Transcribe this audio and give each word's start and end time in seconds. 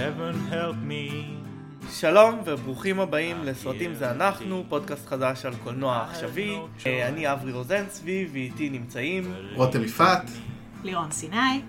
heaven 0.00 0.52
help 0.52 0.90
me. 0.90 1.30
שלום 1.90 2.40
וברוכים 2.44 3.00
הבאים 3.00 3.44
לסרטים 3.44 3.94
זה 3.94 4.10
אנחנו, 4.10 4.64
פודקאסט 4.68 5.06
חדש 5.06 5.44
על 5.44 5.54
קולנוע 5.64 6.02
עכשווי. 6.02 6.58
אה, 6.86 7.08
אני 7.08 7.32
אברי 7.32 7.52
רוזנצבי 7.52 8.28
ואיתי 8.32 8.70
נמצאים, 8.70 9.34
רותם 9.54 9.84
יפעת, 9.84 10.30
לירון 10.84 11.10
סיני. 11.10 11.62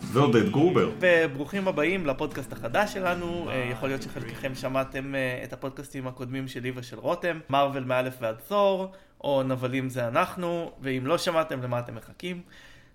ועודד 0.00 0.50
גרובר. 0.50 0.90
וברוכים 1.00 1.68
הבאים 1.68 2.06
לפודקאסט 2.06 2.52
החדש 2.52 2.92
שלנו. 2.92 3.50
אה, 3.50 3.68
יכול 3.72 3.88
להיות 3.88 4.02
שחלקכם 4.02 4.54
שמעתם 4.54 5.14
אה, 5.14 5.40
את 5.44 5.52
הפודקאסטים 5.52 6.06
הקודמים 6.06 6.48
שלי 6.48 6.72
ושל 6.74 6.98
רותם, 6.98 7.38
מרוויל 7.50 7.84
מאלף 7.84 8.16
ועד 8.20 8.36
תור, 8.48 8.92
או 9.20 9.42
נבלים 9.42 9.88
זה 9.88 10.08
אנחנו, 10.08 10.72
ואם 10.80 11.06
לא 11.06 11.18
שמעתם 11.18 11.62
למה 11.62 11.78
אתם 11.78 11.94
מחכים. 11.94 12.40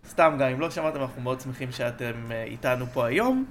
סתם 0.07 0.35
גם 0.39 0.49
אם 0.49 0.59
לא 0.59 0.69
שמעתם 0.69 1.01
אנחנו 1.01 1.21
מאוד 1.21 1.39
שמחים 1.39 1.71
שאתם 1.71 2.13
איתנו 2.45 2.85
פה 2.85 3.05
היום. 3.05 3.45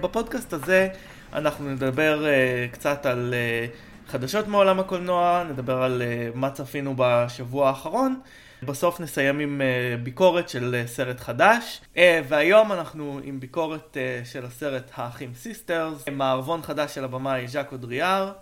בפודקאסט 0.00 0.52
הזה 0.52 0.88
אנחנו 1.32 1.70
נדבר 1.70 2.24
uh, 2.24 2.72
קצת 2.72 3.06
על 3.06 3.34
uh, 3.34 4.10
חדשות 4.10 4.48
מעולם 4.48 4.80
הקולנוע, 4.80 5.44
נדבר 5.50 5.82
על 5.82 6.02
uh, 6.02 6.36
מה 6.38 6.50
צפינו 6.50 6.94
בשבוע 6.96 7.68
האחרון. 7.68 8.20
בסוף 8.62 9.00
נסיים 9.00 9.38
עם 9.38 9.60
uh, 9.60 10.00
ביקורת 10.04 10.48
של 10.48 10.82
uh, 10.84 10.88
סרט 10.88 11.20
חדש, 11.20 11.80
uh, 11.94 11.98
והיום 12.28 12.72
אנחנו 12.72 13.20
עם 13.24 13.40
ביקורת 13.40 13.96
uh, 13.96 14.26
של 14.26 14.44
הסרט 14.44 14.90
האחים 14.94 15.34
סיסטרס, 15.34 16.04
מערבון 16.12 16.62
חדש 16.62 16.94
של 16.94 17.04
הבמאי 17.04 17.48
ז'אק 17.48 17.72
אודריאר, 17.72 18.32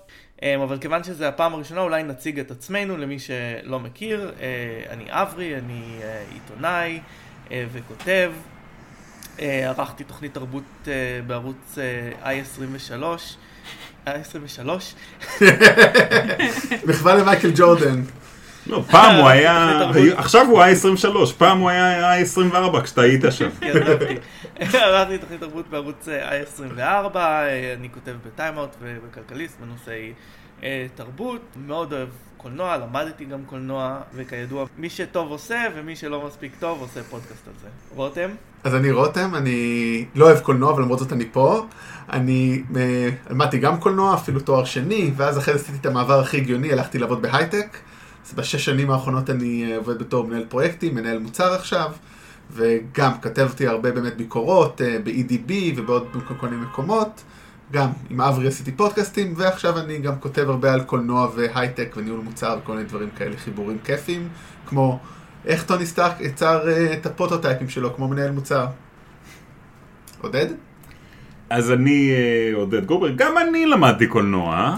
אבל 0.64 0.78
כיוון 0.78 1.04
שזו 1.04 1.24
הפעם 1.24 1.54
הראשונה 1.54 1.80
אולי 1.80 2.02
נציג 2.02 2.38
את 2.38 2.50
עצמנו 2.50 2.96
למי 2.96 3.18
שלא 3.18 3.80
מכיר, 3.80 4.32
אני 4.90 5.04
אברי, 5.08 5.56
אני 5.56 6.00
עיתונאי 6.32 7.00
וכותב. 7.50 8.32
אה, 9.40 9.68
ערכתי 9.68 10.04
תוכנית 10.04 10.34
תרבות 10.34 10.62
אה, 10.88 10.92
בערוץ 11.26 11.78
אה, 11.78 12.32
i23. 12.32 13.02
i23? 14.06 14.68
מחווה 16.88 17.14
למייקל 17.14 17.50
ג'ורדן. 17.54 18.02
לא, 18.66 18.82
פעם 18.90 19.16
הוא 19.16 19.28
היה, 19.28 19.80
עכשיו 20.16 20.46
הוא 20.46 20.62
i23, 20.62 21.32
פעם 21.38 21.58
הוא 21.58 21.70
היה 21.70 22.22
i24 22.22 22.82
כשאתה 22.82 23.00
היית 23.00 23.22
שם. 23.30 23.48
כן, 23.60 23.76
ערכתי. 23.76 24.14
ערכתי 24.60 25.18
תוכנית 25.18 25.40
תרבות 25.40 25.68
בערוץ 25.70 26.08
i24, 26.08 27.16
אני 27.76 27.88
כותב 27.90 28.14
בטיימאוט 28.26 28.76
ובכלכליסט 28.80 29.60
בנושאי 29.60 30.12
תרבות, 30.94 31.42
מאוד 31.56 31.92
אוהב 31.92 32.08
קולנוע, 32.36 32.76
למדתי 32.76 33.24
גם 33.24 33.44
קולנוע, 33.46 34.00
וכידוע, 34.14 34.66
מי 34.76 34.90
שטוב 34.90 35.30
עושה 35.30 35.64
ומי 35.74 35.96
שלא 35.96 36.26
מספיק 36.26 36.52
טוב 36.60 36.80
עושה 36.80 37.02
פודקאסט 37.02 37.48
על 37.48 37.54
זה. 37.60 37.68
רותם? 37.94 38.30
אז 38.64 38.74
אני 38.74 38.90
רותם, 38.90 39.34
אני 39.34 40.04
לא 40.14 40.24
אוהב 40.24 40.38
קולנוע, 40.38 40.72
אבל 40.72 40.82
למרות 40.82 40.98
זאת 40.98 41.12
אני 41.12 41.24
פה. 41.32 41.66
אני 42.12 42.62
אה, 42.76 43.08
למדתי 43.30 43.58
גם 43.58 43.80
קולנוע, 43.80 44.14
אפילו 44.14 44.40
תואר 44.40 44.64
שני, 44.64 45.10
ואז 45.16 45.38
אחרי 45.38 45.54
זה 45.54 45.60
עשיתי 45.60 45.78
את 45.80 45.86
המעבר 45.86 46.20
הכי 46.20 46.36
הגיוני, 46.36 46.72
הלכתי 46.72 46.98
לעבוד 46.98 47.22
בהייטק. 47.22 47.78
אז 48.26 48.34
בשש 48.34 48.64
שנים 48.64 48.90
האחרונות 48.90 49.30
אני 49.30 49.72
אה, 49.72 49.76
עובד 49.76 49.98
בתור 49.98 50.26
מנהל 50.26 50.44
פרויקטים, 50.48 50.94
מנהל 50.94 51.18
מוצר 51.18 51.54
עכשיו, 51.54 51.92
וגם 52.52 53.12
כתבתי 53.22 53.66
הרבה 53.66 53.92
באמת 53.92 54.16
ביקורות 54.16 54.80
אה, 54.80 54.96
ב-EDB 55.04 55.52
ובעוד 55.76 56.06
כל 56.40 56.48
מיני 56.48 56.62
מקומות. 56.62 57.22
גם 57.72 57.90
עם 58.10 58.20
אברי 58.20 58.48
עשיתי 58.48 58.72
פודקאסטים, 58.72 59.34
ועכשיו 59.36 59.78
אני 59.78 59.98
גם 59.98 60.14
כותב 60.20 60.44
הרבה 60.48 60.72
על 60.72 60.82
קולנוע 60.82 61.28
והייטק 61.34 61.94
וניהול 61.96 62.20
מוצר 62.20 62.58
וכל 62.62 62.72
מיני 62.72 62.84
דברים 62.84 63.08
כאלה, 63.16 63.36
חיבורים 63.36 63.78
כיפים, 63.84 64.28
כמו 64.66 64.98
איך 65.46 65.64
טוני 65.64 65.86
סטארק 65.86 66.20
יצר 66.20 66.62
uh, 66.64 66.92
את 66.92 67.06
הפרוטוטייפים 67.06 67.68
שלו 67.68 67.94
כמו 67.96 68.08
מנהל 68.08 68.30
מוצר. 68.30 68.66
עודד? 70.20 70.46
אז 71.50 71.72
אני 71.72 72.12
uh, 72.12 72.56
עודד 72.56 72.84
גובר, 72.84 73.10
גם 73.16 73.38
אני 73.38 73.66
למדתי 73.66 74.06
קולנוע. 74.06 74.76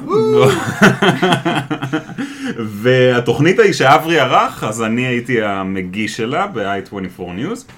והתוכנית 2.82 3.58
ההיא 3.58 3.72
שאברי 3.72 4.20
ערך, 4.20 4.64
אז 4.64 4.82
אני 4.82 5.06
הייתי 5.06 5.42
המגיש 5.42 6.16
שלה 6.16 6.46
ב-i24 6.46 7.20
News. 7.20 7.72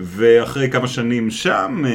ואחרי 0.00 0.70
כמה 0.70 0.88
שנים 0.88 1.30
שם 1.30 1.82
אה, 1.86 1.90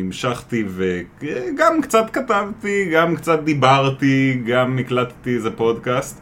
המשכתי 0.00 0.64
וגם 0.68 1.80
קצת 1.82 2.10
כתבתי, 2.12 2.90
גם 2.92 3.16
קצת 3.16 3.40
דיברתי, 3.44 4.42
גם 4.46 4.78
הקלטתי 4.78 5.34
איזה 5.34 5.50
פודקאסט 5.50 6.20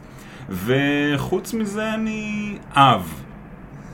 וחוץ 0.49 1.53
מזה 1.53 1.93
אני 1.93 2.57
אב, 2.73 3.13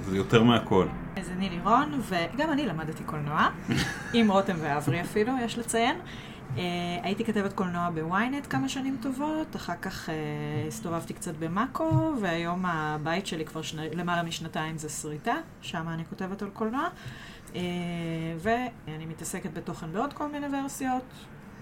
זה 0.09 0.17
יותר 0.17 0.43
מהכל. 0.43 0.87
אז 1.15 1.29
אני 1.29 1.49
לירון, 1.49 2.01
וגם 2.01 2.51
אני 2.51 2.65
למדתי 2.65 3.03
קולנוע, 3.03 3.49
עם 4.13 4.31
רותם 4.31 4.55
ואברי 4.61 5.01
אפילו, 5.01 5.33
יש 5.41 5.57
לציין. 5.57 5.95
Uh, 6.55 6.59
הייתי 7.03 7.25
כתבת 7.25 7.53
קולנוע 7.53 7.89
בוויינט 7.89 8.47
כמה 8.49 8.69
שנים 8.69 8.97
טובות, 9.01 9.55
אחר 9.55 9.73
כך 9.81 10.09
uh, 10.09 10.11
הסתובבתי 10.67 11.13
קצת 11.13 11.35
במאקו, 11.39 12.13
והיום 12.21 12.65
הבית 12.65 13.27
שלי 13.27 13.45
כבר 13.45 13.61
שני, 13.61 13.89
למעלה 13.89 14.23
משנתיים 14.23 14.77
זה 14.77 14.89
שריטה, 14.89 15.35
שם 15.61 15.89
אני 15.89 16.05
כותבת 16.05 16.41
על 16.41 16.49
קולנוע. 16.49 16.87
Uh, 17.47 17.55
ואני 18.39 19.05
מתעסקת 19.05 19.53
בתוכן 19.53 19.91
בעוד 19.93 20.13
כל 20.13 20.27
מיני 20.27 20.47
ורסיות, 20.47 21.03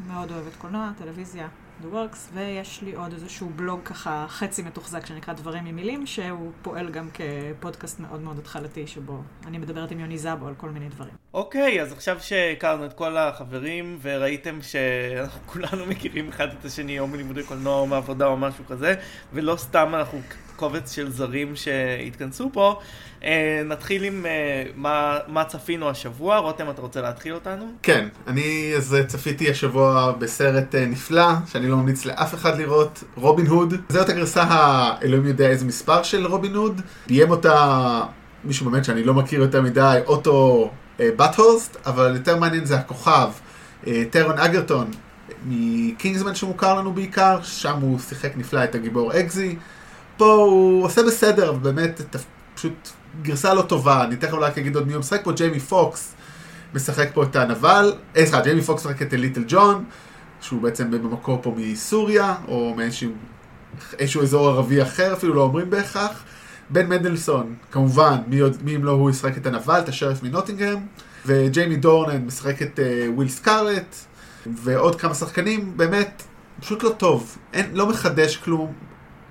מאוד 0.07 0.31
אוהבת 0.31 0.55
קולנוע, 0.55 0.91
טלוויזיה, 0.97 1.47
The 1.81 1.85
Works, 1.93 2.17
ויש 2.33 2.81
לי 2.81 2.95
עוד 2.95 3.13
איזשהו 3.13 3.49
בלוג 3.55 3.79
ככה 3.83 4.25
חצי 4.29 4.61
מתוחזק 4.61 5.05
שנקרא 5.05 5.33
דברים 5.33 5.65
עם 5.65 5.75
מילים, 5.75 6.05
שהוא 6.05 6.51
פועל 6.61 6.89
גם 6.89 7.09
כפודקאסט 7.13 7.99
מאוד 7.99 8.21
מאוד 8.21 8.39
התחלתי, 8.39 8.87
שבו 8.87 9.21
אני 9.47 9.57
מדברת 9.57 9.91
עם 9.91 9.99
יוני 9.99 10.17
זאבו 10.17 10.47
על 10.47 10.53
כל 10.57 10.69
מיני 10.69 10.89
דברים. 10.89 11.13
אוקיי, 11.33 11.81
אז 11.81 11.91
עכשיו 11.91 12.17
שהכרנו 12.19 12.85
את 12.85 12.93
כל 12.93 13.17
החברים, 13.17 13.99
וראיתם 14.01 14.61
שאנחנו 14.61 15.41
כולנו 15.45 15.85
מכירים 15.85 16.29
אחד 16.29 16.47
את 16.59 16.65
השני, 16.65 16.99
או 16.99 17.07
מלימודי 17.07 17.43
קולנוע, 17.43 17.79
או 17.79 17.87
מעבודה, 17.87 18.25
או 18.25 18.37
משהו 18.37 18.65
כזה, 18.65 18.95
ולא 19.33 19.55
סתם 19.55 19.95
אנחנו 19.95 20.19
קובץ 20.55 20.95
של 20.95 21.11
זרים 21.11 21.55
שהתכנסו 21.55 22.49
פה, 22.53 22.79
אה, 23.23 23.61
נתחיל 23.65 24.03
עם 24.03 24.25
אה, 24.25 24.63
מה, 24.75 25.17
מה 25.27 25.43
צפינו 25.43 25.89
השבוע. 25.89 26.37
רותם, 26.37 26.69
אתה 26.69 26.81
רוצה 26.81 27.01
להתחיל 27.01 27.33
אותנו? 27.33 27.65
כן, 27.83 28.07
אני 28.27 28.73
אז 28.77 28.97
צפיתי 29.07 29.49
השבוע 29.49 30.11
בסרט 30.19 30.75
אה, 30.75 30.85
נפלא, 30.85 31.27
שאני 31.47 31.67
לא 31.67 31.77
ממליץ 31.77 32.05
לאף 32.05 32.33
אחד 32.33 32.57
לראות, 32.57 33.03
רובין 33.15 33.47
הוד. 33.47 33.73
זאת 33.89 34.09
הגרסה 34.09 34.43
האלוהים 34.43 35.25
יודע 35.25 35.47
איזה 35.47 35.65
מספר 35.65 36.03
של 36.03 36.27
רובין 36.27 36.55
הוד. 36.55 36.81
ביים 37.07 37.31
אותה 37.31 38.01
מישהו 38.43 38.71
באמת 38.71 38.85
שאני 38.85 39.03
לא 39.03 39.13
מכיר 39.13 39.41
יותר 39.41 39.61
מדי, 39.61 39.99
אוטו 40.05 40.71
באטהורסט, 40.99 41.77
אבל 41.85 42.15
יותר 42.15 42.37
מעניין 42.37 42.65
זה 42.65 42.75
הכוכב, 42.75 43.29
טרון 43.83 44.37
אגרטון. 44.37 44.91
מקינגסמן 45.45 46.35
שמוכר 46.35 46.73
לנו 46.73 46.93
בעיקר, 46.93 47.39
שם 47.43 47.77
הוא 47.81 47.99
שיחק 47.99 48.37
נפלא 48.37 48.63
את 48.63 48.75
הגיבור 48.75 49.19
אקזי. 49.19 49.55
פה 50.17 50.33
הוא 50.33 50.85
עושה 50.85 51.03
בסדר, 51.03 51.51
באמת 51.51 52.01
פשוט 52.55 52.89
גרסה 53.21 53.53
לא 53.53 53.61
טובה, 53.61 54.03
אני 54.03 54.15
תכף 54.15 54.33
אולי 54.33 54.51
אגיד 54.57 54.75
עוד 54.75 54.87
מי 54.87 54.93
הוא 54.93 54.99
משחק 54.99 55.23
פה, 55.23 55.31
ג'יימי 55.31 55.59
פוקס 55.59 56.13
משחק 56.73 57.09
פה 57.13 57.23
את 57.23 57.35
הנבל, 57.35 57.93
אה 58.17 58.25
סליחה, 58.25 58.41
ג'יימי 58.41 58.61
פוקס 58.61 58.85
משחק 58.85 59.01
את 59.01 59.13
ליטל 59.13 59.43
ג'ון, 59.47 59.83
שהוא 60.41 60.61
בעצם 60.61 60.91
במקור 60.91 61.39
פה 61.41 61.55
מסוריה, 61.57 62.35
או 62.47 62.75
מאיזשהו 62.77 64.21
אזור 64.21 64.49
ערבי 64.49 64.81
אחר, 64.81 65.13
אפילו 65.13 65.33
לא 65.33 65.41
אומרים 65.41 65.69
בהכרח. 65.69 66.23
בן 66.69 66.89
מנדלסון, 66.89 67.55
כמובן, 67.71 68.17
מי, 68.27 68.39
מי 68.61 68.75
אם 68.75 68.83
לא 68.83 68.91
הוא 68.91 69.09
ישחק 69.09 69.37
את 69.37 69.45
הנבל, 69.45 69.79
את 69.79 69.89
השריף 69.89 70.23
מנוטינגרם, 70.23 70.79
וג'יימי 71.25 71.75
דורנן 71.75 72.25
משחק 72.25 72.61
את 72.61 72.79
uh, 72.79 73.11
וויל 73.11 73.29
סקארלט, 73.29 73.95
ועוד 74.63 75.01
כמה 75.01 75.13
שחקנים, 75.13 75.77
באמת, 75.77 76.23
פשוט 76.59 76.83
לא 76.83 76.89
טוב, 76.89 77.37
אין, 77.53 77.69
לא 77.73 77.89
מחדש 77.89 78.37
כלום, 78.37 78.73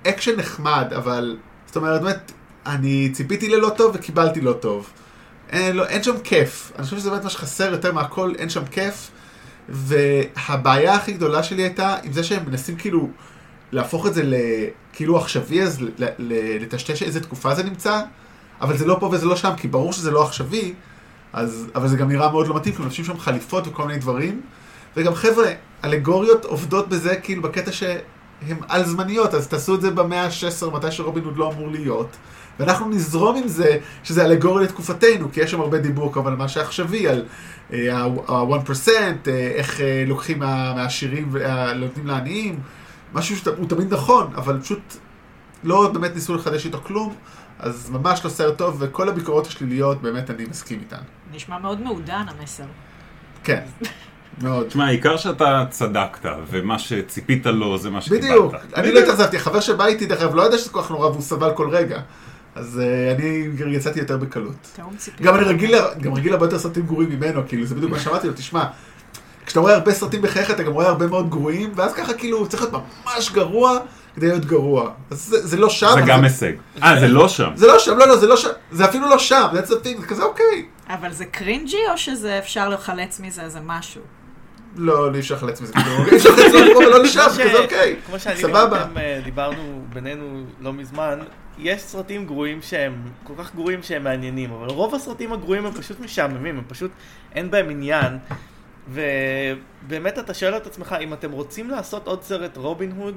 אקשן 0.05 0.35
נחמד, 0.35 0.93
אבל, 0.95 1.37
זאת 1.65 1.75
אומרת, 1.75 2.01
באמת, 2.01 2.31
אני 2.65 3.09
ציפיתי 3.13 3.49
ללא 3.49 3.69
טוב 3.69 3.91
וקיבלתי 3.95 4.41
לא 4.41 4.53
טוב. 4.53 4.89
אין, 5.49 5.75
לא, 5.75 5.85
אין 5.87 6.03
שם 6.03 6.15
כיף. 6.23 6.71
אני 6.75 6.83
חושב 6.83 6.97
שזה 6.97 7.09
באמת 7.09 7.23
מה 7.23 7.29
שחסר 7.29 7.71
יותר 7.71 7.93
מהכל, 7.93 8.33
אין 8.37 8.49
שם 8.49 8.65
כיף. 8.65 9.11
והבעיה 9.69 10.95
הכי 10.95 11.11
גדולה 11.11 11.43
שלי 11.43 11.61
הייתה 11.61 11.95
עם 12.03 12.13
זה 12.13 12.23
שהם 12.23 12.43
מנסים 12.49 12.75
כאילו 12.75 13.09
להפוך 13.71 14.07
את 14.07 14.13
זה 14.13 14.23
לכאילו 14.25 15.17
עכשווי, 15.17 15.63
אז 15.63 15.79
לטשטש 16.59 17.03
איזה 17.03 17.19
תקופה 17.21 17.55
זה 17.55 17.63
נמצא, 17.63 18.01
אבל 18.61 18.77
זה 18.77 18.85
לא 18.85 18.97
פה 18.99 19.05
וזה 19.05 19.25
לא 19.25 19.35
שם, 19.35 19.51
כי 19.57 19.67
ברור 19.67 19.93
שזה 19.93 20.11
לא 20.11 20.23
עכשווי, 20.23 20.73
אז, 21.33 21.67
אבל 21.75 21.87
זה 21.87 21.97
גם 21.97 22.09
נראה 22.09 22.31
מאוד 22.31 22.47
לא 22.47 22.55
מתאים, 22.55 22.75
כי 22.75 22.81
לובשים 22.81 23.05
שם 23.05 23.19
חליפות 23.19 23.67
וכל 23.67 23.85
מיני 23.87 23.99
דברים. 23.99 24.41
וגם 24.97 25.15
חבר'ה, 25.15 25.51
אלגוריות 25.83 26.45
עובדות 26.45 26.89
בזה 26.89 27.15
כאילו 27.15 27.41
בקטע 27.41 27.71
שהן 27.71 27.97
על 28.67 28.85
זמניות, 28.85 29.33
אז 29.33 29.47
תעשו 29.47 29.75
את 29.75 29.81
זה 29.81 29.91
במאה 29.91 30.25
ה-16, 30.25 30.69
מתי 30.69 30.91
שרובין 30.91 31.23
הוד 31.23 31.37
לא 31.37 31.51
אמור 31.51 31.71
להיות. 31.71 32.17
ואנחנו 32.59 32.89
נזרום 32.89 33.35
עם 33.35 33.47
זה 33.47 33.77
שזה 34.03 34.25
אלגורי 34.25 34.63
לתקופתנו, 34.63 35.31
כי 35.31 35.41
יש 35.41 35.51
שם 35.51 35.61
הרבה 35.61 35.77
דיבור 35.77 36.13
כמובן 36.13 36.31
על 36.31 36.37
מה 36.37 36.47
שעכשווי, 36.47 37.07
על 37.07 37.25
ה-1%, 37.71 38.29
אה, 39.27 39.51
איך 39.55 39.81
אה, 39.81 40.03
לוקחים 40.07 40.39
מהעשירים 40.39 41.29
ונותנים 41.31 42.07
לעניים, 42.07 42.59
משהו 43.13 43.35
שהוא 43.35 43.67
תמיד 43.69 43.93
נכון, 43.93 44.33
אבל 44.35 44.61
פשוט 44.61 44.95
לא 45.63 45.89
באמת 45.93 46.15
ניסו 46.15 46.35
לחדש 46.35 46.65
איתו 46.65 46.81
כלום, 46.83 47.15
אז 47.59 47.89
ממש 47.89 48.25
לא 48.25 48.29
סרט 48.29 48.57
טוב, 48.57 48.75
וכל 48.79 49.09
הביקורות 49.09 49.47
השליליות, 49.47 50.01
באמת 50.01 50.29
אני 50.29 50.45
מסכים 50.45 50.79
איתן. 50.79 51.01
נשמע 51.31 51.59
מאוד 51.59 51.81
מעודן 51.81 52.25
המסר. 52.27 52.63
כן. 53.43 53.61
מאוד. 54.41 54.67
תשמע, 54.67 54.85
העיקר 54.85 55.17
שאתה 55.17 55.63
צדקת, 55.69 56.29
ומה 56.49 56.79
שציפית 56.79 57.45
לו 57.45 57.77
זה 57.77 57.89
מה 57.89 58.01
שקיבלת. 58.01 58.23
בדיוק, 58.23 58.53
אני 58.75 58.91
לא 58.91 58.99
התאכזבתי, 58.99 59.37
החבר 59.37 59.59
שבא 59.59 59.85
איתי 59.85 60.05
דרך 60.05 60.21
אגב 60.21 60.35
לא 60.35 60.41
ידע 60.41 60.57
שזה 60.57 60.69
כל 60.69 60.81
כך 60.81 60.91
נורא 60.91 61.07
והוא 61.07 61.21
סבל 61.21 61.51
כל 61.55 61.69
רגע. 61.69 61.99
אז 62.55 62.81
אה, 62.83 63.11
אני 63.65 63.75
יצאתי 63.75 63.99
יותר 63.99 64.17
בקלות. 64.17 64.79
גם 65.21 65.35
אני 65.35 65.43
רגיל, 65.43 65.75
גם 66.01 66.13
רגיל 66.13 66.33
הרבה 66.33 66.45
יותר 66.45 66.59
סרטים 66.59 66.85
גרועים 66.85 67.09
ממנו, 67.09 67.41
כאילו, 67.47 67.65
זה 67.65 67.75
בדיוק 67.75 67.91
מה 67.91 67.99
שאמרתי 67.99 68.27
לו, 68.27 68.33
תשמע, 68.33 68.63
כשאתה 69.45 69.59
רואה 69.59 69.73
הרבה 69.73 69.93
סרטים 69.93 70.21
בחייך, 70.21 70.51
אתה 70.51 70.63
גם 70.63 70.71
רואה 70.71 70.87
הרבה 70.87 71.07
מאוד 71.07 71.29
גרועים, 71.29 71.71
ואז 71.75 71.93
ככה 71.93 72.13
כאילו, 72.13 72.47
צריך 72.47 72.63
להיות 72.63 72.83
ממש 73.05 73.31
גרוע 73.31 73.79
כדי 74.15 74.27
להיות 74.27 74.45
גרוע. 74.45 74.91
אז 75.11 75.25
זה, 75.25 75.47
זה 75.47 75.57
לא 75.57 75.69
שם. 75.69 75.91
זה 75.93 76.01
גם 76.05 76.23
הישג. 76.23 76.53
אה, 76.83 76.99
זה 76.99 77.07
לא 77.07 77.27
שם. 77.27 77.51
זה 77.55 77.67
לא 77.67 77.79
שם, 77.79 77.97
לא, 77.97 78.07
לא, 78.07 78.17
זה 78.17 78.27
לא 78.27 78.37
שם, 78.37 78.49
זה 78.71 78.85
אפילו 78.85 79.09
לא 79.09 79.19
שם, 79.19 79.47
that's 79.53 79.67
the 79.67 79.85
thing, 79.85 80.01
זה 80.01 80.07
כזה 80.07 80.23
אוקיי. 80.23 80.65
אבל 80.89 81.11
זה 81.11 81.25
קרינג'י, 81.25 81.77
או 81.91 81.97
שזה 81.97 82.39
אפשר 82.39 82.69
לחלץ 82.69 83.19
מזה 83.19 83.41
איזה 83.41 83.59
משהו? 83.65 84.01
לא, 84.75 85.13
אי 85.13 85.19
אפשר 85.19 85.35
לחלץ 85.35 85.61
מזה, 85.61 85.73
כאילו, 85.73 86.05
אי 86.11 86.17
אפשר 86.17 86.29
לחלץ 86.29 86.45
מזה, 86.47 86.75
אבל 86.77 86.85
לא 86.85 87.03
לשם, 87.03 87.19
כמו 87.19 87.29
זה 87.29 87.43
כזה 87.43 87.59
אוקיי, 87.59 87.95
כמו 88.05 88.19
שאני 88.19 88.35
סבבה. 88.35 88.61
ורותם 88.61 88.97
אה, 88.97 89.19
דיברנו 89.23 89.85
בינינו 89.93 90.43
לא 90.59 90.73
מזמן, 90.73 91.19
יש 91.57 91.81
סרטים 91.81 92.25
גרועים 92.25 92.61
שהם 92.61 92.93
כל 93.23 93.33
כך 93.37 93.55
גרועים 93.55 93.83
שהם 93.83 94.03
מעניינים, 94.03 94.51
אבל 94.51 94.67
רוב 94.69 94.95
הסרטים 94.95 95.33
הגרועים 95.33 95.65
הם 95.65 95.73
פשוט 95.73 95.99
משעממים, 95.99 96.57
הם 96.57 96.63
פשוט 96.67 96.91
אין 97.35 97.51
בהם 97.51 97.69
עניין. 97.69 98.17
ובאמת 98.89 100.19
אתה 100.19 100.33
שואל 100.33 100.57
את 100.57 100.67
עצמך, 100.67 100.95
אם 101.01 101.13
אתם 101.13 101.31
רוצים 101.31 101.69
לעשות 101.69 102.07
עוד 102.07 102.23
סרט 102.23 102.57
רובין 102.57 102.91
הוד, 102.91 103.15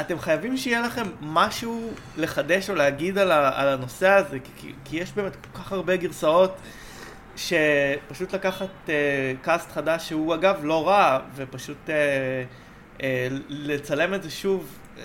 אתם 0.00 0.18
חייבים 0.18 0.56
שיהיה 0.56 0.80
לכם 0.80 1.06
משהו 1.20 1.90
לחדש 2.16 2.70
או 2.70 2.74
להגיד 2.74 3.18
על, 3.18 3.30
ה, 3.30 3.60
על 3.60 3.68
הנושא 3.68 4.08
הזה, 4.08 4.38
כי, 4.56 4.72
כי 4.84 4.96
יש 4.96 5.12
באמת 5.12 5.36
כל 5.36 5.58
כך 5.58 5.72
הרבה 5.72 5.96
גרסאות, 5.96 6.56
שפשוט 7.36 8.34
לקחת 8.34 8.68
אה, 8.88 9.32
קאסט 9.42 9.72
חדש, 9.72 10.08
שהוא 10.08 10.34
אגב 10.34 10.56
לא 10.62 10.88
רע, 10.88 11.18
ופשוט 11.36 11.90
אה, 11.90 11.94
אה, 13.02 13.28
לצלם 13.48 14.14
את 14.14 14.22
זה 14.22 14.30
שוב, 14.30 14.78
אה, 14.98 15.02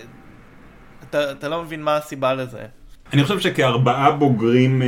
אתה, 1.09 1.31
אתה 1.31 1.49
לא 1.49 1.63
מבין 1.63 1.83
מה 1.83 1.95
הסיבה 1.95 2.33
לזה. 2.33 2.65
אני 3.13 3.23
חושב 3.23 3.39
שכארבעה 3.39 4.11
בוגרים 4.11 4.81
אה, 4.81 4.87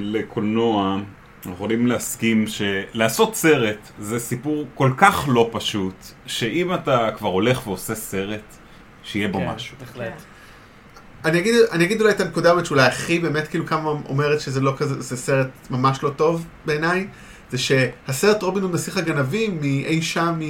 לקולנוע, 0.00 0.98
אנחנו 1.38 1.52
יכולים 1.52 1.86
להסכים 1.86 2.44
שלעשות 2.46 3.34
סרט 3.34 3.88
זה 3.98 4.18
סיפור 4.18 4.64
כל 4.74 4.92
כך 4.96 5.24
לא 5.28 5.48
פשוט, 5.52 5.94
שאם 6.26 6.74
אתה 6.74 7.10
כבר 7.16 7.28
הולך 7.28 7.66
ועושה 7.66 7.94
סרט, 7.94 8.56
שיהיה 9.02 9.28
בו 9.28 9.38
כן, 9.38 9.48
משהו. 9.48 9.76
בהחלט. 9.80 10.22
אני 11.24 11.38
אגיד, 11.38 11.54
אני 11.72 11.84
אגיד 11.84 12.00
אולי 12.00 12.12
את 12.12 12.20
הנקודה 12.20 12.54
באמת 12.54 12.66
שאולי 12.66 12.86
הכי 12.86 13.18
באמת 13.18 13.48
כאילו 13.48 13.66
כמה 13.66 13.90
אומרת 14.08 14.40
שזה 14.40 14.60
לא 14.60 14.74
כזה, 14.76 15.02
זה 15.02 15.16
סרט 15.16 15.48
ממש 15.70 16.02
לא 16.02 16.10
טוב 16.10 16.46
בעיניי, 16.64 17.06
זה 17.50 17.58
שהסרט 17.58 18.42
רובין 18.42 18.62
הוד 18.62 18.74
נסיך 18.74 18.96
הגנבים 18.96 19.60
מאי 19.60 20.02
שם 20.02 20.40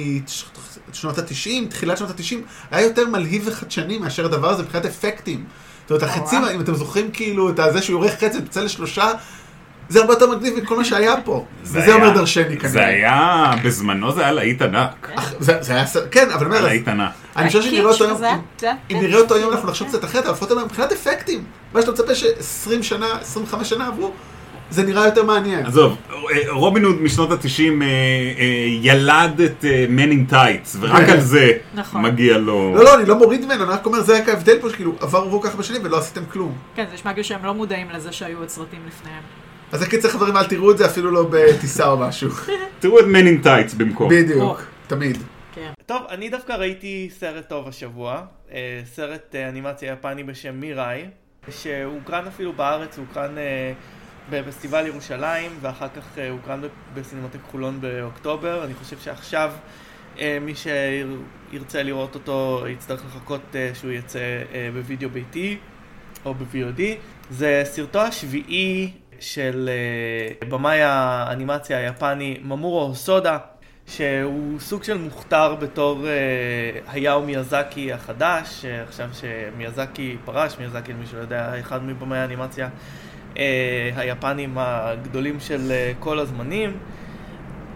משנות 0.91 1.17
ה-90, 1.17 1.49
תחילת 1.69 1.97
שנות 1.97 2.09
ה-90, 2.09 2.35
היה 2.71 2.85
יותר 2.85 3.07
מלהיב 3.07 3.43
וחדשני 3.45 3.97
מאשר 3.97 4.25
הדבר 4.25 4.49
הזה 4.49 4.63
מבחינת 4.63 4.85
אפקטים. 4.85 5.43
זאת 5.87 5.91
אומרת, 5.91 6.03
החצים. 6.03 6.41
אם 6.55 6.61
אתם 6.61 6.75
זוכרים 6.75 7.11
כאילו 7.11 7.49
את 7.49 7.59
זה 7.73 7.81
שהוא 7.81 7.99
יורך 7.99 8.11
חץ 8.11 8.35
ופצע 8.35 8.63
לשלושה, 8.63 9.11
זה 9.89 9.99
הרבה 9.99 10.13
יותר 10.13 10.31
מגניב 10.31 10.53
מכל 10.57 10.77
מה 10.77 10.85
שהיה 10.85 11.21
פה. 11.21 11.45
זה 11.63 11.79
וזה 11.79 11.93
אומר 11.93 12.09
דרשני 12.09 12.57
כנראה. 12.57 12.69
זה 12.69 12.85
היה, 12.85 13.51
בזמנו 13.63 14.11
זה 14.11 14.21
היה 14.21 14.31
להיט 14.31 14.61
ענק. 14.61 15.11
כן, 16.11 16.29
אבל 16.29 16.45
אני 16.45 16.55
אומר, 16.55 16.61
להיט 16.67 16.87
ענק. 16.87 17.11
אני 17.39 17.47
חושב 17.47 17.61
שאם 17.61 17.71
נראה 17.71 17.91
אותו 17.91 18.05
היום, 18.05 18.17
זה- 18.59 18.71
אם- 18.91 18.97
נראה 19.01 19.19
אותו 19.19 19.35
היום 19.35 19.51
אנחנו 19.53 19.69
נחשוב 19.69 19.87
קצת 19.87 20.03
אחרת, 20.05 20.23
אבל 20.23 20.31
לפחות 20.33 20.51
היום 20.51 20.63
מבחינת 20.63 20.91
אפקטים, 20.91 21.43
מה 21.73 21.81
שאתה 21.81 21.91
מצפה 21.91 22.15
ש-20 22.15 22.83
שנה, 22.83 23.07
25 23.21 23.69
שנה 23.69 23.87
עברו, 23.87 24.11
זה 24.71 24.83
נראה 24.83 25.05
יותר 25.05 25.23
מעניין. 25.23 25.65
עזוב, 25.65 25.95
אה, 26.11 26.15
רובין 26.49 26.83
הוד 26.85 27.01
משנות 27.01 27.31
התשעים 27.31 27.81
ילד 28.81 29.41
את 29.41 29.65
אה, 29.65 29.85
Men 29.97 30.11
in 30.11 30.33
Tights, 30.33 30.77
ורק 30.79 31.05
כן. 31.05 31.11
על 31.11 31.19
זה 31.19 31.51
נכון. 31.73 32.01
מגיע 32.01 32.37
לו... 32.37 32.75
לא, 32.75 32.83
לא, 32.83 32.95
אני 32.95 33.05
לא 33.05 33.15
מוריד 33.17 33.45
ממנו, 33.45 33.63
אני 33.63 33.71
רק 33.71 33.85
אומר, 33.85 34.01
זה 34.01 34.17
רק 34.17 34.29
ההבדל 34.29 34.59
פה, 34.61 34.69
שכאילו, 34.69 34.93
עברו 34.99 35.41
כל 35.41 35.47
כך 35.47 35.53
הרבה 35.53 35.63
שנים 35.63 35.81
ולא 35.83 35.97
עשיתם 35.97 36.21
כלום. 36.31 36.53
כן, 36.75 36.85
זה 36.89 36.93
נשמע 36.93 37.13
כאילו 37.13 37.23
שהם 37.23 37.45
לא 37.45 37.53
מודעים 37.53 37.87
לזה 37.93 38.11
שהיו 38.11 38.37
עוד 38.39 38.49
סרטים 38.49 38.79
לפניהם. 38.87 39.21
אז 39.71 39.81
הקיצר 39.81 40.09
חברים, 40.09 40.37
אל 40.37 40.43
תראו 40.45 40.71
את 40.71 40.77
זה 40.77 40.85
אפילו 40.85 41.11
לא 41.11 41.27
בטיסה 41.29 41.87
או 41.89 41.97
משהו. 41.97 42.29
תראו 42.79 42.99
את 42.99 43.05
Men 43.05 43.43
in 43.43 43.45
Tights 43.45 43.75
במקום. 43.77 44.09
בדיוק. 44.09 44.61
תמיד. 44.87 45.17
כן. 45.59 45.73
טוב, 45.85 46.03
אני 46.09 46.29
דווקא 46.29 46.53
ראיתי 46.53 47.09
סרט 47.11 47.49
טוב 47.49 47.67
השבוע, 47.67 48.25
אה, 48.51 48.81
סרט 48.85 49.35
אה, 49.35 49.49
אנימציה 49.49 49.93
יפני 49.93 50.23
בשם 50.23 50.59
מיראי, 50.59 51.05
שהוקרן 51.49 52.27
אפילו 52.27 52.53
בארץ, 52.53 52.97
הוקרן 52.97 53.37
אה, 53.37 53.73
בפסטיבל 54.29 54.87
ירושלים, 54.87 55.51
ואחר 55.61 55.87
כך 55.89 56.17
הוקרן 56.31 56.61
בסינמטק 56.93 57.39
חולון 57.51 57.81
באוקטובר. 57.81 58.63
אני 58.65 58.73
חושב 58.73 58.99
שעכשיו 58.99 59.53
מי 60.41 60.53
שירצה 60.55 61.83
לראות 61.83 62.15
אותו 62.15 62.65
יצטרך 62.69 63.05
לחכות 63.05 63.55
שהוא 63.73 63.91
יצא 63.91 64.19
בווידאו 64.73 65.09
ביתי 65.09 65.57
או 66.25 66.33
ב-VOD. 66.33 66.81
זה 67.29 67.61
סרטו 67.65 67.99
השביעי 68.01 68.91
של 69.19 69.69
במאי 70.49 70.81
האנימציה 70.81 71.77
היפני 71.77 72.39
ממורו 72.43 72.81
הוסודה, 72.81 73.37
שהוא 73.89 74.59
סוג 74.59 74.83
של 74.83 74.97
מוכתר 74.97 75.55
בתור 75.55 76.07
אה, 76.07 76.11
היאו 76.87 77.21
מיאזקי 77.21 77.93
החדש, 77.93 78.65
אה, 78.65 78.83
עכשיו 78.83 79.09
שמיאזקי 79.13 80.17
פרש, 80.25 80.55
מיאזקי 80.59 80.93
למי 80.93 81.05
שלא 81.05 81.19
יודע, 81.19 81.59
אחד 81.59 81.83
מבמאי 81.83 82.17
האנימציה 82.17 82.69
אה, 83.37 83.91
היפנים 83.95 84.57
הגדולים 84.57 85.39
של 85.39 85.71
אה, 85.71 85.91
כל 85.99 86.19
הזמנים. 86.19 86.77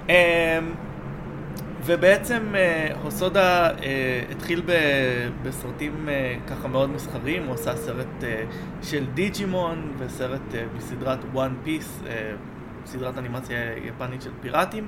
אה, 0.09 0.59
ובעצם 1.85 2.55
אה, 2.55 2.87
הוסודה 3.03 3.69
אה, 3.69 4.21
התחיל 4.31 4.61
ב, 4.65 4.71
בסרטים 5.43 6.09
אה, 6.09 6.35
ככה 6.47 6.67
מאוד 6.67 6.89
מסחריים, 6.89 7.45
הוא 7.45 7.53
עשה 7.53 7.75
סרט 7.75 8.23
אה, 8.23 8.43
של 8.81 9.05
דיג'ימון 9.13 9.93
וסרט 9.97 10.55
אה, 10.55 10.63
מסדרת 10.77 11.19
One 11.35 11.67
Piece, 11.67 12.07
אה, 12.07 12.31
סדרת 12.85 13.17
אנימציה 13.17 13.57
יפנית 13.77 14.21
של 14.21 14.31
פיראטים. 14.41 14.87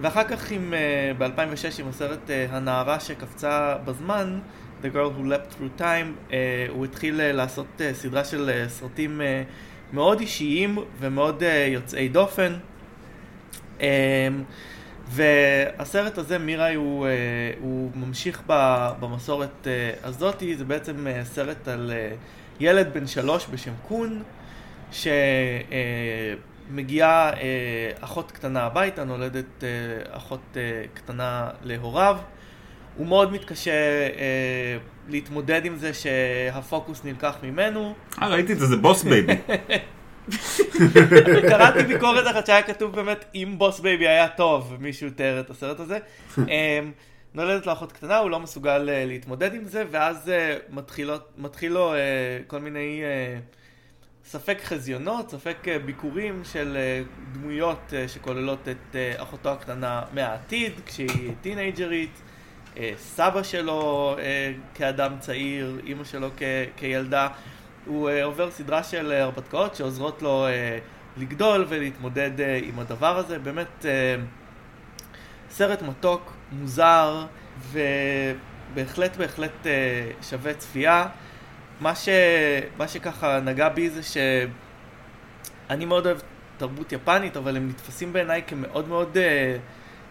ואחר 0.00 0.24
כך 0.24 0.50
עם, 0.50 0.74
אה, 0.74 1.12
ב-2006 1.18 1.80
עם 1.80 1.88
הסרט 1.88 2.30
אה, 2.30 2.46
הנערה 2.50 3.00
שקפצה 3.00 3.76
בזמן, 3.84 4.38
The 4.82 4.86
Girl 4.86 5.18
Who 5.18 5.26
Leapt 5.26 5.54
Through 5.54 5.80
Time, 5.80 6.32
אה, 6.32 6.66
הוא 6.68 6.84
התחיל 6.84 7.32
לעשות 7.32 7.80
סדרה 7.92 8.24
של 8.24 8.64
סרטים 8.68 9.20
מאוד 9.92 10.20
אישיים 10.20 10.78
ומאוד 11.00 11.42
יוצאי 11.68 12.08
דופן. 12.08 12.54
והסרט 15.08 16.18
הזה, 16.18 16.38
מיראי, 16.38 16.74
הוא, 16.74 17.06
הוא 17.60 17.90
ממשיך 17.94 18.42
במסורת 19.00 19.66
הזאתי, 20.02 20.56
זה 20.56 20.64
בעצם 20.64 21.06
סרט 21.22 21.68
על 21.68 21.92
ילד 22.60 22.94
בן 22.94 23.06
שלוש 23.06 23.46
בשם 23.50 23.72
קון, 23.88 24.22
שמגיעה 26.68 27.32
אה, 27.32 27.90
אחות 28.00 28.32
קטנה 28.32 28.62
הביתה, 28.62 29.04
נולדת 29.04 29.64
אה, 29.64 29.68
אחות 30.16 30.40
אה, 30.56 30.82
קטנה 30.94 31.50
להוריו. 31.62 32.16
הוא 32.96 33.06
מאוד 33.06 33.32
מתקשה 33.32 33.70
אה, 33.70 34.78
להתמודד 35.08 35.64
עם 35.64 35.76
זה 35.76 35.94
שהפוקוס 35.94 37.04
נלקח 37.04 37.36
ממנו. 37.42 37.94
אה, 38.22 38.28
ראיתי 38.28 38.52
את 38.52 38.58
זה, 38.58 38.66
זה 38.66 38.76
בוס 38.76 39.02
בייבי. 39.02 39.36
קראתי 41.50 41.82
ביקורת 41.82 42.26
אחת 42.30 42.46
שהיה 42.46 42.62
כתוב 42.62 42.94
באמת 42.94 43.24
אם 43.34 43.54
בוס 43.58 43.80
בייבי 43.80 44.08
היה 44.08 44.28
טוב, 44.28 44.74
ומישהו 44.78 45.10
תיאר 45.10 45.40
את 45.40 45.50
הסרט 45.50 45.80
הזה. 45.80 45.98
אמ, 46.38 46.92
נולדת 47.34 47.66
לו 47.66 47.72
אחות 47.72 47.92
קטנה, 47.92 48.18
הוא 48.18 48.30
לא 48.30 48.40
מסוגל 48.40 48.88
אה, 48.88 49.04
להתמודד 49.06 49.54
עם 49.54 49.64
זה, 49.64 49.84
ואז 49.90 50.30
אה, 50.30 50.56
מתחילות, 50.70 51.32
מתחיל 51.38 51.72
לו 51.72 51.94
אה, 51.94 51.98
כל 52.46 52.58
מיני 52.58 53.00
אה, 53.02 53.38
ספק 54.30 54.58
חזיונות, 54.64 55.30
ספק 55.30 55.56
אה, 55.68 55.78
ביקורים 55.78 56.42
של 56.44 56.76
אה, 56.76 57.02
דמויות 57.32 57.94
אה, 57.96 58.08
שכוללות 58.08 58.68
את 58.68 58.96
אחותו 59.16 59.48
הקטנה 59.48 60.02
מהעתיד, 60.12 60.72
כשהיא 60.86 61.32
טינאייג'רית, 61.40 62.22
סבא 62.96 63.42
שלו 63.42 64.16
כאדם 64.74 65.12
צעיר, 65.18 65.80
אימא 65.86 66.04
שלו 66.04 66.28
כ- 66.36 66.42
כילדה. 66.76 67.28
הוא 67.86 68.10
עובר 68.24 68.50
סדרה 68.50 68.82
של 68.82 69.12
הרפתקאות 69.12 69.76
שעוזרות 69.76 70.22
לו 70.22 70.46
לגדול 71.16 71.66
ולהתמודד 71.68 72.30
עם 72.62 72.78
הדבר 72.78 73.18
הזה. 73.18 73.38
באמת 73.38 73.86
סרט 75.50 75.82
מתוק, 75.82 76.32
מוזר, 76.52 77.26
ובהחלט 77.72 79.16
בהחלט 79.16 79.66
שווה 80.22 80.54
צפייה. 80.54 81.06
מה, 81.80 81.94
ש... 81.94 82.08
מה 82.76 82.88
שככה 82.88 83.40
נגע 83.40 83.68
בי 83.68 83.90
זה 83.90 84.00
שאני 84.02 85.84
מאוד 85.84 86.06
אוהב 86.06 86.18
תרבות 86.56 86.92
יפנית, 86.92 87.36
אבל 87.36 87.56
הם 87.56 87.68
נתפסים 87.68 88.12
בעיניי 88.12 88.42
כמאוד 88.46 88.88
מאוד 88.88 89.16
אה, 89.16 89.56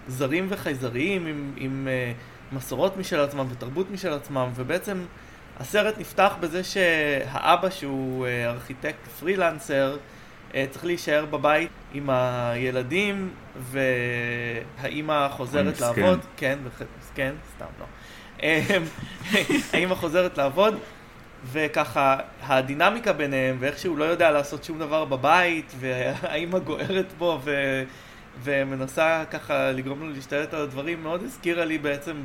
זרים 0.07 0.47
וחייזריים, 0.49 1.25
עם, 1.25 1.53
עם 1.57 1.87
אה, 1.91 2.11
מסורות 2.51 2.97
משל 2.97 3.19
עצמם 3.19 3.45
ותרבות 3.51 3.91
משל 3.91 4.13
עצמם, 4.13 4.49
ובעצם 4.55 5.05
הסרט 5.59 5.97
נפתח 5.97 6.33
בזה 6.39 6.63
שהאבא 6.63 7.69
שהוא 7.69 8.25
אה, 8.25 8.49
ארכיטקט 8.49 9.07
פרילנסר, 9.19 9.97
אה, 10.55 10.65
צריך 10.71 10.85
להישאר 10.85 11.25
בבית 11.25 11.71
עם 11.93 12.09
הילדים, 12.09 13.29
והאימא 14.79 15.29
חוזרת 15.29 15.73
מסכן. 15.73 16.01
לעבוד. 16.01 16.19
כן, 16.37 16.59
כן, 17.15 17.33
סתם 17.55 17.65
לא. 17.79 17.85
האימא 19.73 19.95
חוזרת 19.95 20.37
לעבוד, 20.37 20.77
וככה 21.45 22.17
הדינמיקה 22.41 23.13
ביניהם, 23.13 23.57
ואיך 23.59 23.79
שהוא 23.79 23.97
לא 23.97 24.03
יודע 24.03 24.31
לעשות 24.31 24.63
שום 24.63 24.79
דבר 24.79 25.05
בבית, 25.05 25.73
והאימא 25.79 26.59
גוערת 26.59 27.13
בו, 27.17 27.39
ו... 27.43 27.83
ומנסה 28.43 29.23
ככה 29.31 29.71
לגרום 29.71 29.99
לו 29.99 30.09
להשתלט 30.09 30.53
על 30.53 30.61
הדברים, 30.61 31.03
מאוד 31.03 31.23
הזכירה 31.23 31.65
לי 31.65 31.77
בעצם 31.77 32.17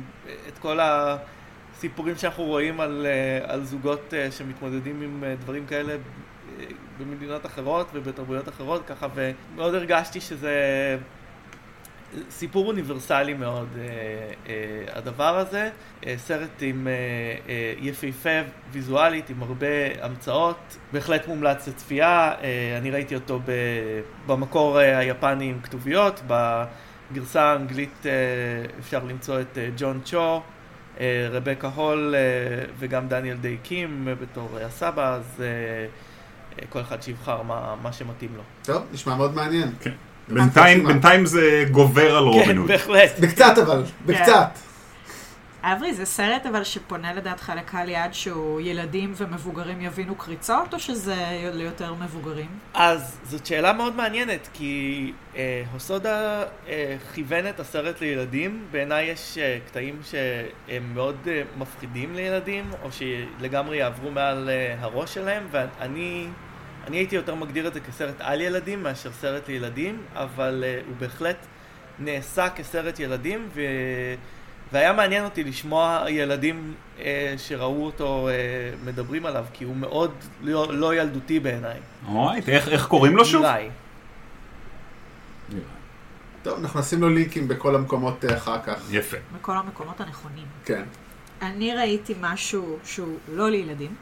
את 0.47 0.57
כל 0.59 0.79
הסיפורים 0.81 2.15
שאנחנו 2.15 2.43
רואים 2.43 2.79
על, 2.79 3.05
אה, 3.05 3.53
על 3.53 3.63
זוגות 3.63 4.13
אה, 4.13 4.31
שמתמודדים 4.31 5.01
עם 5.01 5.23
אה, 5.23 5.35
דברים 5.35 5.65
כאלה 5.65 5.95
במדינות 6.99 7.45
אחרות 7.45 7.89
ובתרבויות 7.93 8.49
אחרות, 8.49 8.87
ככה, 8.87 9.07
ומאוד 9.15 9.75
הרגשתי 9.75 10.21
שזה 10.21 10.97
סיפור 12.29 12.67
אוניברסלי 12.67 13.33
מאוד, 13.33 13.67
אה, 13.77 13.83
אה, 14.47 14.97
הדבר 14.97 15.37
הזה. 15.37 15.69
אה, 16.05 16.15
סרט 16.17 16.49
עם 16.61 16.87
אה, 16.87 16.93
אה, 17.49 17.73
יפהפה 17.79 18.39
ויזואלית, 18.71 19.29
עם 19.29 19.43
הרבה 19.43 19.67
המצאות, 20.01 20.77
בהחלט 20.91 21.27
מומלץ 21.27 21.67
לצפייה. 21.67 22.31
אה, 22.41 22.77
אני 22.77 22.91
ראיתי 22.91 23.15
אותו 23.15 23.39
ב, 23.45 23.51
במקור 24.27 24.81
אה, 24.81 24.97
היפני 24.97 25.45
עם 25.45 25.59
כתוביות, 25.61 26.21
בגרסה 26.27 27.41
האנגלית 27.43 28.05
אה, 28.05 28.11
אפשר 28.79 29.03
למצוא 29.03 29.41
את 29.41 29.57
אה, 29.57 29.69
ג'ון 29.77 30.01
צ'ו. 30.03 30.41
אה, 30.99 31.27
רבקה 31.31 31.67
הול 31.67 32.15
אה, 32.17 32.65
וגם 32.79 33.07
דניאל 33.07 33.37
דיי 33.37 33.57
קים 33.63 34.07
אה, 34.07 34.15
בתור 34.15 34.57
אה, 34.57 34.65
הסבא, 34.65 35.13
אז 35.13 35.23
אה, 35.39 35.45
אה, 36.59 36.67
כל 36.69 36.81
אחד 36.81 37.01
שיבחר 37.01 37.41
מה, 37.41 37.75
מה 37.81 37.93
שמתאים 37.93 38.35
לו. 38.35 38.41
טוב, 38.63 38.83
נשמע 38.93 39.15
מאוד 39.15 39.35
מעניין. 39.35 39.71
כן. 39.79 39.91
בינתיים, 40.27 40.85
בינתיים 40.85 41.25
זה 41.25 41.65
גובר 41.71 42.17
על 42.17 42.23
כן, 42.23 42.39
רובין 42.39 42.57
הוד. 42.57 42.67
בהחלט. 42.67 43.19
בקצת 43.19 43.57
אבל, 43.57 43.83
בקצת. 44.05 44.49
אברי, 45.65 45.93
זה 45.93 46.05
סרט 46.05 46.45
אבל 46.45 46.63
שפונה 46.63 47.13
לדעתך 47.13 47.51
לקהל 47.57 47.89
יעד 47.89 48.13
שהוא 48.13 48.61
ילדים 48.61 49.13
ומבוגרים 49.17 49.81
יבינו 49.81 50.15
קריצות, 50.15 50.73
או 50.73 50.79
שזה 50.79 51.15
ליותר 51.53 51.93
מבוגרים? 51.93 52.47
אז 52.73 53.17
זאת 53.23 53.45
שאלה 53.45 53.73
מאוד 53.73 53.95
מעניינת, 53.95 54.47
כי 54.53 55.11
אה, 55.35 55.63
הוסודה 55.73 56.43
אה, 56.67 56.95
כיוון 57.13 57.47
את 57.47 57.59
הסרט 57.59 58.01
לילדים. 58.01 58.65
בעיניי 58.71 59.05
יש 59.05 59.37
אה, 59.37 59.57
קטעים 59.67 59.99
שהם 60.03 60.91
מאוד 60.93 61.15
אה, 61.27 61.41
מפחידים 61.57 62.15
לילדים, 62.15 62.71
או 62.83 62.89
שלגמרי 62.91 63.77
יעברו 63.77 64.11
מעל 64.11 64.49
אה, 64.49 64.75
הראש 64.79 65.13
שלהם, 65.13 65.43
ואני 65.51 66.27
אני 66.87 66.97
הייתי 66.97 67.15
יותר 67.15 67.35
מגדיר 67.35 67.67
את 67.67 67.73
זה 67.73 67.79
כסרט 67.79 68.15
על 68.19 68.41
ילדים 68.41 68.83
מאשר 68.83 69.11
סרט 69.11 69.47
לילדים, 69.47 70.01
אבל 70.13 70.63
אה, 70.67 70.79
הוא 70.87 70.95
בהחלט 70.99 71.45
נעשה 71.99 72.49
כסרט 72.49 72.99
ילדים, 72.99 73.49
ו... 73.55 73.61
והיה 74.71 74.93
מעניין 74.93 75.25
אותי 75.25 75.43
לשמוע 75.43 76.05
ילדים 76.09 76.73
אה, 76.99 77.33
שראו 77.37 77.85
אותו 77.85 78.29
אה, 78.29 78.33
מדברים 78.85 79.25
עליו, 79.25 79.45
כי 79.53 79.63
הוא 79.63 79.75
מאוד 79.75 80.11
לא, 80.41 80.73
לא 80.73 80.95
ילדותי 80.95 81.39
בעיניי. 81.39 81.79
אורייט, 82.07 82.49
איך 82.49 82.67
איך 82.67 82.87
קוראים 82.87 83.15
לו 83.15 83.25
שוב? 83.25 83.41
אולי. 83.41 83.69
טוב, 86.43 86.59
אנחנו 86.59 86.79
נשים 86.79 87.01
לו 87.01 87.09
לינקים 87.09 87.47
בכל 87.47 87.75
המקומות 87.75 88.25
אחר 88.37 88.61
כך. 88.65 88.87
יפה. 88.91 89.17
בכל 89.37 89.57
המקומות 89.57 90.01
הנכונים. 90.01 90.45
כן. 90.65 90.83
אני 91.41 91.75
ראיתי 91.75 92.13
משהו 92.21 92.77
שהוא 92.83 93.17
לא 93.33 93.49
לילדים, 93.49 93.95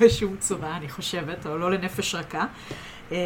בשום 0.00 0.36
צורה, 0.36 0.76
אני 0.76 0.88
חושבת, 0.88 1.46
או 1.46 1.58
לא 1.58 1.70
לנפש 1.70 2.14
רכה. 2.14 2.46
אה, 3.12 3.18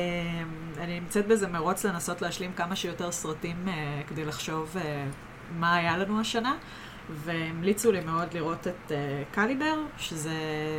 אני 0.79 1.01
נמצאת 1.01 1.27
באיזה 1.27 1.49
מרוץ 1.49 1.85
לנסות 1.85 2.23
להשלים 2.23 2.53
כמה 2.53 2.77
שיותר 2.77 3.13
סרטים 3.13 3.69
אה, 3.69 4.03
כדי 4.09 4.25
לחשוב 4.25 4.77
אה, 4.77 5.07
מה 5.59 5.75
היה 5.75 5.97
לנו 5.97 6.21
השנה, 6.21 6.55
והמליצו 7.11 7.93
לי 7.93 8.01
מאוד 8.01 8.35
לראות 8.35 8.67
את 8.67 8.93
קליבר, 9.31 9.79
שזה 9.99 10.33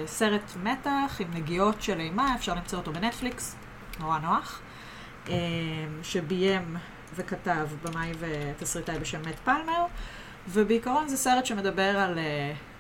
סרט 0.06 0.54
מתח 0.64 1.18
עם 1.20 1.28
נגיעות 1.34 1.82
של 1.82 2.00
אימה, 2.00 2.36
אפשר 2.36 2.54
למצוא 2.54 2.80
אותו 2.80 2.94
בנטפליקס, 2.94 3.56
נורא 4.00 4.20
נוח, 4.20 4.62
שביים 6.04 6.78
וכתב 7.16 7.68
במאי 7.84 8.12
ותסריטאי 8.20 9.00
בשם 9.00 9.22
מת 9.22 9.40
פלמר. 9.40 9.86
ובעיקרון 10.48 11.08
זה 11.08 11.18
סרט 11.18 11.46
שמדבר 11.46 11.98
על 11.98 12.18
uh, 12.18 12.20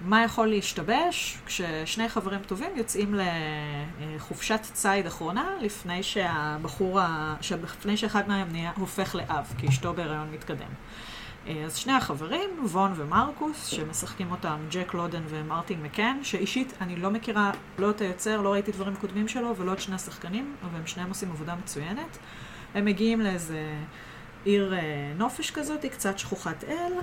מה 0.01 0.23
יכול 0.23 0.47
להשתבש 0.47 1.37
כששני 1.45 2.09
חברים 2.09 2.39
טובים 2.41 2.69
יוצאים 2.75 3.15
לחופשת 3.99 4.59
ציד 4.73 5.05
אחרונה 5.05 5.49
לפני 5.61 6.03
שהבחור, 6.03 6.99
ה... 6.99 7.35
לפני 7.63 7.97
שאחד 7.97 8.27
מהם 8.27 8.51
נהיה, 8.51 8.71
הופך 8.75 9.15
לאב, 9.15 9.53
כי 9.57 9.67
אשתו 9.67 9.93
בהיריון 9.93 10.31
מתקדם. 10.31 10.67
Uh, 11.45 11.49
אז 11.65 11.75
שני 11.75 11.93
החברים, 11.93 12.49
וון 12.63 12.93
ומרקוס, 12.95 13.67
שמשחקים 13.67 14.31
אותם 14.31 14.57
ג'ק 14.71 14.93
לודן 14.93 15.23
ומרטין 15.27 15.83
מקן, 15.83 16.17
שאישית 16.23 16.73
אני 16.81 16.95
לא 16.95 17.11
מכירה 17.11 17.51
לא 17.79 17.89
את 17.89 18.01
היוצר, 18.01 18.41
לא 18.41 18.53
ראיתי 18.53 18.71
דברים 18.71 18.95
קודמים 18.95 19.27
שלו 19.27 19.55
ולא 19.57 19.73
את 19.73 19.79
שני 19.79 19.95
השחקנים, 19.95 20.55
אבל 20.63 20.79
הם 20.79 20.87
שניהם 20.87 21.09
עושים 21.09 21.31
עבודה 21.31 21.55
מצוינת. 21.55 22.17
הם 22.75 22.85
מגיעים 22.85 23.21
לאיזה 23.21 23.73
עיר 24.45 24.73
uh, 24.73 25.17
נופש 25.17 25.51
כזאת, 25.51 25.85
קצת 25.85 26.19
שכוחת 26.19 26.63
אל. 26.63 26.93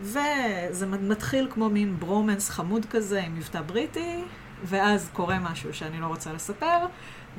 וזה 0.00 0.86
מתחיל 0.86 1.48
כמו 1.50 1.68
מין 1.68 2.00
ברומנס 2.00 2.50
חמוד 2.50 2.86
כזה 2.90 3.22
עם 3.22 3.34
מבטא 3.34 3.60
בריטי, 3.60 4.22
ואז 4.64 5.10
קורה 5.12 5.38
משהו 5.38 5.74
שאני 5.74 6.00
לא 6.00 6.06
רוצה 6.06 6.32
לספר, 6.32 6.78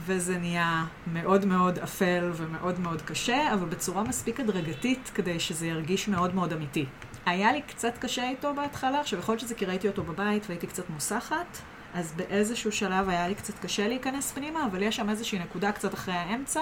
וזה 0.06 0.38
נהיה 0.38 0.86
מאוד 1.14 1.46
מאוד 1.46 1.80
אפל 1.80 2.32
ומאוד 2.36 2.80
מאוד 2.80 3.02
קשה, 3.02 3.54
אבל 3.54 3.66
בצורה 3.66 4.04
מספיק 4.04 4.40
הדרגתית 4.40 5.12
כדי 5.16 5.40
שזה 5.40 5.68
ירגיש 5.68 6.08
מאוד 6.08 6.36
מאוד 6.36 6.54
אמיתי. 6.54 6.86
היה 7.26 7.52
לי 7.52 7.62
קצת 7.62 7.98
קשה 7.98 8.30
איתו 8.30 8.54
בהתחלה, 8.56 9.00
עכשיו 9.00 9.20
יכול 9.20 9.34
להיות 9.34 9.42
שזה 9.42 9.56
כי 9.56 9.66
ראיתי 9.66 9.88
אותו 9.88 10.04
בבית 10.04 10.46
והייתי 10.48 10.68
קצת 10.68 10.90
מוסחת, 10.90 11.58
אז 11.94 12.14
באיזשהו 12.16 12.72
שלב 12.72 13.10
היה 13.10 13.28
לי 13.28 13.36
קצת 13.36 13.60
קשה 13.60 13.88
להיכנס 13.88 14.32
פנימה, 14.32 14.66
אבל 14.66 14.82
יש 14.82 14.96
שם 14.96 15.10
איזושהי 15.10 15.40
נקודה 15.40 15.72
קצת 15.72 15.94
אחרי 15.94 16.14
האמצע, 16.14 16.62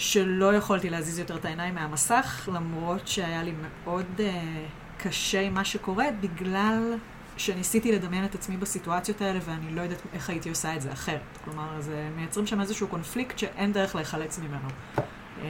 שלא 0.00 0.54
יכולתי 0.54 0.90
להזיז 0.90 1.18
יותר 1.18 1.36
את 1.36 1.44
העיניים 1.44 1.74
מהמסך, 1.74 2.48
למרות 2.52 3.08
שהיה 3.08 3.42
לי 3.42 3.52
מאוד 3.84 4.06
uh, 4.18 4.22
קשה 5.02 5.40
עם 5.40 5.54
מה 5.54 5.64
שקורה, 5.64 6.04
בגלל 6.20 6.94
שניסיתי 7.36 7.92
לדמיין 7.92 8.24
את 8.24 8.34
עצמי 8.34 8.56
בסיטואציות 8.56 9.20
האלה, 9.20 9.38
ואני 9.44 9.74
לא 9.74 9.80
יודעת 9.80 10.02
איך 10.12 10.30
הייתי 10.30 10.48
עושה 10.48 10.76
את 10.76 10.82
זה 10.82 10.92
אחרת. 10.92 11.38
כלומר, 11.44 11.80
זה 11.80 12.08
מייצרים 12.16 12.46
שם 12.46 12.60
איזשהו 12.60 12.88
קונפליקט 12.88 13.38
שאין 13.38 13.72
דרך 13.72 13.94
להיחלץ 13.94 14.38
ממנו. 14.38 14.68
Uh, 14.98 15.40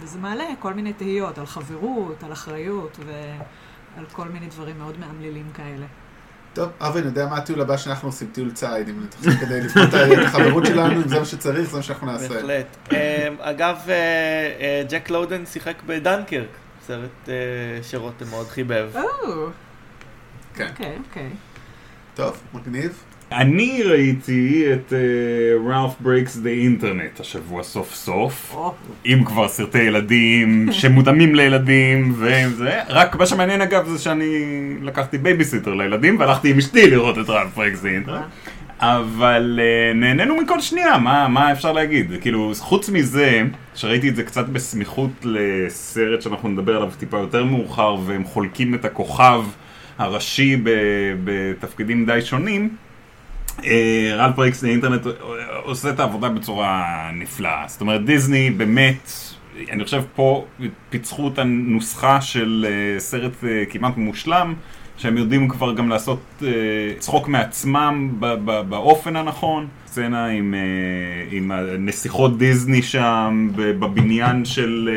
וזה 0.00 0.18
מעלה 0.18 0.44
כל 0.58 0.74
מיני 0.74 0.92
תהיות 0.92 1.38
על 1.38 1.46
חברות, 1.46 2.22
על 2.22 2.32
אחריות 2.32 2.98
ועל 3.06 4.06
כל 4.12 4.28
מיני 4.28 4.46
דברים 4.46 4.78
מאוד 4.78 4.98
מאמללים 4.98 5.50
כאלה. 5.54 5.86
טוב, 6.54 6.68
אבי, 6.80 6.98
אני 6.98 7.06
יודע 7.06 7.26
מה 7.26 7.36
הטיול 7.36 7.60
הבא 7.60 7.76
שאנחנו 7.76 8.08
עושים, 8.08 8.28
טיול 8.32 8.50
ציד, 8.50 8.88
אם 8.88 9.04
אתה 9.08 9.16
חושב 9.16 9.30
כדי 9.30 9.60
לבחון 9.60 9.82
את 9.82 10.24
החברות 10.24 10.66
שלנו, 10.66 11.02
אם 11.02 11.08
זה 11.08 11.18
מה 11.18 11.24
שצריך, 11.24 11.70
זה 11.70 11.76
מה 11.76 11.82
שאנחנו 11.82 12.06
נעשה. 12.06 12.28
בהחלט. 12.28 12.66
אה, 12.92 13.28
אגב, 13.40 13.76
אה, 13.88 13.94
אה, 14.60 14.82
ג'ק 14.88 15.10
לודן 15.10 15.46
שיחק 15.46 15.82
בדנקרק, 15.86 16.48
סרט 16.86 17.28
שרותם 17.82 18.28
מאוד 18.30 18.48
חיבב. 18.48 18.90
כן. 20.54 20.68
אוקיי, 20.70 20.98
אוקיי. 21.08 21.30
טוב, 22.14 22.42
מגניב. 22.54 23.02
אני 23.36 23.82
ראיתי 23.82 24.64
את 24.72 24.92
Ralph 25.66 25.90
Breaks 26.00 26.36
the 26.36 26.50
Internet 26.50 27.20
השבוע 27.20 27.62
סוף 27.62 27.94
סוף. 27.94 28.54
או, 28.54 28.74
אם 29.06 29.22
כבר 29.24 29.48
סרטי 29.48 29.82
ילדים 29.82 30.68
שמותאמים 30.72 31.34
לילדים 31.34 32.14
וזה, 32.16 32.80
רק 32.88 33.16
מה 33.16 33.26
שמעניין 33.26 33.60
אגב 33.60 33.88
זה 33.88 33.98
שאני 33.98 34.26
לקחתי 34.82 35.18
בייביסיטר 35.18 35.74
לילדים 35.74 36.18
והלכתי 36.18 36.50
עם 36.50 36.58
אשתי 36.58 36.90
לראות 36.90 37.18
את 37.18 37.28
Ralph 37.28 37.54
Breaks 37.54 37.82
the 37.82 37.88
Internet. 37.88 38.24
אבל 38.80 39.60
uh, 39.60 39.96
נהנינו 39.96 40.36
מכל 40.36 40.60
שנייה, 40.60 40.98
מה, 40.98 41.28
מה 41.28 41.52
אפשר 41.52 41.72
להגיד? 41.72 42.12
כאילו, 42.20 42.52
חוץ 42.58 42.88
מזה, 42.88 43.42
שראיתי 43.74 44.08
את 44.08 44.16
זה 44.16 44.22
קצת 44.22 44.48
בסמיכות 44.48 45.10
לסרט 45.22 46.22
שאנחנו 46.22 46.48
נדבר 46.48 46.76
עליו 46.76 46.90
טיפה 46.98 47.18
יותר 47.18 47.44
מאוחר, 47.44 47.96
והם 48.06 48.24
חולקים 48.24 48.74
את 48.74 48.84
הכוכב 48.84 49.44
הראשי 49.98 50.56
בתפקידים 51.24 52.06
די 52.06 52.20
שונים, 52.20 52.76
אה, 53.64 54.14
Ralph 54.16 54.34
Breaks 54.36 54.62
the 54.62 54.74
Internet 54.74 55.06
עושה 55.62 55.90
את 55.90 56.00
העבודה 56.00 56.28
בצורה 56.28 57.10
נפלאה. 57.14 57.64
זאת 57.66 57.80
אומרת, 57.80 58.04
דיסני 58.04 58.50
באמת, 58.50 59.10
אני 59.70 59.84
חושב 59.84 60.02
פה 60.14 60.44
פיצחו 60.90 61.28
את 61.28 61.38
הנוסחה 61.38 62.20
של 62.20 62.66
אה, 62.68 63.00
סרט 63.00 63.44
אה, 63.44 63.64
כמעט 63.70 63.96
מושלם, 63.96 64.54
שהם 64.96 65.18
יודעים 65.18 65.48
כבר 65.48 65.74
גם 65.74 65.88
לעשות 65.88 66.42
צחוק 66.98 67.28
מעצמם 67.28 68.16
באופן 68.68 69.16
הנכון. 69.16 69.66
סצנה 69.86 70.26
עם, 70.26 70.54
עם 71.30 71.50
הנסיכות 71.50 72.38
דיסני 72.38 72.82
שם, 72.82 73.48
בבניין 73.56 74.44
של, 74.44 74.90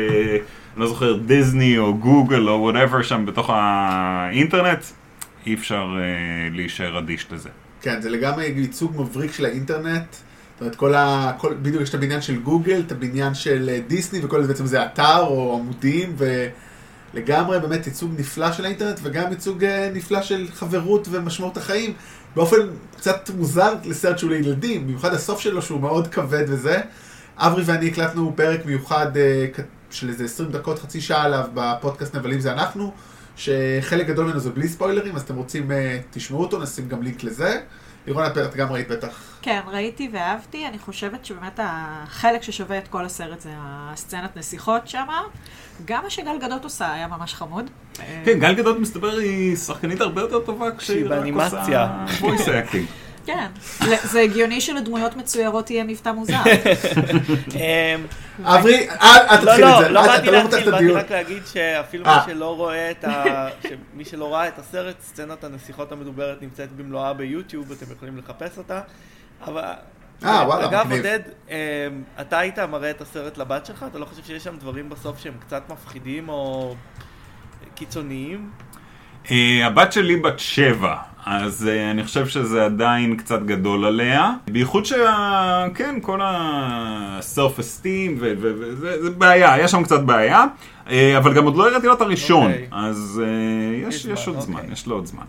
אני 0.74 0.80
לא 0.80 0.86
זוכר, 0.86 1.16
דיסני 1.16 1.78
או 1.78 1.94
גוגל 1.94 2.48
או 2.48 2.60
whatever 2.60 3.02
שם 3.02 3.26
בתוך 3.26 3.50
האינטרנט, 3.52 4.84
אי 5.48 5.54
אפשר 5.54 5.96
אה, 5.98 6.48
להישאר 6.56 6.98
אדיש 6.98 7.26
לזה. 7.32 7.48
כן, 7.82 8.02
זה 8.02 8.10
לגמרי 8.10 8.44
ייצוג 8.46 9.00
מבריק 9.00 9.32
של 9.32 9.44
האינטרנט. 9.44 10.06
זאת 10.12 10.60
אומרת, 10.60 10.76
כל 10.76 10.94
ה... 10.94 11.32
כל... 11.38 11.54
בדיוק 11.62 11.82
יש 11.82 11.88
את 11.88 11.94
הבניין 11.94 12.22
של 12.22 12.40
גוגל, 12.40 12.82
את 12.86 12.92
הבניין 12.92 13.34
של 13.34 13.70
אה, 13.72 13.80
דיסני, 13.86 14.24
וכל 14.24 14.42
זה 14.42 14.48
בעצם 14.48 14.66
זה 14.66 14.84
אתר 14.84 15.20
או 15.20 15.58
עמודים, 15.60 16.16
ולגמרי 17.14 17.60
באמת 17.60 17.86
ייצוג 17.86 18.14
נפלא 18.18 18.52
של 18.52 18.64
האינטרנט, 18.64 19.00
וגם 19.02 19.30
ייצוג 19.30 19.64
אה, 19.64 19.90
נפלא 19.94 20.22
של 20.22 20.46
חברות 20.54 21.08
ומשמעות 21.10 21.56
החיים, 21.56 21.92
באופן 22.36 22.56
קצת 22.96 23.30
מוזר 23.36 23.74
לסרט 23.84 24.18
שהוא 24.18 24.30
לילדים, 24.30 24.86
במיוחד 24.86 25.14
הסוף 25.14 25.40
שלו 25.40 25.62
שהוא 25.62 25.80
מאוד 25.80 26.08
כבד 26.08 26.44
וזה. 26.48 26.80
אברי 27.36 27.62
ואני 27.66 27.88
הקלטנו 27.88 28.32
פרק 28.36 28.66
מיוחד 28.66 29.16
אה, 29.16 29.46
של 29.90 30.08
איזה 30.08 30.24
20 30.24 30.50
דקות, 30.50 30.78
חצי 30.78 31.00
שעה 31.00 31.22
עליו 31.22 31.44
בפודקאסט 31.54 32.16
נבלים 32.16 32.40
זה 32.40 32.52
אנחנו, 32.52 32.92
שחלק 33.38 34.06
גדול 34.06 34.26
ממנו 34.26 34.40
זה 34.40 34.50
בלי 34.50 34.68
ספוילרים, 34.68 35.16
אז 35.16 35.22
אתם 35.22 35.36
רוצים, 35.36 35.72
אה, 35.72 35.98
תשמעו 36.10 36.40
אותו, 36.40 36.62
נשים 36.62 36.88
גם 36.88 37.02
לינק 37.02 37.24
לזה. 37.24 37.60
לירון 38.06 38.26
את 38.26 38.54
גם 38.54 38.72
ראית 38.72 38.88
בטח. 38.88 39.38
כן, 39.42 39.60
ראיתי 39.66 40.10
ואהבתי. 40.12 40.66
אני 40.66 40.78
חושבת 40.78 41.24
שבאמת 41.24 41.60
החלק 41.62 42.42
ששווה 42.42 42.78
את 42.78 42.88
כל 42.88 43.04
הסרט 43.04 43.40
זה 43.40 43.50
הסצנת 43.56 44.36
נסיכות 44.36 44.88
שם. 44.88 45.06
גם 45.84 46.02
מה 46.02 46.10
שגל 46.10 46.38
גדות 46.40 46.64
עושה 46.64 46.92
היה 46.92 47.06
ממש 47.06 47.34
חמוד. 47.34 47.70
כן, 48.24 48.38
גל 48.38 48.54
גדות 48.54 48.78
מסתבר 48.78 49.16
היא 49.16 49.56
שחקנית 49.56 50.00
הרבה 50.00 50.20
יותר 50.20 50.40
טובה 50.40 50.76
כשהיא 50.76 51.04
רק 51.04 51.10
באנימציה. 51.10 52.04
עושה 52.06 52.26
voice 52.26 52.48
acting. 52.48 52.92
כן, 53.28 53.46
זה 54.02 54.20
הגיוני 54.20 54.60
שלדמויות 54.60 55.16
מצוירות 55.16 55.70
יהיה 55.70 55.84
מבטא 55.84 56.08
מוזר. 56.08 56.34
אמ, 57.54 58.06
אברי, 58.44 58.88
אל 58.90 58.96
אל 59.30 59.44
לא, 59.44 59.52
תתחיל 59.52 59.64
את 59.64 59.70
לא, 59.70 59.82
זה, 59.82 59.88
לא 59.88 60.02
באתי 60.02 60.28
אתה 60.28 60.30
לא 60.30 60.42
פותח 60.42 60.56
להתחיל, 60.56 60.74
את 60.74 60.82
באתי. 60.82 60.92
רק 60.92 61.10
להגיד 61.10 61.42
שאפילו 61.46 62.06
אה. 62.06 62.16
מי 62.26 62.32
שלא 62.32 62.56
רואה 62.56 62.90
את 62.90 63.04
ה... 63.04 63.48
מי 63.94 64.04
שלא 64.04 64.34
ראה 64.34 64.48
את 64.48 64.58
הסרט, 64.58 64.96
סצנת 65.00 65.44
הנסיכות 65.44 65.92
המדוברת 65.92 66.42
נמצאת 66.42 66.72
במלואה 66.72 67.14
ביוטיוב, 67.14 67.72
אתם 67.72 67.92
יכולים 67.92 68.18
לחפש 68.18 68.58
אותה. 68.58 68.80
אבל... 69.44 69.62
אה, 70.24 70.44
וואלה, 70.46 70.66
אגב, 70.68 70.86
מגניב. 70.86 70.96
עודד, 70.96 71.20
אמ, 71.48 71.54
אתה 72.20 72.38
היית 72.38 72.58
מראה 72.58 72.90
את 72.90 73.00
הסרט 73.00 73.38
לבת 73.38 73.66
שלך? 73.66 73.84
אתה 73.90 73.98
לא 73.98 74.04
חושב 74.04 74.22
שיש 74.24 74.44
שם 74.44 74.56
דברים 74.56 74.88
בסוף 74.88 75.18
שהם 75.18 75.34
קצת 75.40 75.62
מפחידים 75.68 76.28
או 76.28 76.74
קיצוניים? 77.74 78.50
אה, 79.30 79.66
הבת 79.66 79.92
שלי 79.92 80.16
בת 80.16 80.38
שבע, 80.38 80.96
אז 81.26 81.68
אה, 81.68 81.90
אני 81.90 82.04
חושב 82.04 82.26
שזה 82.26 82.64
עדיין 82.64 83.16
קצת 83.16 83.42
גדול 83.42 83.84
עליה. 83.84 84.32
בייחוד 84.46 84.84
שה... 84.84 85.66
כן, 85.74 85.98
כל 86.02 86.20
ה-self-esteem 86.20 88.10
וזה 88.18 89.02
זה 89.02 89.10
בעיה, 89.10 89.58
יש 89.58 89.70
שם 89.70 89.82
קצת 89.82 90.00
בעיה. 90.00 90.44
אה, 90.90 91.18
אבל 91.18 91.34
גם 91.34 91.44
עוד 91.44 91.56
לא 91.56 91.68
הראיתי 91.68 91.86
לו 91.86 91.92
את 91.92 92.00
הראשון, 92.00 92.50
אוקיי. 92.50 92.66
אז 92.70 93.22
אה, 93.24 93.88
יש 93.88 94.04
יש 94.04 94.28
עוד 94.28 94.40
זמן, 94.40 94.54
אוקיי. 94.56 94.72
יש 94.72 94.86
לו 94.86 94.94
עוד 94.94 95.06
זמן. 95.06 95.24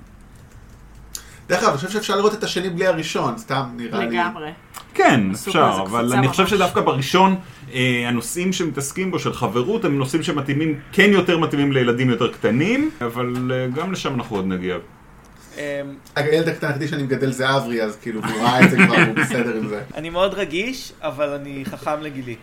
דרך 1.49 1.59
אגב, 1.59 1.69
אני 1.69 1.77
חושב 1.77 1.89
שאפשר 1.89 2.15
לראות 2.15 2.33
את 2.33 2.43
השני 2.43 2.69
בלי 2.69 2.87
הראשון, 2.87 3.37
סתם 3.37 3.63
נראה 3.75 3.99
לי. 3.99 4.05
לגמרי. 4.05 4.51
כן, 4.93 5.31
אפשר, 5.31 5.79
אבל 5.81 6.13
אני 6.13 6.27
חושב 6.27 6.43
ממש. 6.43 6.51
שדווקא 6.51 6.81
בראשון, 6.81 7.35
אה, 7.73 8.03
הנושאים 8.07 8.53
שמתעסקים 8.53 9.11
בו 9.11 9.19
של 9.19 9.33
חברות 9.33 9.85
הם 9.85 9.97
נושאים 9.97 10.23
שמתאימים, 10.23 10.79
כן 10.91 11.09
יותר 11.13 11.37
מתאימים 11.37 11.71
לילדים 11.71 12.09
יותר 12.09 12.31
קטנים, 12.31 12.89
אבל 13.01 13.51
אה, 13.51 13.67
גם 13.67 13.91
לשם 13.91 14.13
אנחנו 14.13 14.35
עוד 14.35 14.45
נגיע. 14.45 14.77
אמ, 15.59 15.95
הילד 16.15 16.47
הקטן 16.47 16.67
היחידי 16.67 16.87
שאני 16.87 17.03
מגדל 17.03 17.31
זה 17.31 17.55
אברי, 17.57 17.83
אז 17.83 17.97
כאילו, 18.01 18.21
הוא 18.21 18.41
ראה 18.41 18.65
את 18.65 18.69
זה 18.69 18.77
כבר, 18.77 18.95
הוא 18.95 19.15
בסדר 19.15 19.55
עם 19.55 19.67
זה. 19.67 19.81
אני 19.95 20.09
מאוד 20.09 20.33
רגיש, 20.33 20.93
אבל 21.01 21.29
אני 21.29 21.63
חכם 21.65 22.01
לגילי. 22.01 22.35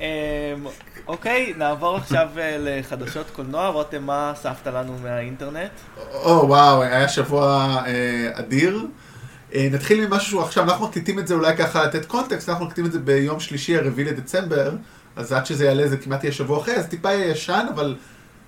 אמ, 0.00 0.06
אוקיי, 1.06 1.54
נעבור 1.56 1.96
עכשיו 1.96 2.28
אה, 2.38 2.56
לחדשות 2.58 3.26
קולנוע. 3.32 3.68
רותם, 3.68 4.02
מה 4.02 4.32
אספת 4.32 4.66
לנו 4.66 4.98
מהאינטרנט? 5.02 5.70
או 6.12 6.48
וואו, 6.48 6.82
היה 6.82 7.08
שבוע 7.08 7.76
אה, 7.86 8.30
אדיר. 8.32 8.86
אה, 9.54 9.68
נתחיל 9.72 10.06
ממשהו 10.06 10.30
שהוא 10.30 10.42
עכשיו, 10.42 10.64
אנחנו 10.64 10.86
מקליטים 10.86 11.18
את 11.18 11.28
זה 11.28 11.34
אולי 11.34 11.56
ככה 11.56 11.84
לתת 11.84 12.04
קונטקסט, 12.04 12.48
אנחנו 12.48 12.64
מקליטים 12.64 12.86
את 12.86 12.92
זה 12.92 12.98
ביום 12.98 13.40
שלישי 13.40 13.76
הרביעי 13.76 14.08
לדצמבר, 14.08 14.70
אז 15.16 15.32
עד 15.32 15.46
שזה 15.46 15.64
יעלה 15.64 15.88
זה 15.88 15.96
כמעט 15.96 16.24
יהיה 16.24 16.32
שבוע 16.32 16.60
אחרי, 16.60 16.74
אז 16.74 16.86
טיפה 16.86 17.12
יהיה 17.12 17.30
ישן, 17.30 17.66
אבל 17.74 17.96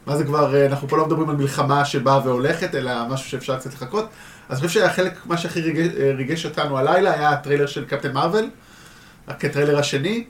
מה 0.09 0.17
זה 0.17 0.25
כבר, 0.25 0.55
אה, 0.57 0.67
אנחנו 0.67 0.89
פה 0.89 0.97
לא 0.97 1.07
מדברים 1.07 1.29
על 1.31 1.37
מלחמה 1.37 1.85
שבאה 1.85 2.21
והולכת, 2.25 2.75
אלא 2.75 2.93
משהו 3.09 3.31
שאפשר 3.31 3.59
קצת 3.59 3.75
לחכות. 3.75 4.09
אז 4.49 4.59
אני 4.59 4.69
חושב 4.69 4.81
שהחלק, 4.81 5.27
מה 5.27 5.37
שהכי 5.37 5.61
ריגש, 5.61 5.95
אה, 6.01 6.13
ריגש 6.17 6.45
אותנו 6.47 6.79
הלילה 6.79 7.13
היה 7.15 7.31
הטריילר 7.31 7.67
של 7.67 7.85
קפטן 7.85 8.13
מרוויל, 8.13 8.51
כטריילר 9.39 9.79
השני, 9.79 10.25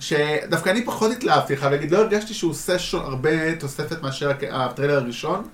שדווקא 0.00 0.70
אני 0.70 0.84
פחות 0.84 1.12
התלהבתי, 1.12 1.56
חייב 1.56 1.72
להגיד, 1.72 1.90
לא 1.90 1.98
הרגשתי 1.98 2.34
שהוא 2.34 2.50
עושה 2.50 2.78
שו- 2.78 3.00
הרבה 3.00 3.54
תוספת 3.54 4.02
מאשר 4.02 4.32
הטריילר 4.50 4.96
הראשון. 4.96 5.44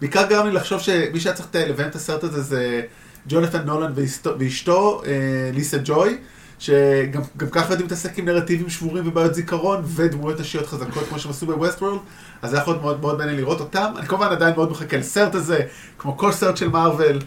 בעיקר 0.00 0.26
גרם 0.28 0.46
לי 0.46 0.52
לחשוב 0.52 0.80
שמי 0.80 1.20
שהיה 1.20 1.34
צריך 1.34 1.48
לביים 1.54 1.88
את 1.88 1.94
הסרט 1.94 2.24
הזה 2.24 2.42
זה 2.42 2.82
ג'ונתן 3.28 3.62
נולן 3.62 3.92
ואשתו 4.38 5.02
אה, 5.06 5.50
ליסה 5.52 5.78
ג'וי, 5.84 6.18
שגם 6.58 7.20
גם 7.36 7.48
ככה 7.50 7.72
יודעים 7.72 7.88
להתעסק 7.88 8.18
עם 8.18 8.24
נרטיבים 8.24 8.68
שבורים 8.70 9.08
ובעיות 9.08 9.34
זיכרון 9.34 9.82
ודמויות 9.86 10.40
נשיות 10.40 10.66
חזקות 10.66 11.04
כמו 11.08 11.18
שהם 11.18 11.30
עשו 11.30 11.46
בווסט 11.46 11.82
וורלד, 11.82 11.98
אז 12.42 12.50
זה 12.50 12.56
יכול 12.56 12.72
להיות 12.72 12.82
מאוד 12.82 13.00
מאוד 13.00 13.18
מעניין 13.18 13.36
לראות 13.36 13.60
אותם. 13.60 13.92
אני 13.96 14.06
כמובן 14.06 14.26
עדיין 14.26 14.54
מאוד 14.56 14.70
מחכה 14.70 14.96
לסרט 14.96 15.34
הזה, 15.34 15.60
כמו 15.98 16.16
כל 16.16 16.32
סרט 16.32 16.56
של 16.56 16.68
מארוול. 16.68 17.18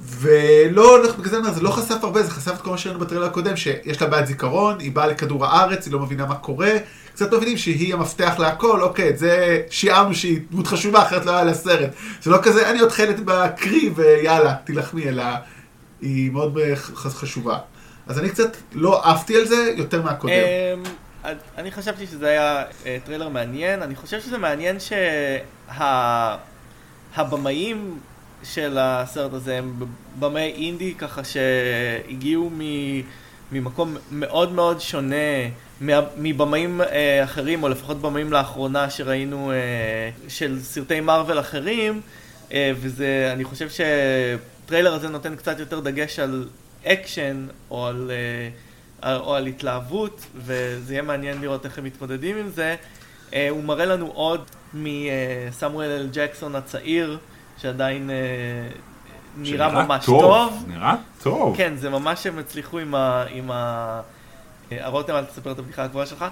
ולא, 0.00 1.02
לא- 1.02 1.12
בגלל 1.12 1.30
זה 1.42 1.50
זה 1.50 1.60
לא 1.62 1.70
חשף 1.70 1.96
הרבה, 2.04 2.22
זה 2.22 2.30
חשף 2.30 2.52
את 2.54 2.60
כל 2.60 2.70
מה 2.70 2.78
שראינו 2.78 3.00
בטריילר 3.00 3.26
הקודם, 3.26 3.56
שיש 3.56 4.02
לה 4.02 4.08
בעיית 4.08 4.26
זיכרון, 4.26 4.80
היא 4.80 4.92
באה 4.92 5.06
לכדור 5.06 5.46
הארץ, 5.46 5.86
היא 5.86 5.92
לא 5.92 6.00
מבינה 6.00 6.26
מה 6.26 6.34
קורה, 6.34 6.70
קצת 7.14 7.32
לא 7.32 7.38
מבינים 7.38 7.56
שהיא 7.58 7.94
המפתח 7.94 8.34
להכל, 8.38 8.82
אוקיי, 8.82 9.08
את 9.08 9.18
זה 9.18 9.60
שיערנו 9.70 10.14
שהיא 10.14 10.40
דמות 10.50 10.66
חשובה, 10.66 11.02
אחרת 11.02 11.26
לא 11.26 11.30
היה 11.30 11.44
לה 11.44 11.54
סרט. 11.54 11.90
זה 12.22 12.30
לא 12.30 12.38
כזה, 12.42 12.70
אני 12.70 12.80
עוד 12.80 12.92
חיילת 12.92 13.20
בקרי 13.24 13.90
ויאללה, 13.94 14.54
תילחמי, 14.64 15.08
אלא 15.08 15.24
היא 16.00 16.30
מאוד 16.30 16.58
ח- 16.74 17.06
חשובה. 17.08 17.58
אז 18.06 18.18
אני 18.18 18.30
קצת 18.30 18.56
לא 18.72 19.10
עפתי 19.10 19.36
על 19.36 19.44
זה 19.44 19.72
יותר 19.76 20.02
מהקודם. 20.02 20.32
אמ, 20.34 20.82
אני 21.58 21.70
חשבתי 21.70 22.06
שזה 22.06 22.28
היה 22.28 22.64
אה, 22.86 22.98
טריילר 23.04 23.28
מעניין, 23.28 23.82
אני 23.82 23.96
חושב 23.96 24.20
שזה 24.20 24.38
מעניין 24.38 24.76
שהבמאים 27.16 27.98
של 28.42 28.76
הסרט 28.80 29.32
הזה 29.32 29.58
הם 29.58 29.74
במאי 30.18 30.52
אינדי 30.56 30.94
ככה 30.94 31.22
שהגיעו 31.24 32.50
ממקום 33.52 33.96
מאוד 34.10 34.52
מאוד 34.52 34.80
שונה 34.80 35.16
מבמאים 36.16 36.80
אה, 36.80 37.24
אחרים, 37.24 37.62
או 37.62 37.68
לפחות 37.68 38.00
במאים 38.00 38.32
לאחרונה 38.32 38.90
שראינו 38.90 39.52
אה, 39.52 39.56
של 40.28 40.60
סרטי 40.60 41.00
מארוול 41.00 41.40
אחרים, 41.40 42.00
וזה, 42.56 43.30
אני 43.32 43.44
חושב 43.44 43.68
שהטריילר 43.68 44.94
הזה 44.94 45.08
נותן 45.08 45.36
קצת 45.36 45.58
יותר 45.58 45.80
דגש 45.80 46.18
על 46.18 46.48
אקשן, 46.84 47.46
או 47.70 47.86
על... 47.86 48.10
אה, 48.10 48.48
או 49.16 49.34
על 49.34 49.46
התלהבות, 49.46 50.26
וזה 50.36 50.94
יהיה 50.94 51.02
מעניין 51.02 51.40
לראות 51.40 51.64
איך 51.64 51.78
הם 51.78 51.84
מתמודדים 51.84 52.36
עם 52.36 52.48
זה. 52.48 52.76
אה, 53.34 53.48
הוא 53.50 53.64
מראה 53.64 53.84
לנו 53.84 54.06
עוד 54.06 54.44
מסמואל 54.74 55.90
אל 55.90 56.08
ג'קסון 56.12 56.54
הצעיר, 56.54 57.18
שעדיין 57.58 58.10
אה, 58.10 58.16
נראה 59.36 59.84
ממש 59.84 60.04
טוב. 60.04 60.64
נראה 60.68 60.94
טוב. 61.22 61.56
כן, 61.56 61.76
זה 61.76 61.90
ממש 61.90 62.26
הם 62.26 62.38
הצליחו 62.38 62.78
עם 62.78 62.94
ה... 62.94 63.24
עם 63.30 63.50
ה... 63.50 64.00
אה, 64.72 64.88
רותם, 64.88 65.14
אל 65.14 65.24
תספר 65.24 65.52
את 65.52 65.58
הבדיחה 65.58 65.84
הגבוהה 65.84 66.06
שלך. 66.06 66.24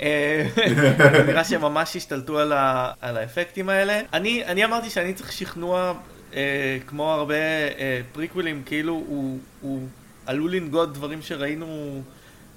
אה, 0.00 0.46
נראה 1.28 1.44
שהם 1.44 1.60
ממש 1.60 1.96
השתלטו 1.96 2.38
על, 2.38 2.52
ה... 2.52 2.92
על 3.00 3.16
האפקטים 3.16 3.68
האלה. 3.68 4.00
אני, 4.12 4.44
אני 4.44 4.64
אמרתי 4.64 4.90
שאני 4.90 5.14
צריך 5.14 5.32
שכנוע, 5.32 5.92
אה, 6.36 6.78
כמו 6.86 7.12
הרבה 7.12 7.34
אה, 7.34 8.00
פריקווילים, 8.12 8.62
כאילו 8.66 8.92
הוא, 8.92 9.38
הוא 9.60 9.88
עלול 10.26 10.52
לנגוד 10.54 10.94
דברים 10.94 11.22
שראינו 11.22 12.02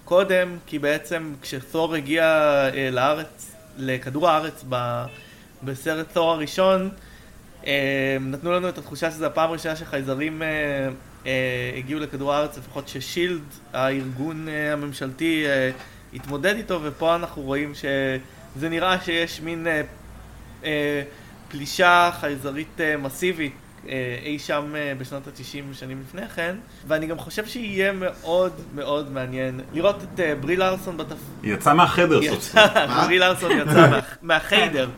קודם, 0.05 0.57
כי 0.65 0.79
בעצם 0.79 1.33
כשתור 1.41 1.95
הגיע 1.95 2.23
אה, 2.73 2.89
לארץ, 2.91 3.55
לכדור 3.77 4.29
הארץ 4.29 4.63
ב... 4.69 5.03
בסרט 5.63 6.07
תור 6.13 6.31
הראשון, 6.31 6.89
אה, 7.67 8.17
נתנו 8.21 8.51
לנו 8.51 8.69
את 8.69 8.77
התחושה 8.77 9.11
שזו 9.11 9.25
הפעם 9.25 9.49
הראשונה 9.49 9.75
שחייזרים 9.75 10.41
אה, 10.41 10.47
אה, 11.25 11.31
הגיעו 11.77 11.99
לכדור 11.99 12.33
הארץ, 12.33 12.57
לפחות 12.57 12.87
ששילד, 12.87 13.41
הארגון 13.73 14.47
אה, 14.49 14.73
הממשלתי, 14.73 15.45
אה, 15.47 15.71
התמודד 16.13 16.55
איתו, 16.55 16.79
ופה 16.83 17.15
אנחנו 17.15 17.41
רואים 17.41 17.73
שזה 17.75 18.69
נראה 18.69 19.01
שיש 19.01 19.41
מין 19.41 19.67
אה, 19.67 19.81
אה, 20.63 21.03
פלישה 21.49 22.09
חייזרית 22.19 22.81
אה, 22.81 22.97
מסיבית 22.97 23.53
אי 24.25 24.39
שם 24.39 24.75
אה, 24.75 24.93
בשנות 24.97 25.27
ה-90 25.27 25.73
שנים 25.73 26.01
לפני 26.07 26.27
כן, 26.27 26.55
ואני 26.87 27.07
גם 27.07 27.17
חושב 27.17 27.45
שיהיה 27.45 27.91
מאוד 27.91 28.53
מאוד 28.75 29.11
מעניין 29.11 29.59
לראות 29.73 30.03
את 30.03 30.19
אה, 30.19 30.35
ברי 30.35 30.55
לארסון 30.55 30.97
בתפ... 30.97 31.15
היא 31.43 31.53
יצאה 31.53 31.73
מהחדר 31.73 32.21
סוף 32.29 32.41
סוף. 32.43 32.55
ברי 33.05 33.19
לארסון 33.19 33.51
יצא 33.51 33.89
מה- 33.89 33.99
מהחיידר. 34.21 34.89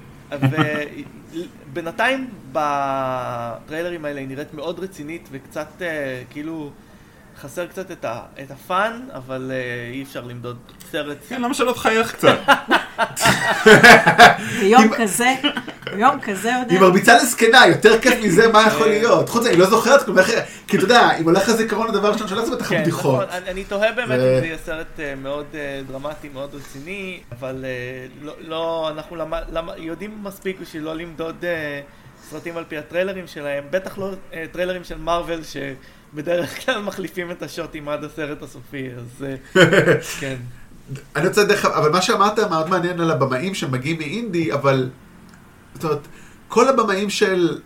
ובינתיים 1.71 2.29
בטריילרים 2.51 4.05
האלה 4.05 4.19
היא 4.19 4.27
נראית 4.27 4.53
מאוד 4.53 4.79
רצינית 4.79 5.29
וקצת 5.31 5.67
אה, 5.81 6.23
כאילו 6.29 6.71
חסר 7.39 7.67
קצת 7.67 7.91
את, 7.91 8.05
הפאן, 8.51 8.99
אבל 9.13 9.51
אה, 9.53 9.89
אי 9.93 10.03
אפשר 10.03 10.21
למדוד 10.25 10.57
סרט. 10.91 11.17
כן, 11.29 11.41
למה 11.41 11.53
שלא 11.53 11.71
תחייך 11.71 12.11
קצת? 12.15 12.37
ביום 14.59 14.89
כזה, 14.97 15.33
יום 15.97 16.19
כזה 16.21 16.55
עוד... 16.55 16.71
היא 16.71 16.79
מרביצה 16.79 17.15
לזקנה, 17.15 17.67
יותר 17.67 17.99
כיף 18.01 18.13
מזה, 18.23 18.47
מה 18.47 18.63
יכול 18.67 18.87
להיות? 18.87 19.29
חוץ 19.29 19.41
מזה, 19.41 19.49
היא 19.49 19.59
לא 19.59 19.65
זוכרת 19.65 20.03
כלום, 20.05 20.17
כי 20.67 20.77
אתה 20.77 20.85
יודע, 20.85 21.09
אם 21.19 21.23
הולך 21.23 21.49
לזיכרון 21.49 21.87
הדבר 21.89 22.07
הראשון 22.07 22.27
שלה, 22.27 22.45
זה 22.45 22.55
בטח 22.55 22.69
כן, 22.69 22.81
בדיחות. 22.81 23.27
נכון. 23.27 23.37
אני, 23.41 23.49
אני 23.51 23.63
תוהה 23.63 23.91
באמת 23.91 24.19
זה- 24.19 24.35
אם 24.35 24.39
זה 24.39 24.45
יהיה 24.45 24.57
סרט 24.65 24.99
אה, 24.99 25.13
מאוד 25.15 25.45
אה, 25.53 25.81
דרמטי, 25.87 26.29
מאוד 26.29 26.55
רציני, 26.55 27.19
אבל 27.39 27.65
אה, 27.65 28.05
לא, 28.21 28.33
לא, 28.39 28.91
אנחנו 28.95 29.17
יודעים 29.77 30.17
מספיק 30.23 30.57
בשביל 30.61 30.83
לא 30.83 30.95
למדוד 30.95 31.45
אה, 31.45 31.81
סרטים 32.29 32.57
על 32.57 32.63
פי 32.67 32.77
הטריילרים 32.77 33.27
שלהם, 33.27 33.63
בטח 33.69 33.97
לא 33.97 34.11
אה, 34.33 34.45
טריילרים 34.51 34.83
של 34.83 34.97
מארוול 34.97 35.39
שבדרך 35.43 36.65
כלל 36.65 36.81
מחליפים 36.81 37.31
את 37.31 37.43
השוטים 37.43 37.89
עד 37.89 38.03
הסרט 38.03 38.41
הסופי, 38.43 38.87
אז 38.97 39.25
אה, 39.57 39.61
כן. 40.19 40.35
אני 41.15 41.27
רוצה 41.27 41.43
דרך 41.43 41.65
אבל 41.65 41.91
מה 41.91 42.01
שאמרת 42.01 42.39
מאוד 42.39 42.69
מעניין 42.69 42.99
על 42.99 43.11
הבמאים 43.11 43.53
שמגיעים 43.53 43.97
מאינדי, 43.97 44.53
אבל... 44.53 44.89
זאת 45.73 45.83
אומרת, 45.83 46.07
כל 46.47 46.67
הבמאים 46.67 47.09
של 47.09 47.59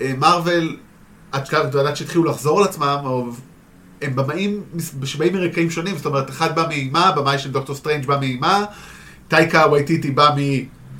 אה, 0.00 0.12
מארוול, 0.18 0.76
עד 1.32 1.48
כאן, 1.48 1.60
אתה 1.68 1.78
יודעת 1.78 1.96
שהתחילו 1.96 2.24
לחזור 2.24 2.58
על 2.58 2.64
עצמם, 2.64 2.98
או... 3.04 3.26
הם 4.02 4.16
במאים 4.16 4.62
שבאים 5.04 5.32
מרקעים 5.32 5.70
שונים, 5.70 5.96
זאת 5.96 6.06
אומרת, 6.06 6.30
אחד 6.30 6.54
בא 6.54 6.68
מאימה, 6.68 7.12
במאי 7.12 7.38
של 7.38 7.50
דוקטור 7.50 7.76
סטרנג' 7.76 8.06
בא 8.06 8.18
מאימה, 8.20 8.64
טייקה 9.28 9.66
וייטיטי 9.72 10.10
בא 10.10 10.30
מ... 10.36 10.38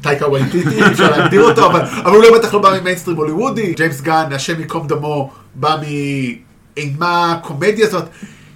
טייקה 0.02 0.28
וייטיטי, 0.28 0.84
אפשר 0.92 1.10
להגדיר 1.10 1.42
אותו, 1.42 1.70
אבל, 1.70 1.80
אבל 1.80 2.10
הוא 2.10 2.22
לא 2.22 2.38
בטח 2.38 2.54
לא 2.54 2.60
בא 2.60 2.78
ממיינסטרים 2.80 3.16
הוליוודי, 3.16 3.74
ג'יימס 3.74 4.00
גן, 4.00 4.32
השם 4.32 4.60
ייקום 4.60 4.86
דמו, 4.86 5.32
בא 5.54 5.76
מאימה, 6.76 7.38
קומדיה, 7.42 7.86
זאת 7.86 7.94
אומרת, 7.94 8.08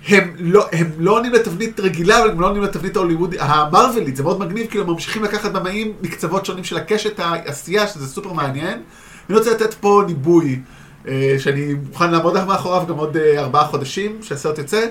הם 0.08 0.30
לא, 0.38 0.66
הם 0.72 0.86
לא 0.98 1.16
עונים 1.16 1.32
לתבנית 1.32 1.80
רגילה, 1.80 2.18
אבל 2.22 2.30
הם 2.30 2.40
לא 2.40 2.46
עונים 2.48 2.62
לתבנית 2.62 2.96
ההוליוודית, 2.96 3.40
המרווילית, 3.42 4.16
זה 4.16 4.22
מאוד 4.22 4.40
מגניב, 4.40 4.66
כאילו 4.70 4.84
הם 4.84 4.90
ממשיכים 4.90 5.24
לקחת 5.24 5.52
במאים 5.52 5.92
מקצוות 6.02 6.46
שונים 6.46 6.64
של 6.64 6.76
הקשת 6.76 7.20
העשייה, 7.20 7.86
שזה 7.86 8.06
סופר 8.06 8.32
מעניין. 8.32 8.82
אני 9.28 9.38
רוצה 9.38 9.50
לתת 9.50 9.74
פה 9.74 10.02
ניבוי, 10.06 10.60
אה, 11.08 11.36
שאני 11.38 11.74
מוכן 11.88 12.10
לעמוד 12.10 12.44
מאחוריו 12.44 12.86
גם 12.88 12.96
עוד 12.96 13.16
אה, 13.16 13.38
ארבעה 13.38 13.66
חודשים, 13.66 14.18
שהסרט 14.22 14.58
יוצא, 14.58 14.86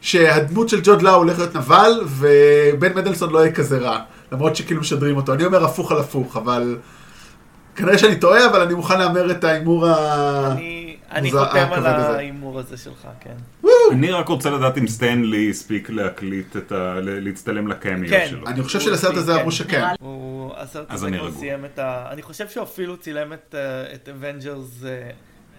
שהדמות 0.00 0.68
של 0.68 0.80
ג'וד 0.84 1.02
לאו 1.02 1.14
הולך 1.14 1.38
להיות 1.38 1.56
נבל, 1.56 2.00
ובן 2.06 2.94
מדלסון 2.94 3.30
לא 3.30 3.38
יהיה 3.38 3.52
כזה 3.52 3.78
רע, 3.78 3.98
למרות 4.32 4.56
שכאילו 4.56 4.80
משדרים 4.80 5.16
אותו. 5.16 5.34
אני 5.34 5.44
אומר 5.44 5.64
הפוך 5.64 5.92
על 5.92 5.98
הפוך, 5.98 6.36
אבל 6.36 6.76
כנראה 7.76 7.98
שאני 7.98 8.16
טועה, 8.16 8.46
אבל 8.46 8.60
אני 8.60 8.74
מוכן 8.74 8.98
להמר 8.98 9.30
את 9.30 9.44
ההימור 9.44 9.86
ה... 9.86 10.52
אני, 10.52 10.81
אני 11.12 11.30
חותם 11.30 11.68
על. 11.72 11.86
ההימור 11.86 12.58
הזה 12.58 12.76
שלך, 12.76 13.08
כן. 13.20 13.34
אני 13.92 14.10
רק 14.10 14.28
רוצה 14.28 14.50
לדעת 14.50 14.78
אם 14.78 14.86
סטנלי 14.86 15.50
הספיק 15.50 15.90
להקליט 15.90 16.56
את 16.56 16.72
ה... 16.72 16.94
להצטלם 17.00 17.68
לקמיו 17.68 18.10
כן. 18.10 18.26
שלו. 18.30 18.46
אני 18.46 18.62
חושב 18.62 18.80
שלסרט 18.80 19.14
הזה 19.14 19.32
כן. 19.32 19.38
אמרו 19.38 19.52
שכן. 19.52 19.80
לי. 19.80 19.86
הוא, 20.00 20.52
הסרט 20.56 20.86
אז 20.88 20.98
הזה 20.98 21.06
אני 21.06 21.18
כבר. 21.18 21.30
סיים 21.30 21.64
את 21.64 21.78
ה... 21.78 22.06
אני 22.10 22.22
חושב 22.22 22.48
שהוא 22.48 22.62
אפילו 22.62 22.96
צילם 22.96 23.32
את, 23.32 23.54
אה, 23.58 23.94
את 23.94 24.08
אבנג'רס 24.08 24.84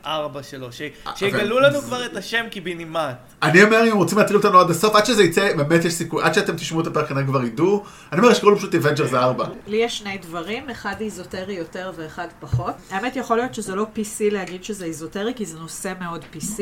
4 0.06 0.44
שלו, 0.44 0.72
ש... 0.72 0.82
שיגלו 1.16 1.60
לנו 1.60 1.82
כבר 1.82 2.06
את 2.06 2.18
השם 2.18 2.46
קיבינימט. 2.52 3.18
אני 3.44 3.64
אומר, 3.64 3.92
אם 3.92 3.98
רוצים 3.98 4.18
להטריל 4.18 4.38
אותנו 4.38 4.60
עד 4.60 4.70
הסוף, 4.70 4.96
עד 4.96 5.06
שזה 5.06 5.24
יצא, 5.24 5.56
באמת 5.56 5.86
יש 5.86 5.94
סיכוי, 5.94 6.24
עד 6.24 6.34
שאתם 6.34 6.56
תשמעו 6.56 6.82
את 6.82 6.88
הפרק 6.88 7.10
כנראה 7.10 7.24
כבר 7.24 7.44
ידעו. 7.44 7.84
אני 8.12 8.22
אומר, 8.22 8.34
שקוראים 8.34 8.58
פשוט 8.58 8.76
Avengers 8.76 9.16
4. 9.16 9.46
לי 9.68 9.78
יש 9.78 9.98
שני 9.98 10.18
דברים, 10.18 10.70
אחד 10.70 10.96
איזוטרי 11.00 11.54
יותר 11.54 11.92
ואחד 11.96 12.28
פחות. 12.40 12.74
האמת 12.90 13.16
יכול 13.16 13.38
להיות 13.38 13.54
שזה 13.54 13.76
לא 13.76 13.86
PC 13.96 14.32
להגיד 14.32 14.64
שזה 14.64 14.86
איזוטרי, 14.86 15.34
כי 15.36 15.46
זה 15.46 15.60
נושא 15.60 15.94
מאוד 16.00 16.26
PC. 16.34 16.62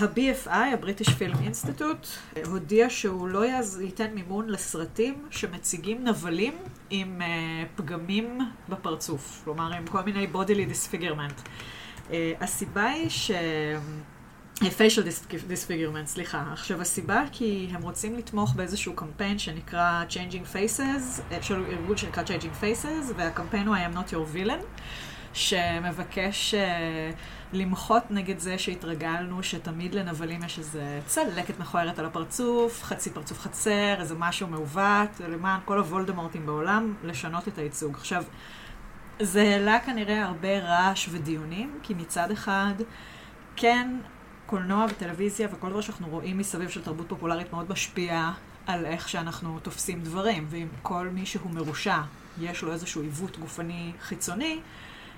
ה-BFI, 0.00 0.50
ה-British 0.50 1.08
Film 1.08 1.36
Institute, 1.36 2.38
הודיע 2.46 2.90
שהוא 2.90 3.28
לא 3.28 3.44
ייתן 3.80 4.10
מימון 4.14 4.48
לסרטים 4.48 5.26
שמציגים 5.30 6.04
נבלים 6.04 6.54
עם 6.90 7.20
uh, 7.20 7.78
פגמים 7.78 8.38
בפרצוף. 8.68 9.40
כלומר, 9.44 9.72
עם 9.72 9.86
כל 9.86 10.02
מיני 10.02 10.26
bodily 10.32 10.72
disfigurement. 10.72 11.48
Uh, 12.08 12.12
הסיבה 12.40 12.84
היא 12.84 13.08
ש... 13.08 13.30
facial 14.68 15.02
dis- 15.02 15.24
disfigurement, 15.50 16.06
סליחה. 16.06 16.44
עכשיו, 16.52 16.80
הסיבה 16.80 17.22
כי 17.32 17.68
הם 17.72 17.82
רוצים 17.82 18.18
לתמוך 18.18 18.54
באיזשהו 18.54 18.92
קמפיין 18.94 19.38
שנקרא 19.38 20.04
Changing 20.10 20.54
Faces, 20.54 21.20
אה, 21.32 21.42
של 21.42 21.64
ארגון 21.64 21.96
שנקרא 21.96 22.22
Changing 22.24 22.62
Faces, 22.62 23.12
והקמפיין 23.16 23.66
הוא 23.66 23.76
I 23.76 23.78
am 23.78 23.96
not 23.96 24.12
your 24.12 24.36
villain, 24.36 24.64
שמבקש 25.32 26.54
uh, 26.54 27.16
למחות 27.52 28.02
נגד 28.10 28.38
זה 28.38 28.58
שהתרגלנו 28.58 29.42
שתמיד 29.42 29.94
לנבלים 29.94 30.42
יש 30.42 30.58
איזה 30.58 31.00
צלקת 31.06 31.58
מכוערת 31.58 31.98
על 31.98 32.04
הפרצוף, 32.04 32.82
חצי 32.82 33.10
פרצוף 33.10 33.40
חצר, 33.40 33.94
איזה 33.98 34.14
משהו 34.18 34.46
מעוות, 34.48 35.20
למען 35.28 35.60
כל 35.64 35.78
הוולדמורטים 35.78 36.46
בעולם, 36.46 36.94
לשנות 37.04 37.48
את 37.48 37.58
הייצוג. 37.58 37.94
עכשיו, 37.94 38.24
זה 39.20 39.42
העלה 39.42 39.78
כנראה 39.80 40.24
הרבה 40.24 40.58
רעש 40.58 41.08
ודיונים, 41.10 41.78
כי 41.82 41.94
מצד 41.94 42.30
אחד, 42.30 42.74
כן, 43.56 43.96
קולנוע 44.46 44.86
וטלוויזיה 44.90 45.48
וכל 45.52 45.70
דבר 45.70 45.80
שאנחנו 45.80 46.08
רואים 46.08 46.38
מסביב 46.38 46.68
של 46.68 46.82
תרבות 46.82 47.08
פופולרית 47.08 47.52
מאוד 47.52 47.70
משפיע 47.70 48.30
על 48.66 48.86
איך 48.86 49.08
שאנחנו 49.08 49.58
תופסים 49.62 50.00
דברים, 50.02 50.46
ואם 50.50 50.68
כל 50.82 51.08
מי 51.12 51.26
שהוא 51.26 51.50
מרושע, 51.50 51.98
יש 52.40 52.62
לו 52.62 52.72
איזשהו 52.72 53.02
עיוות 53.02 53.38
גופני 53.38 53.92
חיצוני, 54.00 54.60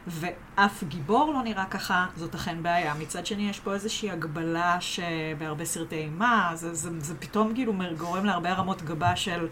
ואף 0.07 0.85
גיבור 0.85 1.33
לא 1.35 1.43
נראה 1.43 1.65
ככה, 1.65 2.07
זאת 2.17 2.35
אכן 2.35 2.63
בעיה. 2.63 2.95
מצד 2.95 3.27
שני, 3.27 3.51
יש 3.51 3.61
פה 3.61 3.75
איזושהי 3.75 4.11
הגבלה 4.11 4.81
שבהרבה 4.81 5.65
סרטי 5.65 5.97
אימה, 5.97 6.51
זה, 6.55 6.75
זה, 6.75 7.01
זה 7.01 7.15
פתאום 7.15 7.55
כאילו 7.55 7.73
גורם 7.99 8.25
להרבה 8.25 8.51
הרמות 8.51 8.83
גבה 8.83 9.17
של 9.17 9.49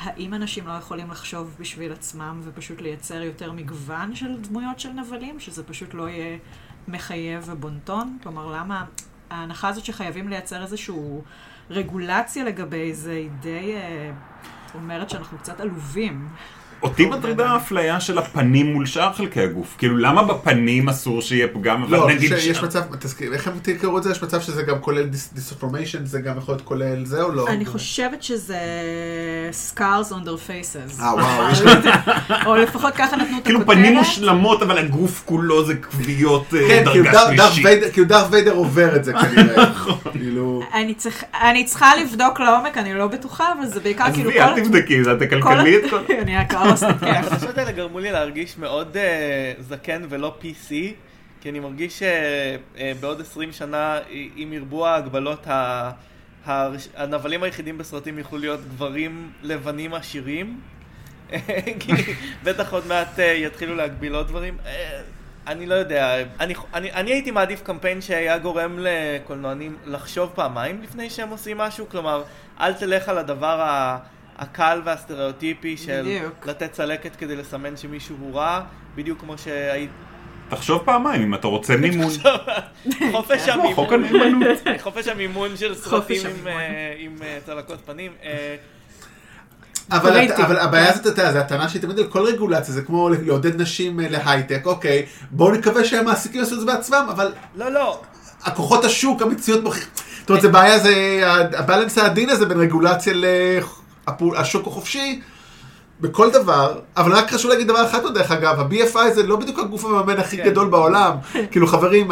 האם 0.00 0.34
אנשים 0.34 0.66
לא 0.66 0.72
יכולים 0.72 1.10
לחשוב 1.10 1.56
בשביל 1.60 1.92
עצמם 1.92 2.40
ופשוט 2.44 2.80
לייצר 2.80 3.22
יותר 3.22 3.52
מגוון 3.52 4.14
של 4.14 4.36
דמויות 4.40 4.80
של 4.80 4.90
נבלים, 4.90 5.40
שזה 5.40 5.62
פשוט 5.62 5.94
לא 5.94 6.08
יהיה 6.08 6.38
מחייב 6.88 7.44
ובונטון? 7.46 8.18
כלומר, 8.22 8.46
למה 8.46 8.84
ההנחה 9.30 9.68
הזאת 9.68 9.84
שחייבים 9.84 10.28
לייצר 10.28 10.62
איזושהי 10.62 10.94
רגולציה 11.70 12.44
לגבי 12.44 12.94
זה, 12.94 13.12
היא 13.12 13.30
די 13.30 13.74
אה, 13.76 14.12
אומרת 14.74 15.10
שאנחנו 15.10 15.38
קצת 15.38 15.60
עלובים. 15.60 16.28
אותי 16.82 17.06
מטרידה 17.06 17.50
האפליה 17.50 18.00
של 18.00 18.18
הפנים 18.18 18.66
מול 18.72 18.86
שאר 18.86 19.12
חלקי 19.12 19.40
הגוף. 19.40 19.74
כאילו, 19.78 19.96
למה 19.96 20.22
בפנים 20.22 20.88
אסור 20.88 21.22
שיהיה 21.22 21.48
פגם, 21.48 21.82
אבל 21.82 21.96
לא, 21.98 22.08
נגיד... 22.08 22.28
שיש 22.38 22.58
ש- 22.58 22.62
מצב, 22.62 22.80
תזכיר, 22.98 23.32
איך 23.32 23.48
הם 23.48 23.54
תקראו 23.62 23.98
את 23.98 24.02
זה? 24.02 24.10
יש 24.10 24.22
מצב 24.22 24.40
שזה 24.40 24.62
גם 24.62 24.78
כולל 24.80 25.02
דיספורמיישן, 25.32 26.06
זה 26.06 26.20
גם 26.20 26.38
יכול 26.38 26.54
להיות 26.54 26.62
כולל 26.64 27.04
זה 27.04 27.22
או 27.22 27.32
לא? 27.32 27.48
אני 27.48 27.66
חושבת 27.66 28.22
שזה 28.22 28.58
scars 29.76 29.78
on 30.12 30.26
their 30.26 30.48
faces. 30.48 31.02
אה, 31.02 31.14
וואו, 31.14 31.50
יש 31.52 31.60
או 32.46 32.56
לפחות 32.56 32.94
ככה 32.94 33.16
נתנו 33.16 33.38
את 33.38 33.44
כאילו 33.44 33.60
הכותרת. 33.60 33.76
פנים 33.78 33.94
מושלמות, 33.96 34.62
אבל 34.62 34.78
הגוף 34.78 35.22
כולו 35.24 35.64
זה 35.66 35.74
כוויות 35.76 36.54
אה, 36.54 36.60
כן, 36.68 36.84
כאילו 36.92 37.04
דרגה 37.04 37.26
שלישית. 37.46 37.64
ויידר- 37.64 37.90
כאילו 37.92 38.06
דארת 38.06 38.26
ויידר 38.30 38.52
עובר 38.52 38.96
את 38.96 39.04
זה 39.04 39.12
כנראה. 39.22 39.64
כאילו... 40.12 40.62
אני 40.74 40.94
צריך- 40.94 41.24
אני 41.42 41.64
צריכה 41.64 41.96
לבדוק 41.96 42.40
לעומק, 42.40 42.78
אני 42.78 42.94
לא 42.94 43.06
בטוחה, 43.06 43.44
אבל 43.58 43.66
זה 43.66 43.80
בעיקר 43.80 44.04
כאילו 44.14 44.30
עזבי, 44.30 44.40
אל 44.42 44.64
תבדקי, 44.64 45.04
זה 45.04 45.12
את 45.12 45.18
כל... 45.42 45.52
אני 46.22 46.36
כן. 46.48 46.65
החדשות 47.02 47.58
האלה 47.58 47.72
גרמו 47.72 47.98
לי 47.98 48.12
להרגיש 48.12 48.58
מאוד 48.58 48.96
אה, 48.96 49.52
זקן 49.60 50.02
ולא 50.08 50.36
PC, 50.40 50.70
כי 51.40 51.50
אני 51.50 51.60
מרגיש 51.60 52.02
שבעוד 52.02 53.20
20 53.20 53.52
שנה, 53.52 53.98
אם 54.36 54.52
ירבו 54.52 54.86
ההגבלות, 54.86 55.46
הנבלים 56.96 57.42
היחידים 57.42 57.78
בסרטים 57.78 58.18
יוכלו 58.18 58.38
להיות 58.38 58.60
גברים 58.60 59.32
לבנים 59.42 59.94
עשירים. 59.94 60.60
בטח 62.44 62.72
עוד 62.72 62.86
מעט 62.86 63.18
אה, 63.18 63.24
יתחילו 63.24 63.74
להגביל 63.74 64.14
עוד 64.14 64.28
דברים. 64.28 64.56
אה, 64.66 65.00
אני 65.46 65.66
לא 65.66 65.74
יודע, 65.74 66.16
אני, 66.40 66.54
אני, 66.74 66.92
אני 66.92 67.12
הייתי 67.12 67.30
מעדיף 67.30 67.62
קמפיין 67.62 68.00
שהיה 68.00 68.38
גורם 68.38 68.78
לקולנוענים 68.80 69.76
לחשוב 69.84 70.30
פעמיים 70.34 70.82
לפני 70.82 71.10
שהם 71.10 71.28
עושים 71.28 71.58
משהו, 71.58 71.88
כלומר, 71.88 72.22
אל 72.60 72.72
תלך 72.72 73.08
על 73.08 73.18
הדבר 73.18 73.60
ה... 73.60 73.98
הקל 74.38 74.80
והסטריאוטיפי 74.84 75.76
של 75.76 76.02
בדיוק. 76.02 76.46
לתת 76.46 76.72
צלקת 76.72 77.16
כדי 77.16 77.36
לסמן 77.36 77.76
שמישהו 77.76 78.16
הוא 78.20 78.34
רע, 78.34 78.62
בדיוק 78.96 79.20
כמו 79.20 79.38
שהיית... 79.38 79.90
תחשוב 80.48 80.82
פעמיים, 80.84 81.22
אם 81.22 81.34
אתה 81.34 81.46
רוצה 81.46 81.76
מימון. 81.76 82.10
חופש 83.12 83.48
המימון. 83.48 84.40
חופש 84.84 85.08
המימון 85.08 85.56
של 85.56 85.74
סרטים 85.74 86.20
עם. 86.26 86.46
אה, 86.46 86.52
אה, 87.22 87.38
צלקות 87.46 87.78
פנים. 87.86 88.12
אה, 88.24 88.56
אבל, 89.90 90.58
הבעיה 90.58 90.90
הזאת, 90.90 91.00
אתה 91.00 91.08
יודע, 91.08 91.32
זה 91.32 91.40
הטענה 91.40 91.68
שהיא 91.68 91.82
תמיד 91.82 91.98
על 91.98 92.06
כל 92.06 92.26
רגולציה, 92.26 92.74
זה 92.74 92.82
כמו 92.82 93.08
לעודד 93.08 93.60
נשים 93.60 94.00
להייטק, 94.00 94.62
אוקיי, 94.64 95.06
בואו 95.30 95.52
נקווה 95.52 95.84
שהמעסיקים 95.84 96.40
יעשו 96.40 96.54
את 96.54 96.60
זה 96.60 96.66
בעצמם, 96.66 97.06
אבל 97.10 97.32
לא, 97.56 97.72
לא, 97.72 98.00
הכוחות 98.42 98.84
השוק, 98.84 99.22
המציאות 99.22 99.64
מוכיחה, 99.64 99.86
זאת 100.20 100.30
אומרת, 100.30 100.42
זה 100.42 100.48
בעיה, 100.48 100.78
זה 100.78 101.22
הבלנס 101.58 101.98
העדין 101.98 102.30
הזה 102.30 102.46
בין 102.46 102.60
רגולציה 102.60 103.12
לשוק 104.40 104.66
החופשי, 104.66 105.20
בכל 106.00 106.30
דבר, 106.30 106.78
אבל 106.96 107.12
רק 107.12 107.30
חשוב 107.30 107.50
להגיד 107.50 107.68
דבר 107.68 107.84
אחד, 107.86 108.14
דרך 108.14 108.30
אגב, 108.30 108.60
ה-BFI 108.60 109.10
זה 109.14 109.22
לא 109.22 109.36
בדיוק 109.36 109.58
הגוף 109.58 109.84
המממן 109.84 110.18
הכי 110.18 110.36
כן. 110.36 110.44
גדול 110.44 110.68
בעולם, 110.68 111.12
כאילו 111.50 111.66
חברים, 111.66 112.10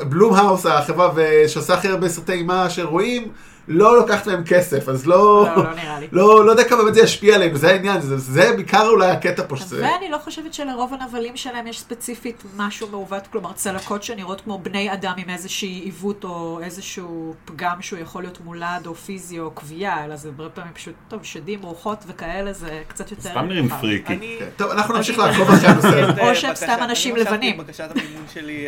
הבלומהאוס, 0.00 0.66
החברה 0.66 1.10
ו- 1.14 1.48
שעושה 1.48 1.74
הכי 1.74 1.88
הרבה 1.88 2.08
סרטי 2.08 2.32
אימה 2.32 2.70
שרואים, 2.70 3.28
לא 3.72 3.96
לוקחת 3.96 4.26
מהם 4.26 4.44
כסף, 4.44 4.88
אז 4.88 5.06
לא... 5.06 5.46
לא, 5.56 5.64
לא 5.64 5.74
נראה 5.74 6.00
לי. 6.00 6.08
לא, 6.12 6.44
לא 6.46 6.50
יודע 6.50 6.64
כמה 6.64 6.82
באמת 6.82 6.94
זה 6.94 7.00
ישפיע 7.00 7.34
עליהם, 7.34 7.56
זה 7.56 7.70
העניין, 7.70 8.00
זה, 8.00 8.18
זה 8.18 8.52
בעיקר 8.56 8.86
אולי 8.88 9.10
הקטע 9.10 9.42
פה 9.48 9.56
שזה... 9.56 9.82
ואני 9.82 10.10
לא 10.10 10.18
חושבת 10.18 10.54
שלרוב 10.54 10.94
הנבלים 11.00 11.36
שלהם 11.36 11.66
יש 11.66 11.80
ספציפית 11.80 12.42
משהו 12.56 12.88
מעוות, 12.88 13.26
כלומר 13.26 13.52
צלקות 13.52 14.02
שנראות 14.02 14.40
כמו 14.40 14.58
בני 14.58 14.92
אדם 14.92 15.12
עם 15.16 15.30
איזושהי 15.30 15.80
עיוות 15.84 16.24
או 16.24 16.60
איזשהו 16.62 17.34
פגם 17.44 17.82
שהוא 17.82 17.98
יכול 17.98 18.22
להיות 18.22 18.40
מולד 18.44 18.86
או 18.86 18.94
פיזי 18.94 19.40
או 19.40 19.54
כווייה, 19.54 20.04
אלא 20.04 20.16
זה 20.16 20.28
הרבה 20.28 20.48
פעמים 20.48 20.72
פשוט, 20.72 20.94
טוב, 21.08 21.24
שדים, 21.24 21.62
רוחות 21.62 22.04
וכאלה, 22.06 22.52
זה 22.52 22.82
קצת 22.88 23.10
יותר... 23.10 23.30
סתם 23.30 23.46
נראים. 23.46 23.68
פריקי. 23.68 24.12
אני... 24.12 24.36
כן, 24.38 24.48
טוב, 24.56 24.70
אנחנו 24.70 24.96
נמשיך 24.96 25.18
לעקוב 25.18 25.50
אחרי 25.50 25.68
הנושא. 25.68 26.06
או 26.20 26.34
שהם 26.34 26.54
סתם 26.54 26.76
אנשים 26.82 27.16
לבנים. 27.16 27.56
בקשת 27.56 27.88
המימון 27.90 28.24
שלי 28.34 28.66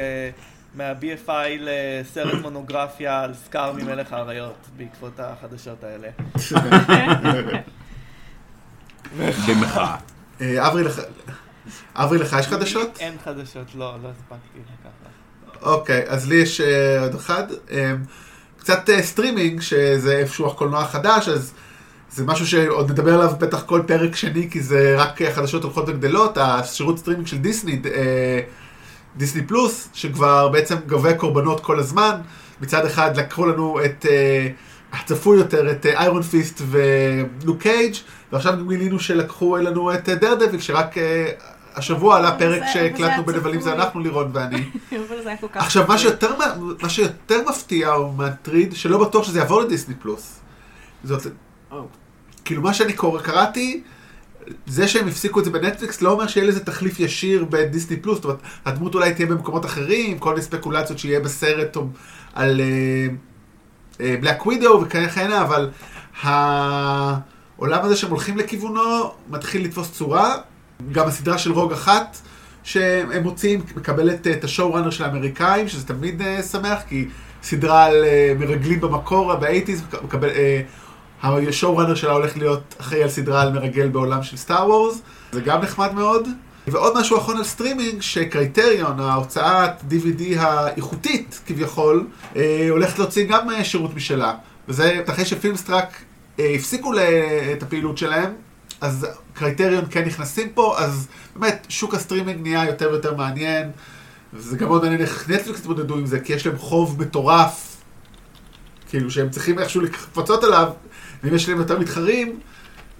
מה-BFI 0.75 1.61
לסרט 1.61 2.43
מונוגרפיה 2.43 3.21
על 3.21 3.35
סקאר 3.35 3.73
ממלך 3.73 4.13
האריות 4.13 4.67
בעקבות 4.77 5.21
החדשות 5.21 5.85
האלה. 5.85 6.09
במחאה. 9.49 9.97
אה, 10.41 10.69
אברי 10.69 12.19
לך... 12.19 12.37
יש 12.41 12.47
חדשות? 12.47 12.99
אין 13.01 13.15
חדשות, 13.25 13.75
לא, 13.75 13.97
לא 14.03 14.09
הספקתי 14.09 14.59
לקחת. 14.59 15.63
אוקיי, 15.63 16.05
אז 16.09 16.29
לי 16.29 16.37
יש 16.37 16.61
אה, 16.61 17.01
עוד 17.01 17.15
אחד. 17.15 17.45
אה, 17.71 17.95
קצת 18.59 18.91
סטרימינג, 19.01 19.61
שזה 19.61 20.17
איפשהו 20.17 20.47
הקולנוע 20.47 20.81
החדש, 20.81 21.29
אז 21.29 21.55
זה 22.11 22.25
משהו 22.25 22.47
שעוד 22.47 22.91
נדבר 22.91 23.15
עליו 23.15 23.33
בטח 23.39 23.63
כל 23.63 23.83
פרק 23.87 24.17
שני, 24.17 24.51
כי 24.51 24.61
זה 24.61 24.95
רק 24.99 25.23
חדשות 25.23 25.63
הולכות 25.63 25.89
וגדלות. 25.89 26.39
השירות 26.39 26.99
סטרימינג 26.99 27.27
של 27.27 27.39
דיסני, 27.39 27.83
דיסני 29.17 29.47
פלוס, 29.47 29.89
שכבר 29.93 30.49
בעצם 30.49 30.77
גובה 30.89 31.15
קורבנות 31.15 31.61
כל 31.61 31.79
הזמן. 31.79 32.21
מצד 32.61 32.87
אחד 32.87 33.17
לקחו 33.17 33.47
לנו 33.47 33.85
את 33.85 34.07
אה, 34.11 34.49
הצפוי 34.93 35.39
יותר, 35.39 35.71
את 35.71 35.87
איירון 35.87 36.23
פיסט 36.23 36.63
ולוק 36.67 37.63
קייג', 37.63 37.95
ועכשיו 38.33 38.53
גם 38.53 38.69
גילינו 38.69 39.01
שלקחו 39.01 39.57
לנו 39.57 39.95
את 39.95 40.09
דרדביל, 40.09 40.61
שרק 40.61 40.99
אה, 40.99 41.31
השבוע 41.77 42.17
עלה 42.17 42.39
פרק 42.39 42.63
שהקלטנו 42.73 43.25
בנבלים 43.25 43.61
זה. 43.61 43.73
אנחנו 43.73 44.01
לירון 44.01 44.31
ואני. 44.33 44.65
עכשיו, 45.55 45.85
מה 45.89 45.99
שיותר, 45.99 46.31
מה 46.83 46.89
שיותר 46.89 47.43
מפתיע 47.49 47.95
או 47.95 48.13
מטריד, 48.13 48.75
שלא 48.77 49.05
בטוח 49.05 49.25
שזה 49.25 49.39
יעבור 49.39 49.61
לדיסני 49.61 49.95
פלוס. 49.95 50.41
זאת, 51.05 51.27
או. 51.71 51.87
כאילו, 52.45 52.63
מה 52.63 52.75
שאני 52.75 52.93
קורא, 52.93 53.21
קראתי, 53.21 53.83
זה 54.67 54.89
שהם 54.89 55.09
הפסיקו 55.09 55.41
את 55.41 55.45
זה 55.45 55.51
בנטפליקס 55.51 56.03
לא 56.03 56.11
אומר 56.11 56.27
שיהיה 56.27 56.47
לזה 56.47 56.65
תחליף 56.65 57.01
ישיר 57.01 57.45
בדיסני 57.51 57.97
פלוס. 57.97 58.17
זאת 58.17 58.25
אומרת, 58.25 58.39
הדמות 58.67 58.95
אולי 58.95 59.15
תהיה 59.15 59.27
במקומות 59.27 59.65
אחרים, 59.65 60.19
כל 60.19 60.31
מיני 60.31 60.43
ספקולציות 60.43 60.99
שיהיה 60.99 61.21
בסרט 61.21 61.77
על 62.35 62.61
בלק 63.99 64.47
ווידאו 64.47 64.83
וכהנה, 64.83 65.43
אבל 65.43 65.71
העולם 66.23 67.85
הזה 67.85 67.97
שהם 67.97 68.11
הולכים 68.11 68.39
לכיוונו 68.39 69.13
מתחיל 69.31 69.65
לתפוס 69.65 69.93
צורה. 69.93 70.37
גם 70.93 71.07
הסדרה 71.07 71.39
של 71.39 71.53
רוג 71.53 71.73
אחת 71.73 72.19
שהם 72.63 73.23
מוציאים 73.23 73.61
מקבלת 73.77 74.27
אה, 74.27 74.33
את 74.33 74.45
ה 74.45 74.75
showrunner 74.75 74.91
של 74.91 75.05
האמריקאים, 75.05 75.69
שזה 75.69 75.87
תמיד 75.87 76.23
uh, 76.23 76.43
שמח, 76.43 76.79
כי 76.89 77.09
סדרה 77.43 77.85
על 77.85 78.05
uh, 78.05 78.41
מרגלים 78.41 78.81
במקור, 78.81 79.35
ב 79.35 79.40
eighties, 79.40 79.83
מקבל... 80.05 80.29
Uh, 80.29 80.35
ה 81.25 81.77
showrunner 81.77 81.95
שלה 81.95 82.13
הולך 82.13 82.37
להיות 82.37 82.75
אחראי 82.81 83.03
על 83.03 83.09
סדרה 83.09 83.43
על 83.43 83.53
מרגל 83.53 83.89
בעולם 83.89 84.23
של 84.23 84.37
סטאר 84.37 84.69
וורס, 84.69 85.03
זה 85.33 85.41
גם 85.41 85.61
נחמד 85.61 85.95
מאוד. 85.95 86.29
ועוד 86.67 86.99
משהו 86.99 87.19
אחרון 87.19 87.37
על 87.37 87.45
סטרימינג, 87.45 88.03
שקרייטריון, 88.03 89.01
ההוצאת 89.01 89.71
DVD 89.91 90.23
האיכותית 90.39 91.41
כביכול, 91.47 92.07
אה, 92.37 92.67
הולכת 92.71 92.99
להוציא 92.99 93.27
גם 93.29 93.51
אה, 93.51 93.65
שירות 93.65 93.95
משלה. 93.95 94.35
וזה 94.69 95.03
אחרי 95.09 95.25
שפילמסטראק 95.25 96.03
אה, 96.41 96.53
הפסיקו 96.55 96.93
ל- 96.93 96.99
את 97.53 97.63
הפעילות 97.63 97.99
שלהם, 97.99 98.33
אז 98.81 99.07
קרייטריון 99.35 99.85
כן 99.91 100.05
נכנסים 100.05 100.49
פה, 100.55 100.75
אז 100.79 101.09
באמת 101.37 101.67
שוק 101.69 101.95
הסטרימינג 101.95 102.41
נהיה 102.43 102.65
יותר 102.65 102.89
ויותר 102.91 103.15
מעניין. 103.15 103.71
וזה 104.35 104.57
גם 104.57 104.69
מאוד 104.69 104.83
מעניין 104.83 105.01
איך 105.01 105.31
נטפליקס 105.31 105.61
התמודדו 105.61 105.95
עם 105.95 106.07
זה, 106.07 106.21
כי 106.21 106.33
יש 106.33 106.47
להם 106.47 106.59
חוב 106.59 107.01
מטורף, 107.01 107.77
כאילו 108.89 109.11
שהם 109.11 109.31
צריכים 109.31 109.59
איכשהו 109.59 109.81
לפצות 109.81 110.45
עליו, 110.45 110.69
ואם 111.25 111.35
יש 111.35 111.49
להם 111.49 111.59
יותר 111.59 111.79
מתחרים, 111.79 112.41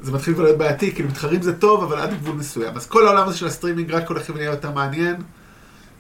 זה 0.01 0.13
מתחיל 0.13 0.35
כבר 0.35 0.43
להיות 0.45 0.59
בעייתי, 0.59 0.93
כאילו 0.95 1.09
מתחרים 1.09 1.43
זה 1.43 1.59
טוב, 1.59 1.83
אבל 1.85 1.99
עד 1.99 2.11
גבול 2.15 2.35
מסוים. 2.35 2.77
אז 2.77 2.87
כל 2.87 3.07
העולם 3.07 3.29
הזה 3.29 3.39
של 3.39 3.47
הסטרימינג 3.47 3.91
רק 3.93 4.09
הולך 4.09 4.31
ונהיה 4.31 4.51
יותר 4.51 4.71
מעניין, 4.71 5.17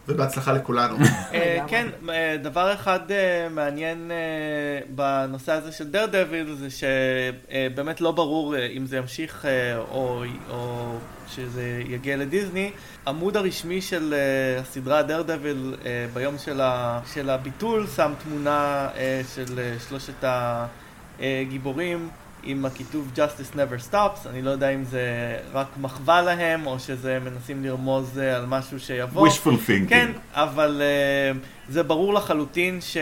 ובהצלחה 0.09 0.53
לכולנו. 0.53 0.97
אה. 1.35 1.59
כן, 1.69 1.89
אה, 2.09 2.37
דבר 2.43 2.75
אחד 2.75 3.01
אה, 3.11 3.49
מעניין 3.51 4.11
בנושא 4.95 5.53
הזה 5.53 5.73
של 5.73 5.91
דר 5.91 6.07
דביל 6.07 6.55
זה 6.55 6.69
שבאמת 6.71 8.01
לא 8.01 8.13
ברור 8.13 8.55
אם 8.77 8.87
זה 8.87 8.97
ימשיך 8.97 9.45
או 9.91 10.23
שזה 11.29 11.83
יגיע 11.89 12.17
לדיסני. 12.17 12.71
עמוד 13.07 13.37
הרשמי 13.37 13.81
של 13.81 14.15
אה, 14.15 14.61
הסדרה 14.61 15.03
דר 15.03 15.23
דביל 15.23 15.75
ביום 16.15 16.39
של 16.39 16.61
ה- 16.61 17.01
של 17.15 17.31
הביטול 17.31 17.87
שם 17.97 18.13
תמונה 18.25 18.89
אה, 18.97 19.21
של 19.35 19.59
אה, 19.59 19.75
שלושת 19.89 20.25
הגיבורים. 21.20 22.09
עם 22.46 22.64
הכיתוב 22.64 23.12
Justice 23.16 23.57
Never 23.57 23.92
Stops, 23.92 24.29
אני 24.29 24.42
לא 24.42 24.50
יודע 24.50 24.70
אם 24.70 24.85
זה 24.85 25.37
רק 25.53 25.66
מחווה 25.81 26.22
להם, 26.22 26.66
או 26.66 26.79
שזה 26.79 27.18
מנסים 27.24 27.64
לרמוז 27.64 28.18
אה, 28.18 28.37
על 28.37 28.46
משהו 28.46 28.81
שיבוא. 28.81 29.29
wishful 29.29 29.68
thinking. 29.68 29.88
כן, 29.88 30.12
אבל 30.33 30.83
uh, 30.83 31.72
זה 31.72 31.83
ברור 31.83 32.14
לחלוטין 32.14 32.81
ש... 32.81 32.96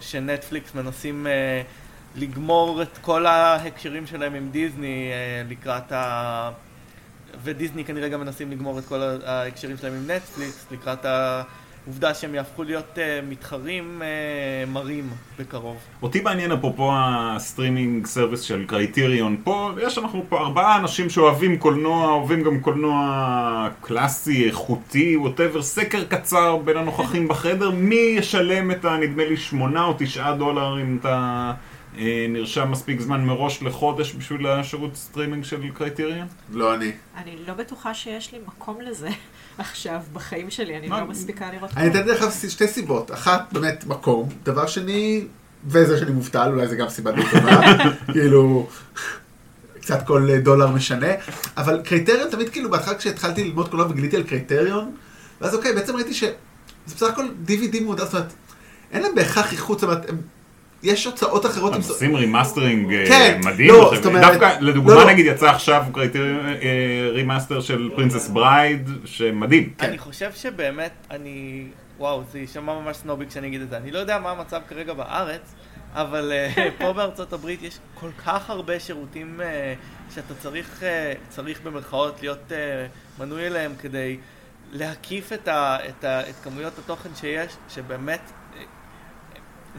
שנטפליקס 0.00 0.74
מנסים 0.74 1.26
uh, 1.26 2.20
לגמור 2.20 2.82
את 2.82 2.98
כל 3.00 3.26
ההקשרים 3.26 4.06
שלהם 4.06 4.34
עם 4.34 4.48
דיסני 4.50 5.10
uh, 5.10 5.50
לקראת 5.50 5.92
ה... 5.92 6.50
ודיסני 7.44 7.84
כנראה 7.84 8.08
גם 8.08 8.20
מנסים 8.20 8.50
לגמור 8.50 8.78
את 8.78 8.84
כל 8.84 9.00
ההקשרים 9.26 9.76
שלהם 9.76 9.92
עם 9.92 10.10
נטפליקס 10.10 10.66
לקראת 10.70 11.06
העובדה 11.86 12.14
שהם 12.14 12.34
יהפכו 12.34 12.62
להיות 12.62 12.94
uh, 12.94 12.98
מתחרים 13.28 14.02
uh, 14.02 14.70
מרים 14.70 15.10
בקרוב. 15.38 15.76
אותי 16.02 16.20
מעניין 16.20 16.52
אפרופו 16.52 16.90
ה 16.94 17.05
streaming 17.05 18.06
service 18.06 18.40
של 18.40 18.64
קרייטריון 18.66 19.36
פה, 19.44 19.70
יש 19.82 19.98
אנחנו 19.98 20.24
פה 20.28 20.40
ארבעה 20.40 20.76
אנשים 20.76 21.10
שאוהבים 21.10 21.58
קולנוע, 21.58 22.08
אוהבים 22.08 22.42
גם 22.42 22.60
קולנוע 22.60 23.68
קלאסי, 23.80 24.46
איכותי, 24.46 25.16
whatever, 25.16 25.62
סקר 25.62 26.04
קצר 26.04 26.56
בין 26.56 26.76
הנוכחים 26.76 27.28
בחדר, 27.28 27.70
מי 27.70 28.14
ישלם 28.16 28.70
את 28.70 28.84
הנדמה 28.84 29.24
לי 29.24 29.36
שמונה 29.36 29.84
או 29.84 29.94
תשעה 29.98 30.36
דולר 30.36 30.80
אם 30.82 30.98
אתה 31.00 31.52
אה, 31.98 32.26
נרשם 32.28 32.70
מספיק 32.70 33.00
זמן 33.00 33.24
מראש 33.24 33.62
לחודש 33.62 34.14
בשביל 34.14 34.46
השירות 34.46 34.96
סטרימינג 34.96 35.44
של 35.44 35.70
קרייטריון? 35.74 36.26
לא 36.52 36.74
אני. 36.74 36.92
אני 37.16 37.36
לא 37.46 37.54
בטוחה 37.54 37.94
שיש 37.94 38.32
לי 38.32 38.38
מקום 38.46 38.80
לזה 38.80 39.08
עכשיו 39.58 40.00
בחיים 40.12 40.50
שלי, 40.50 40.76
אני 40.78 40.88
מה? 40.88 41.00
לא 41.00 41.06
מספיקה 41.06 41.50
לראות. 41.52 41.70
אני. 41.76 41.90
אתן 41.90 42.06
לך 42.08 42.24
שתי 42.48 42.68
סיבות. 42.68 43.12
אחת, 43.12 43.52
באמת 43.52 43.84
מקום. 43.86 44.28
דבר 44.42 44.66
שני, 44.66 45.24
וזה 45.66 45.98
שאני 45.98 46.10
מובטל, 46.10 46.50
אולי 46.52 46.68
זה 46.68 46.76
גם 46.76 46.88
סיבה 46.88 47.12
די 47.12 47.22
טובה. 47.30 47.60
כאילו, 48.12 48.68
קצת 49.80 50.06
כל 50.06 50.28
דולר 50.42 50.70
משנה. 50.70 51.06
אבל 51.56 51.80
קריטריון 51.84 52.30
תמיד 52.30 52.48
כאילו, 52.48 52.70
בהתחלה 52.70 52.94
כשהתחלתי 52.94 53.44
ללמוד 53.44 53.68
קולנוע 53.68 53.86
וגיליתי 53.90 54.16
על 54.16 54.22
קריטריון, 54.22 54.94
ואז 55.40 55.54
אוקיי, 55.54 55.72
בעצם 55.72 55.96
ראיתי 55.96 56.14
שזה 56.14 56.32
בסך 56.86 57.02
הכל 57.02 57.24
DVD 57.48 57.80
מודע, 57.82 58.04
זאת 58.04 58.14
אומרת, 58.14 58.32
אין 58.92 59.02
להם 59.02 59.14
בהכרח 59.14 59.52
איכות, 59.52 59.80
זאת 59.80 59.90
אומרת, 59.90 60.08
הם- 60.10 60.20
יש 60.84 61.04
הוצאות 61.04 61.46
אחרות. 61.46 61.74
הם 61.74 61.80
עושים 61.88 62.14
remastering 62.16 62.92
אה, 62.94 63.06
כן, 63.06 63.40
מדהים, 63.44 63.68
לא, 63.68 63.82
עכשיו. 63.82 63.96
זאת 63.96 64.06
אומרת- 64.06 64.24
דווקא 64.32 64.56
לדוגמה 64.60 64.94
לא, 64.94 65.04
לא. 65.04 65.10
נגיד 65.12 65.26
יצא 65.26 65.46
עכשיו 65.46 65.84
קרייטריון 65.92 66.46
אה, 66.46 67.08
remaster 67.12 67.60
של 67.60 67.90
Princess 67.94 68.28
Bride, 68.28 68.90
שמדהים. 69.04 69.72
כן. 69.78 69.86
אני 69.86 69.98
חושב 69.98 70.32
שבאמת, 70.32 70.92
אני... 71.10 71.66
וואו, 71.98 72.22
זה 72.32 72.38
יישמע 72.38 72.74
ממש 72.80 72.96
סנובי 72.96 73.26
כשאני 73.26 73.46
אגיד 73.46 73.60
את 73.62 73.70
זה. 73.70 73.76
אני 73.76 73.90
לא 73.90 73.98
יודע 73.98 74.18
מה 74.18 74.30
המצב 74.30 74.60
כרגע 74.68 74.92
בארץ, 74.92 75.54
אבל 75.94 76.32
אה, 76.32 76.68
פה 76.78 76.92
בארצות 76.92 77.32
הברית 77.32 77.62
יש 77.62 77.78
כל 77.94 78.10
כך 78.26 78.50
הרבה 78.50 78.80
שירותים 78.80 79.40
שאתה 80.14 80.34
צריך, 80.34 80.82
צריך 81.28 81.60
במרכאות 81.64 82.22
להיות 82.22 82.52
מנוי 83.18 83.46
אליהם 83.46 83.72
כדי 83.78 84.16
להקיף 84.72 85.32
את, 85.32 85.48
ה, 85.48 85.76
את, 85.88 86.04
ה, 86.04 86.20
את 86.20 86.34
כמויות 86.44 86.78
התוכן 86.78 87.10
שיש, 87.20 87.52
שבאמת 87.68 88.20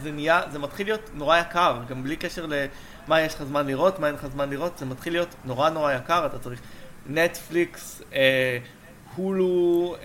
זה 0.01 0.11
נהיה, 0.11 0.41
זה 0.51 0.59
מתחיל 0.59 0.87
להיות 0.87 1.09
נורא 1.13 1.37
יקר, 1.37 1.77
גם 1.89 2.03
בלי 2.03 2.15
קשר 2.15 2.45
למה 2.45 3.21
יש 3.21 3.35
לך 3.35 3.43
זמן 3.43 3.67
לראות, 3.67 3.99
מה 3.99 4.07
אין 4.07 4.15
לך 4.15 4.27
זמן 4.33 4.49
לראות, 4.49 4.77
זה 4.77 4.85
מתחיל 4.85 5.13
להיות 5.13 5.35
נורא 5.45 5.69
נורא 5.69 5.93
יקר, 5.93 6.25
אתה 6.25 6.39
צריך 6.39 6.59
נטפליקס, 7.09 8.01
אה, 8.13 8.57
הולו, 9.15 9.95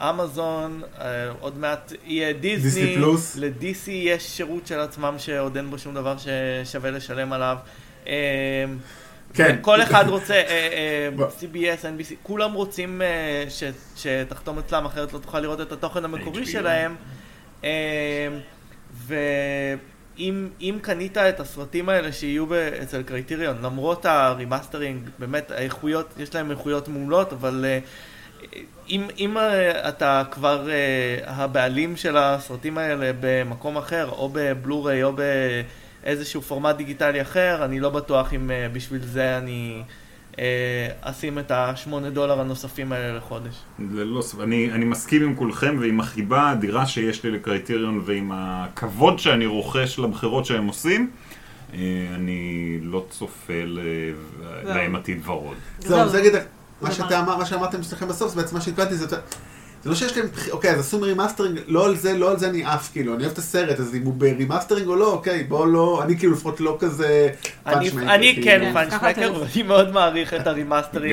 אה, 0.00 0.10
אמזון, 0.10 0.82
אה, 1.00 1.06
עוד 1.40 1.58
מעט 1.58 1.92
יהיה 2.04 2.32
דיסני. 2.32 2.96
ל-DC 3.38 3.90
יש 3.90 4.22
שירות 4.36 4.66
של 4.66 4.80
עצמם 4.80 5.14
שעוד 5.18 5.56
אין 5.56 5.70
בו 5.70 5.78
שום 5.78 5.94
דבר 5.94 6.14
ששווה 6.18 6.90
לשלם 6.90 7.32
עליו. 7.32 7.56
אה, 8.06 8.12
כן. 9.34 9.58
כל 9.60 9.82
אחד 9.82 10.04
רוצה, 10.08 10.34
אה, 10.34 10.40
אה, 10.72 11.08
ב- 11.16 11.22
CBS, 11.40 11.82
NBC, 11.84 12.14
כולם 12.22 12.52
רוצים 12.52 13.02
אה, 13.02 13.44
ש- 13.48 13.62
שתחתום 13.96 14.58
אצלם, 14.58 14.84
אחרת 14.86 15.12
לא 15.12 15.18
תוכל 15.18 15.40
לראות 15.40 15.60
את 15.60 15.72
התוכן 15.72 16.04
המקורי 16.04 16.42
HBO. 16.42 16.46
שלהם. 16.46 16.96
אה, 17.64 17.70
אם, 20.18 20.48
אם 20.60 20.78
קנית 20.82 21.18
את 21.18 21.40
הסרטים 21.40 21.88
האלה 21.88 22.12
שיהיו 22.12 22.46
אצל 22.82 23.02
קרייטריון, 23.02 23.56
למרות 23.62 24.06
ה 24.06 24.14
remastering, 24.14 25.08
באמת 25.18 25.50
האיכויות, 25.50 26.14
יש 26.18 26.34
להם 26.34 26.50
איכויות 26.50 26.88
מעולות, 26.88 27.32
אבל 27.32 27.64
אה, 27.68 27.78
אם, 28.90 29.06
אם 29.18 29.38
אה, 29.38 29.88
אתה 29.88 30.22
כבר 30.30 30.70
אה, 30.70 31.18
הבעלים 31.26 31.96
של 31.96 32.16
הסרטים 32.16 32.78
האלה 32.78 33.10
במקום 33.20 33.76
אחר, 33.76 34.08
או 34.10 34.30
בבלוריי 34.32 35.02
או 35.02 35.12
באיזשהו 36.02 36.42
פורמט 36.42 36.76
דיגיטלי 36.76 37.22
אחר, 37.22 37.64
אני 37.64 37.80
לא 37.80 37.90
בטוח 37.90 38.34
אם 38.34 38.50
בשביל 38.72 39.02
זה 39.02 39.38
אני 39.38 39.82
אשים 41.00 41.38
את 41.38 41.50
השמונה 41.50 42.10
דולר 42.10 42.40
הנוספים 42.40 42.92
האלה 42.92 43.16
לחודש. 43.16 43.54
ללא 43.78 44.22
ספק, 44.22 44.40
אני, 44.40 44.72
אני 44.72 44.84
מסכים 44.84 45.22
עם 45.22 45.36
כולכם 45.36 45.76
ועם 45.80 46.00
החיבה 46.00 46.40
האדירה 46.42 46.86
שיש 46.86 47.24
לי 47.24 47.30
לקרייטריון 47.30 48.02
ועם 48.04 48.30
הכבוד 48.34 49.18
שאני 49.18 49.46
רוכש 49.46 49.98
לבחירות 49.98 50.46
שהם 50.46 50.66
עושים, 50.66 51.10
אה, 51.74 51.78
אני 52.14 52.78
לא 52.82 53.04
צופה. 53.10 53.52
להם 54.64 54.96
עתיד 54.96 55.28
ורוד. 55.28 55.56
זהו. 55.78 56.08
זה 56.08 56.16
להגיד, 56.16 56.32
מה 56.80 57.44
שאמרתם 57.46 57.82
שלכם 57.82 58.08
בסוף, 58.08 58.34
זה 58.34 58.42
בעצם 58.42 58.54
מה 58.56 58.60
שהתכוונתי, 58.60 58.94
זה 58.94 59.16
זה 59.84 59.90
לא 59.90 59.94
שיש 59.96 60.16
להם, 60.16 60.26
אוקיי, 60.50 60.70
אז 60.70 60.80
עשו 60.80 61.00
רימאסטרינג, 61.00 61.60
לא 61.68 61.86
על 61.86 61.96
זה, 61.96 62.18
לא 62.18 62.30
על 62.30 62.38
זה 62.38 62.48
אני 62.48 62.64
עף, 62.64 62.88
כאילו, 62.92 63.14
אני 63.14 63.22
אוהב 63.22 63.32
את 63.32 63.38
הסרט, 63.38 63.80
אז 63.80 63.94
אם 63.94 64.02
הוא 64.02 64.14
ברימאסטרינג 64.14 64.88
או 64.88 64.96
לא, 64.96 65.12
אוקיי, 65.12 65.44
בוא 65.44 65.66
לא, 65.66 66.02
אני 66.04 66.18
כאילו 66.18 66.32
לפחות 66.32 66.60
לא 66.60 66.76
כזה 66.80 67.28
אני, 67.66 67.90
פאנצ'מקר, 67.90 68.14
אני 68.14 68.32
כאילו. 68.34 68.44
כן 68.44 68.60
כן, 68.60 68.72
פאנצ'מקר, 68.72 69.34
ואני 69.40 69.62
מאוד 69.62 69.92
מעריך 69.92 70.34
את 70.34 70.46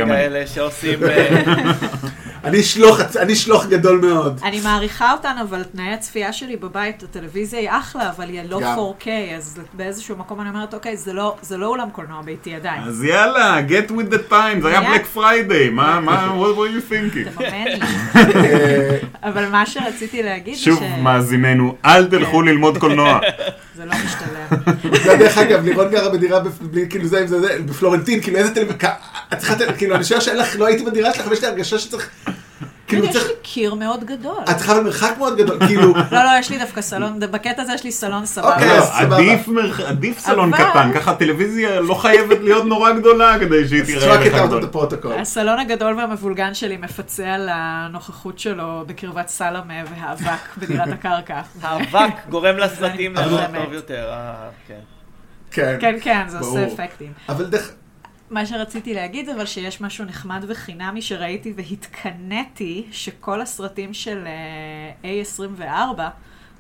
אני. 0.10 0.16
האלה 0.16 0.48
שעושים... 0.48 1.00
אני 2.44 2.64
שלוח, 2.64 3.00
אני 3.16 3.36
שלוח 3.36 3.66
גדול 3.66 4.00
מאוד. 4.00 4.40
אני 4.44 4.62
מעריכה 4.62 5.12
אותן, 5.12 5.36
אבל 5.42 5.64
תנאי 5.64 5.94
הצפייה 5.94 6.34
שלי 6.34 6.56
בבית, 6.56 7.04
הטלוויזיה 7.04 7.60
היא 7.60 7.70
אחלה, 7.72 8.10
אבל 8.10 8.30
היא 8.30 8.42
לא 8.50 8.60
גם. 8.62 8.78
4K, 8.78 9.08
אז 9.38 9.60
באיזשהו 9.74 10.18
מקום 10.18 10.42
אני 10.42 10.50
אומרת, 10.50 10.74
אוקיי, 10.74 10.98
זה 10.98 11.14
לא, 11.14 11.36
זה 11.42 11.58
לא 11.58 11.68
אולם 11.68 11.90
קולנוע 11.90 12.22
ביתי 12.22 12.56
עדיין. 12.56 12.82
אז 12.84 13.04
יאללה, 13.04 13.60
get 13.68 13.92
with 13.92 14.14
the 14.14 14.32
time, 14.32 14.62
זה 14.62 14.68
היה? 14.68 14.82
בלק 14.82 15.06
פריידיי, 15.06 15.70
מה, 15.70 16.00
מה, 16.00 16.28
what 16.40 16.58
were 16.58 16.72
you 16.76 16.92
thinking? 16.92 17.30
תממן 17.38 17.66
לי. 17.66 17.80
אה, 18.36 18.98
אבל 19.24 19.50
מה 19.50 19.66
שרציתי 19.66 20.24
להגיד 20.24 20.54
זה 20.54 20.60
שוב, 20.60 20.84
מאזיננו, 21.02 21.76
אל 21.86 22.06
תלכו 22.06 22.42
ללמוד 22.42 22.78
קולנוע. 22.78 23.20
שזה 23.80 23.86
לא 23.86 23.94
משתלם. 24.06 24.74
זה 25.06 25.16
דרך 25.18 25.38
אגב, 25.38 25.66
לירון 25.66 25.90
גרה 25.92 26.10
בדירה, 26.10 26.40
בלי- 26.62 26.86
כאילו 26.90 27.08
זה, 27.08 27.28
זה, 27.28 27.40
זה, 27.42 27.58
בפלורנטין, 27.66 28.22
כאילו 28.22 28.38
איזה 28.38 28.56
טלוויזיה, 28.56 28.90
את 29.34 29.38
צריכה, 29.38 29.56
ת- 29.56 29.78
כאילו 29.78 29.96
אני 29.96 30.04
חושב 30.04 30.20
שאין 30.22 30.38
לך, 30.38 30.56
לא 30.60 30.66
הייתי 30.66 30.86
בדירה 30.86 31.14
שלך, 31.14 31.26
אבל 31.26 31.34
יש 31.34 31.42
לי 31.42 31.48
הרגשה 31.48 31.80
שצריך, 31.80 32.10
כאילו 32.90 33.06
יש 33.06 33.12
צריך, 33.14 33.28
לי 33.28 33.34
קיר 33.42 33.74
מאוד 33.74 34.04
גדול. 34.04 34.38
את 34.52 34.58
צריכה 34.58 34.80
במרחק 34.80 35.14
מאוד 35.18 35.38
גדול, 35.38 35.60
כאילו, 35.68 35.94
לא, 36.12 36.24
לא, 36.24 36.30
יש 36.40 36.50
לי 36.50 36.58
דווקא 36.60 36.82
סלון, 36.82 37.20
בקטע 37.20 37.62
הזה 37.62 37.74
יש 37.74 37.84
לי 37.84 37.92
סלון 37.92 38.26
סבבה. 38.26 38.54
אוקיי, 38.54 38.78
לא, 38.78 38.82
סבבה. 38.86 39.16
עדיף 39.16 39.48
מרח- 39.48 39.80
עדיף 39.80 40.20
סלון 40.20 40.54
אבל- 40.54 40.64
קטן, 40.70 40.92
ככה 40.96 41.12
הטלוויזיה 41.12 41.80
לא 41.80 41.94
חייבת 41.94 42.38
להיות 42.42 42.66
נורא 42.66 42.92
גדולה 42.92 43.40
כדי 43.40 43.68
שהיא 43.68 43.84
תראה 43.84 44.16
לך 44.16 44.34
גדול. 44.46 44.70
הסלון 45.20 45.60
הגדול 45.60 45.98
והמבולגן 45.98 46.54
שלי 46.54 46.78
מפצה 46.78 47.34
על 47.34 47.50
הנוכחות 47.52 48.40
שלו 48.40 48.84
בקרבת 48.88 49.28
סלמה 49.28 49.74
והאבק 49.96 50.58
בדירת 50.58 50.88
הקרקע. 50.92 51.42
האבק 51.62 52.14
גורם 52.30 52.58
לסרטים 52.58 53.14
באמת. 53.14 53.64
טוב 53.64 53.74
יותר, 53.74 54.10
אה, 54.12 54.34
כן. 54.68 54.80
כן, 55.52 55.78
כן, 55.80 55.96
כן, 56.02 56.24
זה 56.28 56.40
עושה. 56.40 56.68
אפקטים. 56.68 57.12
אבל 57.30 57.46
דרך, 57.46 57.72
מה 58.30 58.46
שרציתי 58.46 58.94
להגיד 58.94 59.26
זה 59.26 59.34
אבל 59.36 59.46
שיש 59.46 59.82
משהו 59.82 60.06
נחמד 60.06 60.46
וחינמי 60.48 61.02
שראיתי 61.02 61.54
והתקנאתי 61.56 62.88
שכל 62.92 63.42
הסרטים 63.42 63.94
של 63.94 64.28
אה, 65.04 65.22
A24 65.24 66.00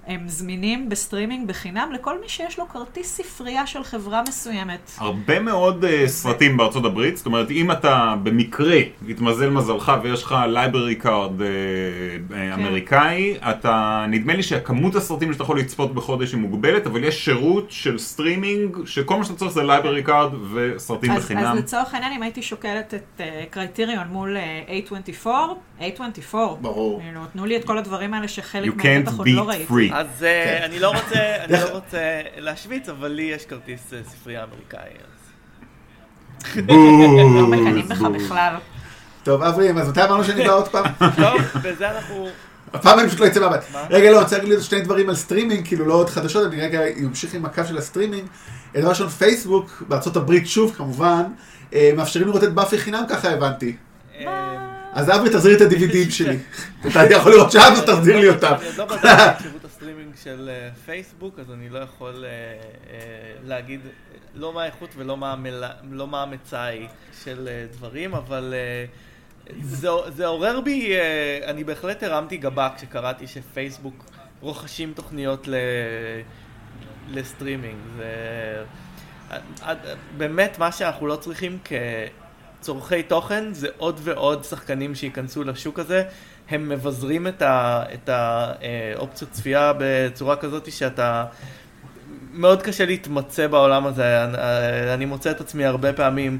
הם 0.07 0.27
זמינים 0.27 0.89
בסטרימינג 0.89 1.47
בחינם 1.47 1.89
לכל 1.93 2.21
מי 2.21 2.29
שיש 2.29 2.59
לו 2.59 2.69
כרטיס 2.69 3.17
ספרייה 3.17 3.67
של 3.67 3.83
חברה 3.83 4.23
מסוימת. 4.27 4.91
הרבה 4.97 5.39
מאוד 5.39 5.85
uh, 5.85 6.07
סרטים 6.07 6.57
בארצות 6.57 6.85
הברית, 6.85 7.17
זאת 7.17 7.25
אומרת 7.25 7.51
אם 7.51 7.71
אתה 7.71 8.15
במקרה 8.23 8.77
התמזל 9.09 9.49
מזלך 9.49 9.91
ויש 10.03 10.23
לך 10.23 10.35
library 10.53 11.03
card 11.03 11.39
uh, 11.39 12.31
uh, 12.31 12.33
אמריקאי, 12.53 13.37
אתה, 13.49 14.05
נדמה 14.09 14.33
לי 14.33 14.43
שהכמות 14.43 14.95
הסרטים 14.95 15.33
שאתה 15.33 15.43
יכול 15.43 15.59
לצפות 15.59 15.93
בחודש 15.93 16.33
היא 16.33 16.41
מוגבלת, 16.41 16.87
אבל 16.87 17.03
יש 17.03 17.25
שירות 17.25 17.65
של 17.69 17.97
סטרימינג, 17.97 18.77
שכל 18.85 19.17
מה 19.17 19.23
שאתה 19.23 19.35
צריך 19.35 19.51
זה 19.51 19.61
library 19.61 20.07
card 20.07 20.35
וסרטים 20.53 21.11
אז, 21.11 21.23
בחינם. 21.23 21.43
אז 21.43 21.57
לצורך 21.57 21.93
העניין, 21.93 22.13
אם 22.13 22.23
הייתי 22.23 22.41
שוקלת 22.41 22.93
את 22.93 23.21
Criterion 23.49 24.07
מול 24.07 24.37
אה, 24.37 24.79
A24, 24.89 25.27
A24, 25.79 26.35
ברור. 26.61 27.01
כאילו, 27.01 27.21
תנו 27.33 27.45
לי 27.45 27.57
את 27.57 27.65
כל 27.65 27.77
הדברים 27.77 28.13
האלה 28.13 28.27
שחלק 28.27 28.75
מהם 28.75 28.89
you 28.89 29.03
can't 29.03 29.09
בטח 29.09 29.17
עוד 29.17 29.27
לא 29.27 29.49
ראיתי. 29.49 29.88
אז 29.93 30.23
אה, 30.23 30.43
כן. 30.59 30.63
אני 30.65 30.79
לא 30.79 30.87
רוצה, 30.87 31.35
אני 31.43 31.47
דרך- 31.57 31.69
לא 31.69 31.75
רוצה 31.79 31.97
להשוויץ, 32.37 32.89
אבל 32.89 33.07
לי 33.07 33.23
יש 33.23 33.45
כרטיס 33.45 33.93
אה, 33.93 33.99
ספרייה 34.09 34.43
אמריקאי. 34.43 34.79
אז- 34.79 35.19
לא 37.35 37.47
מקנאים 37.47 37.87
בך 37.89 38.01
בכלל. 38.01 38.53
טוב, 39.23 39.43
אברי, 39.43 39.69
אז 39.71 39.89
מתי 39.89 40.03
אמרנו 40.03 40.23
שאני 40.23 40.43
בא 40.47 40.53
עוד 40.53 40.67
פעם? 40.67 40.85
טוב, 41.23 41.41
בזה 41.63 41.91
אנחנו... 41.91 42.27
הפעם 42.73 42.99
אני 42.99 43.07
פשוט 43.07 43.19
לא 43.19 43.27
אצא 43.27 43.39
מהבית. 43.39 43.61
מה? 43.73 43.85
רגע, 43.89 44.11
לא, 44.11 44.15
אני 44.15 44.23
רוצה 44.23 44.37
להגיד 44.37 44.59
שני 44.61 44.81
דברים 44.81 45.09
על 45.09 45.15
סטרימינג, 45.15 45.67
כאילו 45.67 45.85
לא 45.85 45.93
עוד 45.93 46.09
חדשות, 46.09 46.53
אני 46.53 46.61
רגע 46.61 46.81
אמשיך 47.05 47.33
עם 47.33 47.45
הקו 47.45 47.61
של 47.67 47.77
הסטרימינג. 47.77 48.27
דבר 48.73 48.89
ראשון, 48.89 49.09
פייסבוק, 49.09 49.83
בארצות 49.87 50.15
הברית, 50.15 50.47
שוב, 50.47 50.73
כמובן, 50.77 51.23
אה, 51.73 51.91
מאפשרים 51.95 52.27
לראות 52.27 52.43
את 52.43 52.53
באפי 52.53 52.77
חינם, 52.77 53.03
ככה 53.09 53.29
הבנתי. 53.29 53.75
אז 54.93 55.09
אברי, 55.09 55.29
תחזיר 55.29 55.55
את 55.57 55.71
ה-DVDים 55.71 56.11
שלי. 56.11 56.37
אתה 56.87 57.13
יכול 57.13 57.31
לראות 57.31 57.51
שם, 57.51 57.59
אז 57.59 57.81
תחזיר 57.85 58.17
לי 58.19 58.29
אותם. 58.29 58.53
של 60.23 60.49
אה, 60.49 60.69
פייסבוק, 60.85 61.39
אז 61.39 61.51
אני 61.51 61.69
לא 61.69 61.79
יכול 61.79 62.25
אה, 62.25 62.29
אה, 62.29 62.97
להגיד 63.43 63.79
לא 64.35 64.53
מה 64.53 64.63
האיכות 64.63 64.89
ולא 64.95 65.17
מה 65.17 65.31
המלה- 65.33 65.73
לא 65.91 66.07
מה 66.07 66.21
המצאי 66.23 66.87
של 67.23 67.47
אה, 67.47 67.65
דברים, 67.71 68.13
אבל 68.15 68.53
אה, 68.53 68.85
זה 69.61 69.87
זה 70.07 70.25
עורר 70.27 70.61
בי, 70.61 70.95
אה, 70.95 71.39
אני 71.49 71.63
בהחלט 71.63 72.03
הרמתי 72.03 72.37
גבה 72.37 72.69
כשקראתי 72.77 73.27
שפייסבוק 73.27 74.05
רוכשים 74.41 74.93
תוכניות 74.95 75.47
ל... 75.47 75.55
לסטרימינג. 77.09 77.77
זה... 77.97 78.03
אה, 79.31 79.37
אה, 79.67 79.75
באמת 80.17 80.59
מה 80.59 80.71
שאנחנו 80.71 81.07
לא 81.07 81.15
צריכים 81.15 81.57
כצורכי 82.59 83.03
תוכן 83.03 83.53
זה 83.53 83.67
עוד 83.77 83.99
ועוד 84.03 84.43
שחקנים 84.43 84.95
שייכנסו 84.95 85.43
לשוק 85.43 85.79
הזה. 85.79 86.03
הם 86.49 86.69
מבזרים 86.69 87.27
את, 87.27 87.41
ה, 87.41 87.83
את 87.93 88.09
האופציות 88.09 89.31
צפייה 89.31 89.73
בצורה 89.77 90.35
כזאת 90.35 90.71
שאתה... 90.71 91.25
מאוד 92.33 92.61
קשה 92.61 92.85
להתמצא 92.85 93.47
בעולם 93.47 93.85
הזה. 93.85 94.23
אני, 94.23 94.93
אני 94.93 95.05
מוצא 95.05 95.31
את 95.31 95.41
עצמי 95.41 95.65
הרבה 95.65 95.93
פעמים 95.93 96.39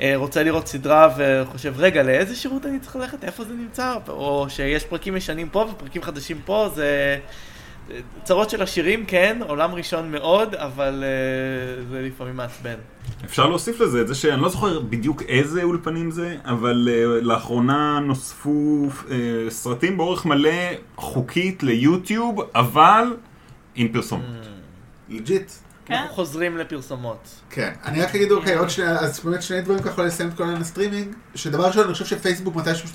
אה, 0.00 0.12
רוצה 0.16 0.42
לראות 0.42 0.66
סדרה 0.66 1.08
וחושב, 1.16 1.74
רגע, 1.76 2.02
לאיזה 2.02 2.36
שירות 2.36 2.66
אני 2.66 2.80
צריך 2.80 2.96
ללכת? 2.96 3.24
איפה 3.24 3.44
זה 3.44 3.54
נמצא? 3.54 3.94
או 4.08 4.46
שיש 4.48 4.84
פרקים 4.84 5.16
ישנים 5.16 5.48
פה 5.48 5.66
ופרקים 5.72 6.02
חדשים 6.02 6.40
פה, 6.44 6.68
זה... 6.74 7.18
צרות 8.24 8.50
של 8.50 8.62
עשירים, 8.62 9.04
כן, 9.06 9.38
עולם 9.48 9.74
ראשון 9.74 10.10
מאוד, 10.10 10.54
אבל 10.54 11.04
אה, 11.04 11.84
זה 11.90 12.02
לפעמים 12.02 12.36
מעצבן. 12.36 12.74
אפשר 13.24 13.46
להוסיף 13.46 13.80
לזה 13.80 14.00
את 14.00 14.08
זה 14.08 14.14
שאני 14.14 14.42
לא 14.42 14.48
זוכר 14.48 14.80
בדיוק 14.80 15.22
איזה 15.22 15.62
אולפנים 15.62 16.10
זה, 16.10 16.36
אבל 16.44 16.88
uh, 16.88 17.24
לאחרונה 17.24 17.98
נוספו 18.00 18.88
uh, 18.88 19.10
סרטים 19.48 19.96
באורך 19.96 20.26
מלא 20.26 20.50
חוקית 20.96 21.62
ליוטיוב, 21.62 22.40
אבל 22.54 23.16
עם 23.74 23.88
פרסום. 23.88 24.22
legit. 25.08 25.50
כן. 25.84 25.94
אנחנו 25.94 26.14
חוזרים 26.14 26.56
לפרסומות. 26.56 27.40
כן, 27.50 27.72
אני 27.84 28.02
רק 28.02 28.14
אגיד, 28.14 28.30
אוקיי, 28.32 28.54
עוד 28.54 28.70
שני, 28.70 28.88
אז 28.88 29.20
באמת 29.24 29.42
שני 29.42 29.60
דברים 29.60 29.82
ככה 29.82 30.02
לסיים 30.02 30.28
את 30.28 30.34
כל 30.34 30.42
העניין 30.42 30.62
הסטרימינג, 30.62 31.14
שדבר 31.34 31.66
ראשון, 31.66 31.84
אני 31.84 31.92
חושב 31.92 32.04
שפייסבוק 32.04 32.56
מתישהו 32.56 32.88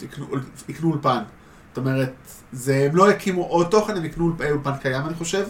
יקנו 0.70 0.92
אולפן. 0.92 1.24
זאת 1.72 1.78
אומרת, 1.78 2.14
זה, 2.52 2.88
הם 2.90 2.96
לא 2.96 3.12
יקימו 3.12 3.44
עוד 3.44 3.68
תוכן, 3.68 3.98
הם 3.98 4.06
יקנו 4.06 4.34
אולפן, 4.50 4.72
קיים, 4.82 5.06
אני 5.06 5.14
חושב. 5.14 5.46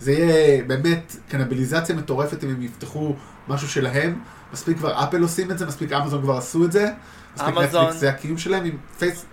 זה 0.00 0.12
יהיה 0.12 0.64
באמת 0.64 1.16
קניבליזציה 1.28 1.94
מטורפת 1.94 2.44
אם 2.44 2.48
הם 2.48 2.62
יפתחו 2.62 3.14
משהו 3.48 3.68
שלהם. 3.68 4.18
מספיק 4.52 4.78
כבר 4.78 5.04
אפל 5.04 5.22
עושים 5.22 5.50
את 5.50 5.58
זה, 5.58 5.66
מספיק 5.66 5.92
אמזון 5.92 6.22
כבר 6.22 6.36
עשו 6.36 6.64
את 6.64 6.72
זה. 6.72 6.88
מספיק. 7.34 7.54
נטפליקס, 7.58 7.96
זה 7.96 8.08
הקיום 8.10 8.38
שלהם 8.38 8.64
עם 8.64 8.76
פייס... 8.98 9.24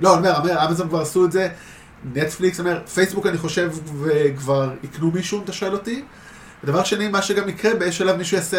לא, 0.00 0.18
אני 0.18 0.28
אומר, 0.28 0.38
אומר, 0.38 0.66
אמזון 0.66 0.88
כבר 0.88 1.00
עשו 1.00 1.24
את 1.24 1.32
זה. 1.32 1.48
נטפליקס, 2.14 2.60
אומר, 2.60 2.80
פייסבוק 2.94 3.26
אני 3.26 3.38
חושב 3.38 3.72
כבר 4.36 4.70
יקנו 4.82 5.10
מישהו, 5.10 5.38
אם 5.38 5.44
אתה 5.44 5.52
שואל 5.52 5.72
אותי. 5.72 6.04
ודבר 6.64 6.84
שני, 6.84 7.08
מה 7.08 7.22
שגם 7.22 7.48
יקרה, 7.48 7.74
באיזשהו 7.74 8.04
שלב 8.04 8.16
מישהו 8.16 8.36
יעשה 8.36 8.58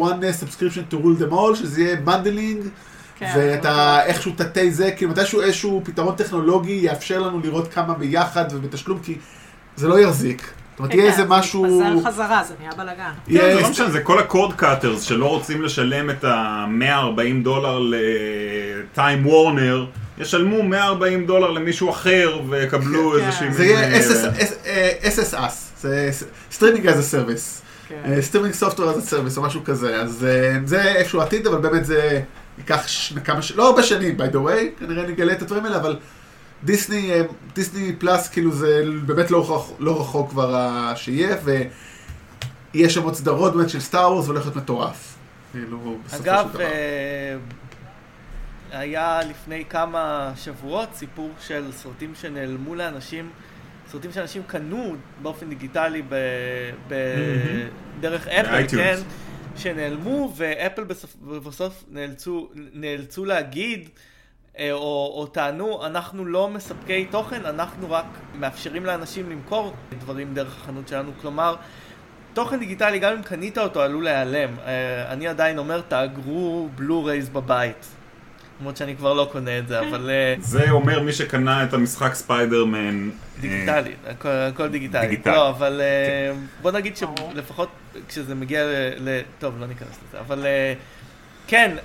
one 0.00 0.42
subscription 0.42 0.92
to 0.92 0.96
rule 0.96 1.22
them 1.22 1.32
all, 1.32 1.56
שזה 1.56 1.82
יהיה 1.82 1.96
bundling, 1.96 2.62
כן. 2.62 2.68
ואתה 3.34 4.04
איכשהו 4.04 4.32
תתי 4.36 4.70
זה, 4.70 4.90
כאילו 4.96 5.10
מתישהו 5.10 5.40
איזשהו 5.40 5.80
פתרון 5.84 6.14
טכנולוגי 6.14 6.80
יאפשר 6.82 7.18
לנו 7.18 7.40
לראות 7.40 7.72
כמה 7.72 7.94
ביחד 7.94 8.44
ובתשלום, 8.50 8.98
כי 8.98 9.18
זה 9.76 9.88
לא 9.88 10.00
יחזיק. 10.00 10.50
זאת 10.72 10.78
אומרת, 10.78 10.92
כן, 10.92 10.98
יהיה 10.98 11.06
כן, 11.06 11.12
איזה 11.12 11.22
זה 11.22 11.28
משהו... 11.28 11.80
מתפזר 11.80 12.10
חזרה, 12.10 12.44
זה 12.44 12.54
נהיה 12.60 12.72
בלאגן. 12.76 13.10
כן, 13.26 13.32
זה 13.32 13.60
לא 13.60 13.70
משנה, 13.70 13.90
זה 13.90 14.00
כל 14.00 14.18
ה 14.18 14.25
cord 14.25 14.52
cutters 14.54 15.02
שלא 15.02 15.26
רוצים 15.26 15.62
לשלם 15.62 16.10
את 16.10 16.24
ה-140 16.24 17.42
דולר 17.42 17.78
לטיים 17.82 19.26
וורנר, 19.26 19.86
ישלמו 20.18 20.62
140 20.62 21.26
דולר 21.26 21.50
למישהו 21.50 21.90
אחר 21.90 22.40
ויקבלו 22.48 23.12
כן. 23.12 23.24
איזושהי... 23.24 23.52
זה 23.52 23.64
יהיה 23.64 23.80
אה, 23.80 24.00
SS 24.00 24.42
אה, 24.66 24.90
SSS, 25.02 25.52
זה 25.80 26.10
streaming 26.50 26.88
as 26.88 26.92
a 26.92 27.14
service. 27.14 27.62
כן. 27.88 28.20
streaming 28.20 28.54
software 28.54 28.90
as 28.90 28.94
a 28.94 29.10
service 29.10 29.36
או 29.36 29.42
משהו 29.42 29.64
כזה. 29.64 29.96
אז 29.96 30.26
אה, 30.28 30.58
זה 30.64 30.82
איפשהו 30.82 31.20
עתיד, 31.20 31.46
אבל 31.46 31.58
באמת 31.58 31.84
זה 31.84 32.20
ייקח 32.58 32.86
ש- 32.86 33.12
כמה, 33.24 33.42
ש- 33.42 33.52
לא 33.52 33.68
הרבה 33.68 33.82
שנים, 33.82 34.16
by 34.16 34.34
the 34.34 34.36
way, 34.36 34.80
כנראה 34.80 35.06
נגלה 35.06 35.32
את 35.32 35.42
הדברים 35.42 35.64
האלה, 35.64 35.76
אבל 35.76 35.96
דיסני, 36.64 37.12
אה, 37.12 37.22
דיסני 37.54 37.96
פלאס, 37.98 38.28
כאילו 38.28 38.52
זה 38.52 38.82
באמת 39.06 39.30
לא 39.30 39.40
רחוק, 39.40 39.76
לא 39.78 40.00
רחוק 40.00 40.30
כבר 40.30 40.56
שיהיה, 40.96 41.36
ויש 42.74 42.94
שם 42.94 43.02
עוד 43.02 43.14
סדרות 43.14 43.56
באמת 43.56 43.70
של 43.70 43.80
סטאר 43.80 44.12
וורס, 44.12 44.24
והולך 44.26 44.42
להיות 44.44 44.56
מטורף. 44.56 45.14
כאילו, 45.52 45.98
בסופו 46.06 46.24
של 46.24 46.30
אגב, 46.30 46.48
דבר. 46.52 46.62
אה, 46.62 47.36
היה 48.72 49.20
לפני 49.30 49.64
כמה 49.70 50.32
שבועות 50.36 50.88
סיפור 50.94 51.30
של 51.46 51.64
סרטים 51.72 52.12
שנעלמו 52.20 52.74
לאנשים, 52.74 53.30
סרטים 53.92 54.12
שאנשים 54.12 54.42
קנו 54.46 54.94
באופן 55.22 55.48
דיגיטלי 55.48 56.02
ב- 56.02 56.14
ב- 56.88 57.68
דרך 58.00 58.28
אפל. 58.28 58.68
כן, 58.68 58.96
שנעלמו, 59.56 60.32
ואפל 60.36 60.84
בסוף, 60.84 61.16
בסוף 61.46 61.84
נאלצו, 61.90 62.48
נאלצו 62.54 63.24
להגיד, 63.24 63.88
אה, 64.58 64.72
או, 64.72 65.12
או 65.14 65.26
טענו, 65.26 65.86
אנחנו 65.86 66.24
לא 66.24 66.48
מספקי 66.48 67.04
תוכן, 67.04 67.46
אנחנו 67.46 67.90
רק 67.90 68.06
מאפשרים 68.34 68.86
לאנשים 68.86 69.30
למכור 69.30 69.72
דברים 69.98 70.34
דרך 70.34 70.56
החנות 70.56 70.88
שלנו, 70.88 71.12
כלומר, 71.20 71.56
תוכן 72.34 72.58
דיגיטלי, 72.58 72.98
גם 72.98 73.12
אם 73.12 73.22
קנית 73.22 73.58
אותו, 73.58 73.82
עלול 73.82 74.04
להיעלם. 74.04 74.58
אה, 74.58 75.12
אני 75.12 75.28
עדיין 75.28 75.58
אומר, 75.58 75.80
תאגרו 75.80 76.68
בלו-רייז 76.74 77.28
בבית. 77.28 78.01
למרות 78.62 78.76
שאני 78.76 78.96
כבר 78.96 79.14
לא 79.14 79.28
קונה 79.32 79.58
את 79.58 79.68
זה, 79.68 79.80
אבל 79.88 80.10
אה, 80.10 80.34
זה 80.40 80.70
אומר 80.70 81.02
מי 81.02 81.12
שקנה 81.12 81.64
את 81.64 81.74
המשחק 81.74 82.14
ספיידרמן. 82.14 83.10
אה, 83.10 83.40
דיגיטלי, 83.40 83.94
הכל, 84.06 84.28
הכל 84.28 84.68
דיגיטלי. 84.68 85.06
דיגיטלי. 85.06 85.32
לא, 85.32 85.48
אבל 85.50 85.80
אה, 85.80 86.32
בוא 86.62 86.70
נגיד 86.70 86.96
שלפחות 86.96 87.68
כשזה 88.08 88.34
מגיע 88.34 88.64
ל... 88.64 89.08
ל- 89.08 89.20
טוב, 89.38 89.60
לא 89.60 89.66
ניכנס 89.66 89.98
לזה, 90.08 90.20
אבל 90.20 90.46
כן, 91.46 91.76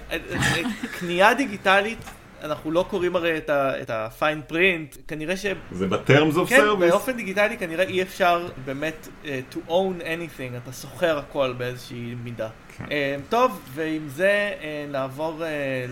קנייה 1.00 1.34
דיגיטלית, 1.34 1.98
אנחנו 2.44 2.72
לא 2.72 2.86
קוראים 2.90 3.16
הרי 3.16 3.38
את 3.48 3.90
ה-fine 3.90 4.52
print, 4.52 4.98
כנראה 5.08 5.38
ש... 5.38 5.46
זה 5.72 5.88
ב-terms 5.88 6.36
of 6.36 6.50
כן, 6.50 6.60
service. 6.60 6.80
באופן 6.80 7.18
דיגיטלי 7.18 7.58
כנראה 7.58 7.84
אי 7.84 8.02
אפשר 8.02 8.48
באמת 8.66 9.08
uh, 9.24 9.28
to 9.54 9.58
own 9.70 10.02
anything, 10.02 10.58
אתה 10.64 10.72
סוחר 10.72 11.18
הכל 11.18 11.54
באיזושהי 11.58 12.16
מידה. 12.24 12.50
כן. 12.78 12.86
Uh, 12.86 12.92
טוב, 13.30 13.62
ועם 13.74 14.08
זה 14.08 14.52
uh, 14.60 14.92
נעבור 14.92 15.44
uh, 15.44 15.92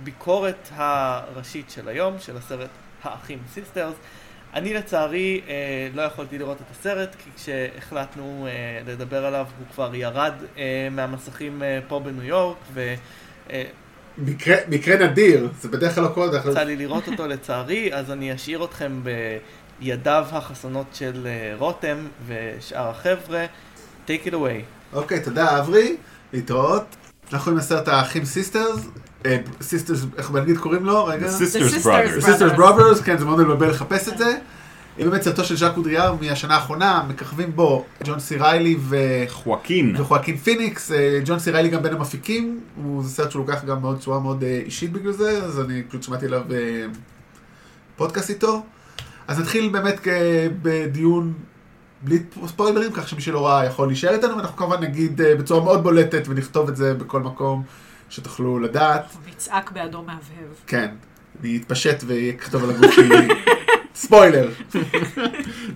לביקורת 0.00 0.68
הראשית 0.70 1.70
של 1.70 1.88
היום, 1.88 2.18
של 2.18 2.36
הסרט 2.36 2.70
האחים 3.02 3.38
סיסטרס. 3.54 3.94
אני 4.54 4.74
לצערי 4.74 5.40
uh, 5.46 5.50
לא 5.96 6.02
יכולתי 6.02 6.38
לראות 6.38 6.56
את 6.56 6.66
הסרט, 6.70 7.16
כי 7.24 7.30
כשהחלטנו 7.36 8.46
uh, 8.46 8.88
לדבר 8.90 9.26
עליו 9.26 9.46
הוא 9.58 9.66
כבר 9.74 9.94
ירד 9.94 10.32
uh, 10.54 10.58
מהמסכים 10.90 11.62
uh, 11.62 11.88
פה 11.88 12.00
בניו 12.00 12.24
יורק, 12.24 12.56
ו... 12.74 12.94
Uh, 13.48 13.52
מקרה, 14.18 14.56
מקרה 14.68 15.06
נדיר, 15.06 15.48
זה 15.60 15.68
בדרך 15.68 15.94
כלל 15.94 16.04
לא 16.04 16.08
קורה, 16.08 16.26
יצא. 16.38 16.62
לי 16.62 16.76
לראות 16.76 17.08
אותו 17.08 17.26
לצערי, 17.26 17.94
אז 17.94 18.10
אני 18.10 18.34
אשאיר 18.34 18.64
אתכם 18.64 19.02
בידיו 19.80 20.26
החסונות 20.32 20.86
של 20.92 21.26
אה, 21.26 21.54
רותם 21.58 22.06
ושאר 22.26 22.88
החבר'ה. 22.88 23.46
take 24.06 24.26
it 24.26 24.32
away. 24.32 24.92
אוקיי, 24.92 25.20
תודה 25.20 25.58
אברי, 25.58 25.96
להתראות. 26.32 26.96
אנחנו 27.32 27.52
עם 27.52 27.58
הסרט 27.58 27.88
האחים 27.88 28.24
סיסטרס, 28.24 28.80
Sisters, 29.60 30.06
איך 30.18 30.30
באנגלית 30.30 30.58
קוראים 30.58 30.84
לו? 30.84 31.04
רגע. 31.04 31.26
The 31.26 31.30
The 31.30 31.42
Sisters 31.42 31.74
Sisters 31.74 31.86
Brothers. 31.86 32.20
Sisters 32.20 32.52
Brothers. 32.52 32.56
Brothers, 32.56 33.00
כן, 33.00 33.18
זה 33.18 33.24
מאוד 33.24 33.40
מבלבל 33.40 33.70
לחפש 33.70 34.08
את 34.08 34.18
זה. 34.18 34.38
אם 34.98 35.10
באמת 35.10 35.22
סרטו 35.22 35.44
של 35.44 35.56
ז'אק 35.56 35.76
אודריאר 35.76 36.14
מהשנה 36.20 36.54
האחרונה, 36.54 37.04
מככבים 37.08 37.56
בו 37.56 37.84
ג'ון 38.04 38.20
סי 38.20 38.36
ריילי 38.36 38.76
ו... 38.80 38.96
חואקין. 39.28 39.94
וחואקין 39.98 40.36
פיניקס, 40.36 40.92
אה, 40.92 41.20
ג'ון 41.24 41.38
סי 41.38 41.50
ריילי 41.50 41.68
גם 41.68 41.82
בין 41.82 41.94
המפיקים, 41.94 42.60
הוא 42.84 43.02
זה 43.02 43.08
סרט 43.10 43.30
שהוא 43.30 43.46
לוקח 43.46 43.64
גם 43.64 43.80
מאוד 43.80 44.00
צורה 44.00 44.20
מאוד 44.20 44.42
אה, 44.42 44.62
אישית 44.64 44.92
בגלל 44.92 45.12
זה, 45.12 45.44
אז 45.44 45.60
אני 45.60 45.82
פשוט 45.82 46.02
שמעתי 46.02 46.26
עליו 46.26 46.42
אה, 46.50 46.86
פודקאסט 47.96 48.30
איתו. 48.30 48.62
אז 49.28 49.40
נתחיל 49.40 49.68
באמת 49.68 50.00
בדיון 50.62 51.32
בלי 52.02 52.18
ספוילרים, 52.46 52.92
כך 52.92 53.08
שמי 53.08 53.20
שלא 53.20 53.46
ראה 53.46 53.64
יכול 53.64 53.86
להישאר 53.88 54.14
איתנו, 54.14 54.36
ואנחנו 54.36 54.56
כמובן 54.56 54.82
נגיד 54.82 55.20
אה, 55.20 55.34
בצורה 55.34 55.64
מאוד 55.64 55.82
בולטת 55.82 56.28
ונכתוב 56.28 56.68
את 56.68 56.76
זה 56.76 56.94
בכל 56.94 57.20
מקום 57.20 57.62
שתוכלו 58.10 58.58
לדעת. 58.58 59.16
נצעק 59.30 59.70
באדום 59.70 60.06
מהבהב. 60.06 60.54
כן, 60.66 60.88
אני 61.40 61.56
אתפשט 61.56 62.04
ויכתוב 62.06 62.64
על 62.64 62.70
הגוף 62.70 62.94
שלי 62.94 63.28
ספוילר. 63.94 64.50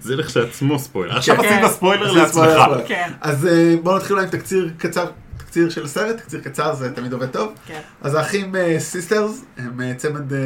זה 0.00 0.16
לכשעצמו 0.16 0.78
ספוילר. 0.78 1.16
עכשיו 1.16 1.36
כן. 1.36 1.42
עשית 1.44 1.70
ספוילר 1.76 2.12
לעצמך. 2.12 2.46
כן, 2.86 3.12
אז 3.20 3.46
אה, 3.46 3.74
בואו 3.82 3.96
נתחיל 3.96 4.18
עם 4.18 4.26
תקציר 4.26 4.70
קצר, 4.78 5.06
תקציר 5.36 5.70
של 5.70 5.84
הסרט, 5.84 6.16
תקציר 6.16 6.40
קצר 6.40 6.74
זה 6.74 6.94
תמיד 6.94 7.12
עובד 7.12 7.30
טוב. 7.30 7.52
כן. 7.66 7.80
אז 8.00 8.14
האחים 8.14 8.54
סיסטרס 8.78 9.44
הם 9.58 9.80
אה, 9.80 9.94
צמד 9.94 10.32
אה, 10.32 10.38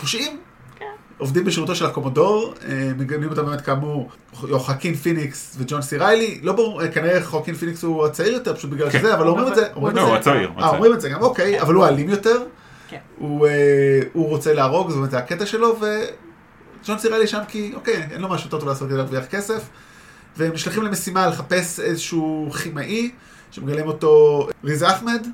פושעים. 0.00 0.38
עובדים 1.18 1.44
בשירותו 1.44 1.74
של 1.74 1.86
הקומודור, 1.86 2.54
אה, 2.68 2.90
מגלמים 2.98 3.30
אותם 3.30 3.46
באמת 3.46 3.60
כאמור 3.60 4.10
חואקין 4.32 4.94
פיניקס 4.94 5.56
וג'ון 5.58 5.82
סי 5.82 5.96
ריילי, 5.96 6.40
לא 6.42 6.52
ברור, 6.52 6.82
אה, 6.82 6.88
כנראה 6.88 7.24
חואקין 7.24 7.54
פיניקס 7.54 7.82
הוא 7.82 8.06
הצעיר 8.06 8.32
יותר 8.32 8.54
פשוט 8.54 8.70
בגלל 8.70 8.90
כן. 8.90 8.98
שזה, 8.98 9.14
אבל 9.14 9.28
אומרים 9.28 9.48
את 9.48 9.54
זה, 9.54 9.66
הוא 9.66 9.76
אומרים 9.76 9.96
לא, 9.96 10.00
את 10.02 10.06
הוא 10.06 10.14
זה, 10.14 10.18
הצעיר. 10.18 10.48
הוא 10.48 10.56
אה, 10.56 10.58
הצעיר. 10.58 10.74
אומרים 10.74 10.92
את 10.92 11.00
זה 11.00 11.08
גם, 11.08 11.22
אוקיי, 11.22 11.60
אבל 11.60 11.74
הוא 11.74 11.84
האלים 11.84 12.08
יותר, 12.08 12.42
כן. 12.88 12.98
הוא 13.18 13.48
הוא 14.12 14.28
רוצה 14.28 14.54
להרוג, 14.54 14.88
זאת 14.88 14.96
אומרת 14.96 15.10
זה 15.10 15.18
הקטע 15.18 15.46
שלו, 15.46 15.76
וג'ון 15.80 16.98
סי 16.98 17.08
ריילי 17.08 17.26
שם 17.26 17.40
כי, 17.48 17.72
אוקיי, 17.74 18.08
אין 18.10 18.20
לו 18.20 18.28
משהו 18.28 18.46
יותר 18.46 18.58
טוב 18.58 18.68
לעשות 18.68 18.88
כדי 18.88 18.96
להרוויח 18.96 19.24
כסף, 19.24 19.62
והם 20.36 20.52
נשלחים 20.52 20.82
למשימה 20.82 21.26
לחפש 21.26 21.80
איזשהו 21.80 22.50
כימאי, 22.62 23.10
שמגלם 23.50 23.86
אותו 23.86 24.46
ריז 24.64 24.82
אחמד, 24.82 25.26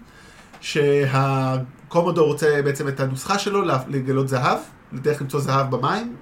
שהקומודור 0.61 2.27
רוצה 2.27 2.61
בעצם 2.65 2.89
את 2.89 3.01
הנוסחה 3.01 3.39
שלו 3.39 3.63
לגלות 3.89 4.29
זהב, 4.29 4.59
לדרך 4.93 5.21
למצוא 5.21 5.41
זהב 5.41 5.71
במים. 5.77 6.17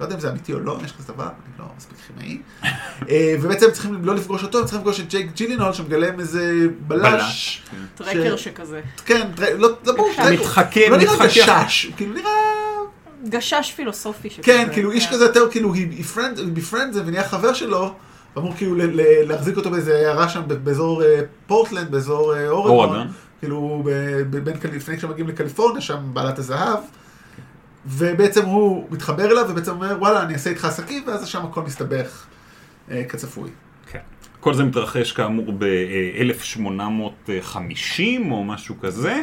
לא 0.00 0.04
יודע 0.04 0.14
אם 0.14 0.20
זה 0.20 0.30
אמיתי 0.30 0.52
או 0.52 0.60
לא, 0.60 0.78
יש 0.84 0.92
כזה 0.92 1.12
דבר, 1.12 1.24
אני 1.24 1.58
לא 1.58 1.64
מספיק 1.76 1.98
כימאי. 2.06 2.38
אה, 3.10 3.34
ובעצם 3.42 3.66
הם 3.66 3.72
צריכים 3.72 4.04
לא 4.04 4.14
לפגוש 4.14 4.42
אותו, 4.42 4.58
הם 4.58 4.64
צריכים 4.64 4.80
לפגוש 4.80 5.00
את 5.00 5.08
ג'ייק 5.08 5.30
ג'ילינול 5.34 5.72
שמגלם 5.72 6.20
איזה 6.20 6.66
בלש. 6.86 7.02
בלש. 7.12 7.62
טרקר 7.94 8.36
שכזה. 8.36 8.80
כן, 9.06 9.28
לא 9.58 9.68
לא 9.86 9.92
ברור, 9.92 10.08
גשש. 10.10 10.16
טרקר. 10.16 10.32
מתחכה, 10.40 10.88
לא 10.90 10.96
נראה 10.96 11.12
מתחכה. 11.12 11.26
גשש, 11.26 11.84
הוא 11.84 11.94
כאילו 11.96 12.14
נראה... 12.14 12.30
גשש 13.28 13.72
פילוסופי 13.76 14.30
שכזה. 14.30 14.42
כן, 14.42 14.68
כאילו 14.72 14.90
איש 14.90 15.08
כזה 15.10 15.24
יותר, 15.24 15.50
כאילו, 15.50 15.74
he 15.74 15.78
befriend- 15.78 16.38
he 16.38 16.72
befriend 16.72 16.92
זה 16.92 17.02
ונהיה 17.06 17.28
חבר 17.28 17.52
שלו, 17.52 17.94
ואמור 18.36 18.54
כאילו 18.56 18.74
להחזיק 19.26 19.56
אותו 19.56 19.70
באיזה 19.70 19.96
עיירה 19.96 20.28
שם 20.28 20.42
באזור 20.64 21.02
אה, 21.02 21.20
פורטלנד, 21.46 21.90
באזור 21.90 22.36
אה, 22.36 22.48
אורגון. 22.48 23.08
כאילו, 23.40 23.82
בין, 24.30 24.56
לפני 24.72 25.00
שמגיעים 25.00 25.28
לקליפורניה, 25.28 25.80
שם 25.80 25.98
בעלת 26.12 26.38
הזהב. 26.38 26.78
ובעצם 27.86 28.44
הוא 28.44 28.86
מתחבר 28.90 29.30
אליו, 29.30 29.46
ובעצם 29.48 29.70
אומר, 29.70 29.96
וואלה, 29.98 30.22
אני 30.22 30.34
אעשה 30.34 30.50
איתך 30.50 30.64
עסקים, 30.64 31.02
ואז 31.06 31.28
שם 31.28 31.44
הכל 31.44 31.62
מסתבך 31.62 32.26
אה, 32.90 33.04
כצפוי. 33.04 33.50
כן. 33.86 33.98
כל 34.40 34.54
זה 34.54 34.64
מתרחש 34.64 35.12
כאמור 35.12 35.52
ב-1850 35.58 38.02
או 38.30 38.44
משהו 38.44 38.74
כזה, 38.80 39.22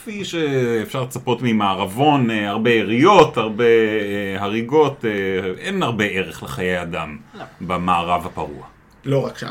וכפי 0.00 0.24
שאפשר 0.24 1.02
לצפות 1.02 1.38
ממערבון, 1.42 2.30
אה, 2.30 2.48
הרבה 2.48 2.70
יריות, 2.70 3.36
הרבה 3.36 3.64
אה, 3.64 4.36
הריגות, 4.38 5.04
אה, 5.04 5.10
אין 5.58 5.82
הרבה 5.82 6.04
ערך 6.04 6.42
לחיי 6.42 6.82
אדם 6.82 7.18
לא. 7.34 7.44
במערב 7.60 8.26
הפרוע. 8.26 8.66
לא 9.04 9.26
רק 9.26 9.38
שם. 9.38 9.50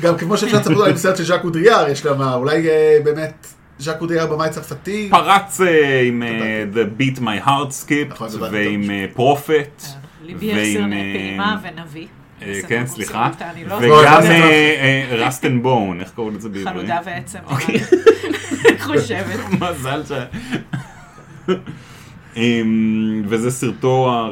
גם 0.00 0.16
כמו 0.16 0.36
שאפשר 0.36 0.58
לצפות 0.58 0.88
עם 0.88 0.96
סרט 0.96 1.16
של 1.16 1.24
ז'אק 1.24 1.44
אודריאר, 1.44 1.88
יש 1.88 2.06
לומר, 2.06 2.34
אולי 2.34 2.68
באמת 3.04 3.46
ז'אק 3.78 4.00
אודריאר 4.00 4.26
במאי 4.26 4.50
צרפתי. 4.50 5.08
פרץ 5.10 5.60
אה, 5.60 6.00
עם 6.02 6.22
אה, 6.22 6.64
The 6.74 7.00
Beat 7.00 7.18
My 7.20 7.46
Heart 7.46 7.84
Skip 7.84 8.08
נכון, 8.08 8.28
ועם 8.50 8.82
טוב. 8.82 8.90
אה, 8.90 9.06
פרופט. 9.14 9.82
ליבי 10.24 10.52
ועם, 10.54 10.58
עשר 10.58 10.80
פעימה 11.12 11.56
ונביא. 11.62 12.06
כן, 12.68 12.86
סליחה. 12.86 13.30
לא- 13.68 13.74
וגם 13.74 13.88
לא, 13.88 13.98
לא. 13.98 15.24
Rust 15.24 15.44
and 15.44 15.62
Bone, 15.62 16.00
איך 16.00 16.10
קוראים 16.14 16.36
לזה 16.36 16.48
בעברית? 16.48 16.68
חלודה 16.76 16.98
ועצם. 17.04 17.38
אוקיי. 17.46 17.80
אני 18.68 18.78
חושבת. 18.78 19.40
מזל 19.60 20.02
ש... 20.08 20.12
אמ, 22.36 23.22
וזה 23.28 23.50
סרטו, 23.50 24.28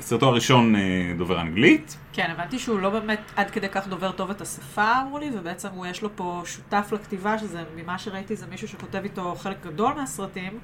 סרטו 0.00 0.26
הראשון 0.26 0.76
אה, 0.76 0.80
דובר 1.18 1.40
אנגלית. 1.40 1.96
כן, 2.12 2.30
הבנתי 2.30 2.58
שהוא 2.58 2.80
לא 2.80 2.90
באמת 2.90 3.20
עד 3.36 3.50
כדי 3.50 3.68
כך 3.68 3.88
דובר 3.88 4.12
טוב 4.12 4.30
את 4.30 4.40
השפה, 4.40 4.92
אמרו 5.02 5.18
לי, 5.18 5.30
ובעצם 5.38 5.68
הוא 5.74 5.86
יש 5.86 6.02
לו 6.02 6.08
פה 6.16 6.42
שותף 6.44 6.88
לכתיבה, 6.92 7.38
שזה, 7.38 7.62
ממה 7.76 7.98
שראיתי, 7.98 8.36
זה 8.36 8.46
מישהו 8.50 8.68
שכותב 8.68 9.00
איתו 9.04 9.34
חלק 9.38 9.56
גדול 9.66 9.92
מהסרטים, 9.94 10.58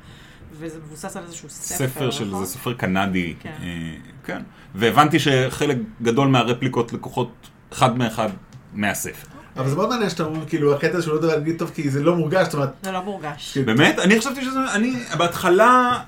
וזה 0.52 0.78
מבוסס 0.78 1.16
על 1.16 1.22
איזשהו 1.22 1.48
ספר, 1.50 1.88
ספר 1.88 2.10
של, 2.10 2.28
נכון? 2.28 2.44
זה 2.44 2.52
ספר 2.52 2.72
קנדי. 2.72 3.34
כן. 3.40 3.52
אה, 3.62 3.96
כן. 4.24 4.42
והבנתי 4.74 5.18
שחלק 5.18 5.76
גדול 6.02 6.28
מהרפליקות 6.28 6.92
לקוחות 6.92 7.32
אחד 7.72 7.98
מאחד 7.98 8.28
מהספר. 8.72 9.28
אבל 9.56 9.68
זה 9.68 9.76
מאוד 9.76 9.88
מעניין 9.88 10.10
שאתה 10.10 10.22
אומר, 10.22 10.48
כאילו, 10.48 10.74
הקטע 10.74 11.02
שהוא 11.02 11.14
לא 11.14 11.18
יודע 11.18 11.36
להגיד 11.36 11.58
טוב, 11.58 11.70
כי 11.74 11.90
זה 11.90 12.02
לא 12.02 12.16
מורגש, 12.16 12.44
זאת 12.44 12.54
אומרת, 12.54 12.70
זה 12.82 12.92
לא 12.92 13.02
מורגש. 13.02 13.58
באמת? 13.58 13.98
אני 13.98 14.18
חשבתי 14.18 14.44
שזה, 14.44 14.58
אני, 14.74 14.92
בהתחלה, 15.18 16.00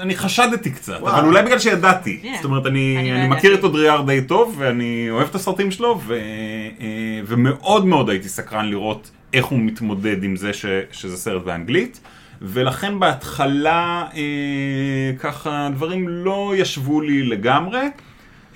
אני 0.00 0.16
חשדתי 0.16 0.70
קצת, 0.70 0.98
וואו. 1.00 1.14
אבל 1.14 1.24
אולי 1.26 1.42
בגלל 1.42 1.58
שידעתי. 1.58 2.18
כן. 2.22 2.32
זאת 2.36 2.44
אומרת, 2.44 2.66
אני, 2.66 2.96
אני 2.98 3.10
לא 3.10 3.14
אני 3.14 3.24
ידעתי. 3.24 3.38
מכיר 3.38 3.54
את 3.54 3.64
אודריאר 3.64 4.02
די 4.02 4.22
טוב, 4.22 4.54
ואני 4.58 5.06
אוהב 5.10 5.28
את 5.28 5.34
הסרטים 5.34 5.70
שלו, 5.70 6.00
ו, 6.06 6.14
אה, 6.14 7.20
ומאוד 7.26 7.86
מאוד 7.86 8.10
הייתי 8.10 8.28
סקרן 8.28 8.68
לראות 8.70 9.10
איך 9.32 9.46
הוא 9.46 9.58
מתמודד 9.58 10.24
עם 10.24 10.36
זה 10.36 10.52
ש, 10.52 10.66
שזה 10.92 11.16
סרט 11.16 11.42
באנגלית. 11.42 12.00
ולכן 12.42 13.00
בהתחלה 13.00 14.06
אה, 14.14 15.12
ככה 15.18 15.68
דברים 15.74 16.08
לא 16.08 16.52
ישבו 16.56 17.00
לי 17.00 17.22
לגמרי, 17.22 17.80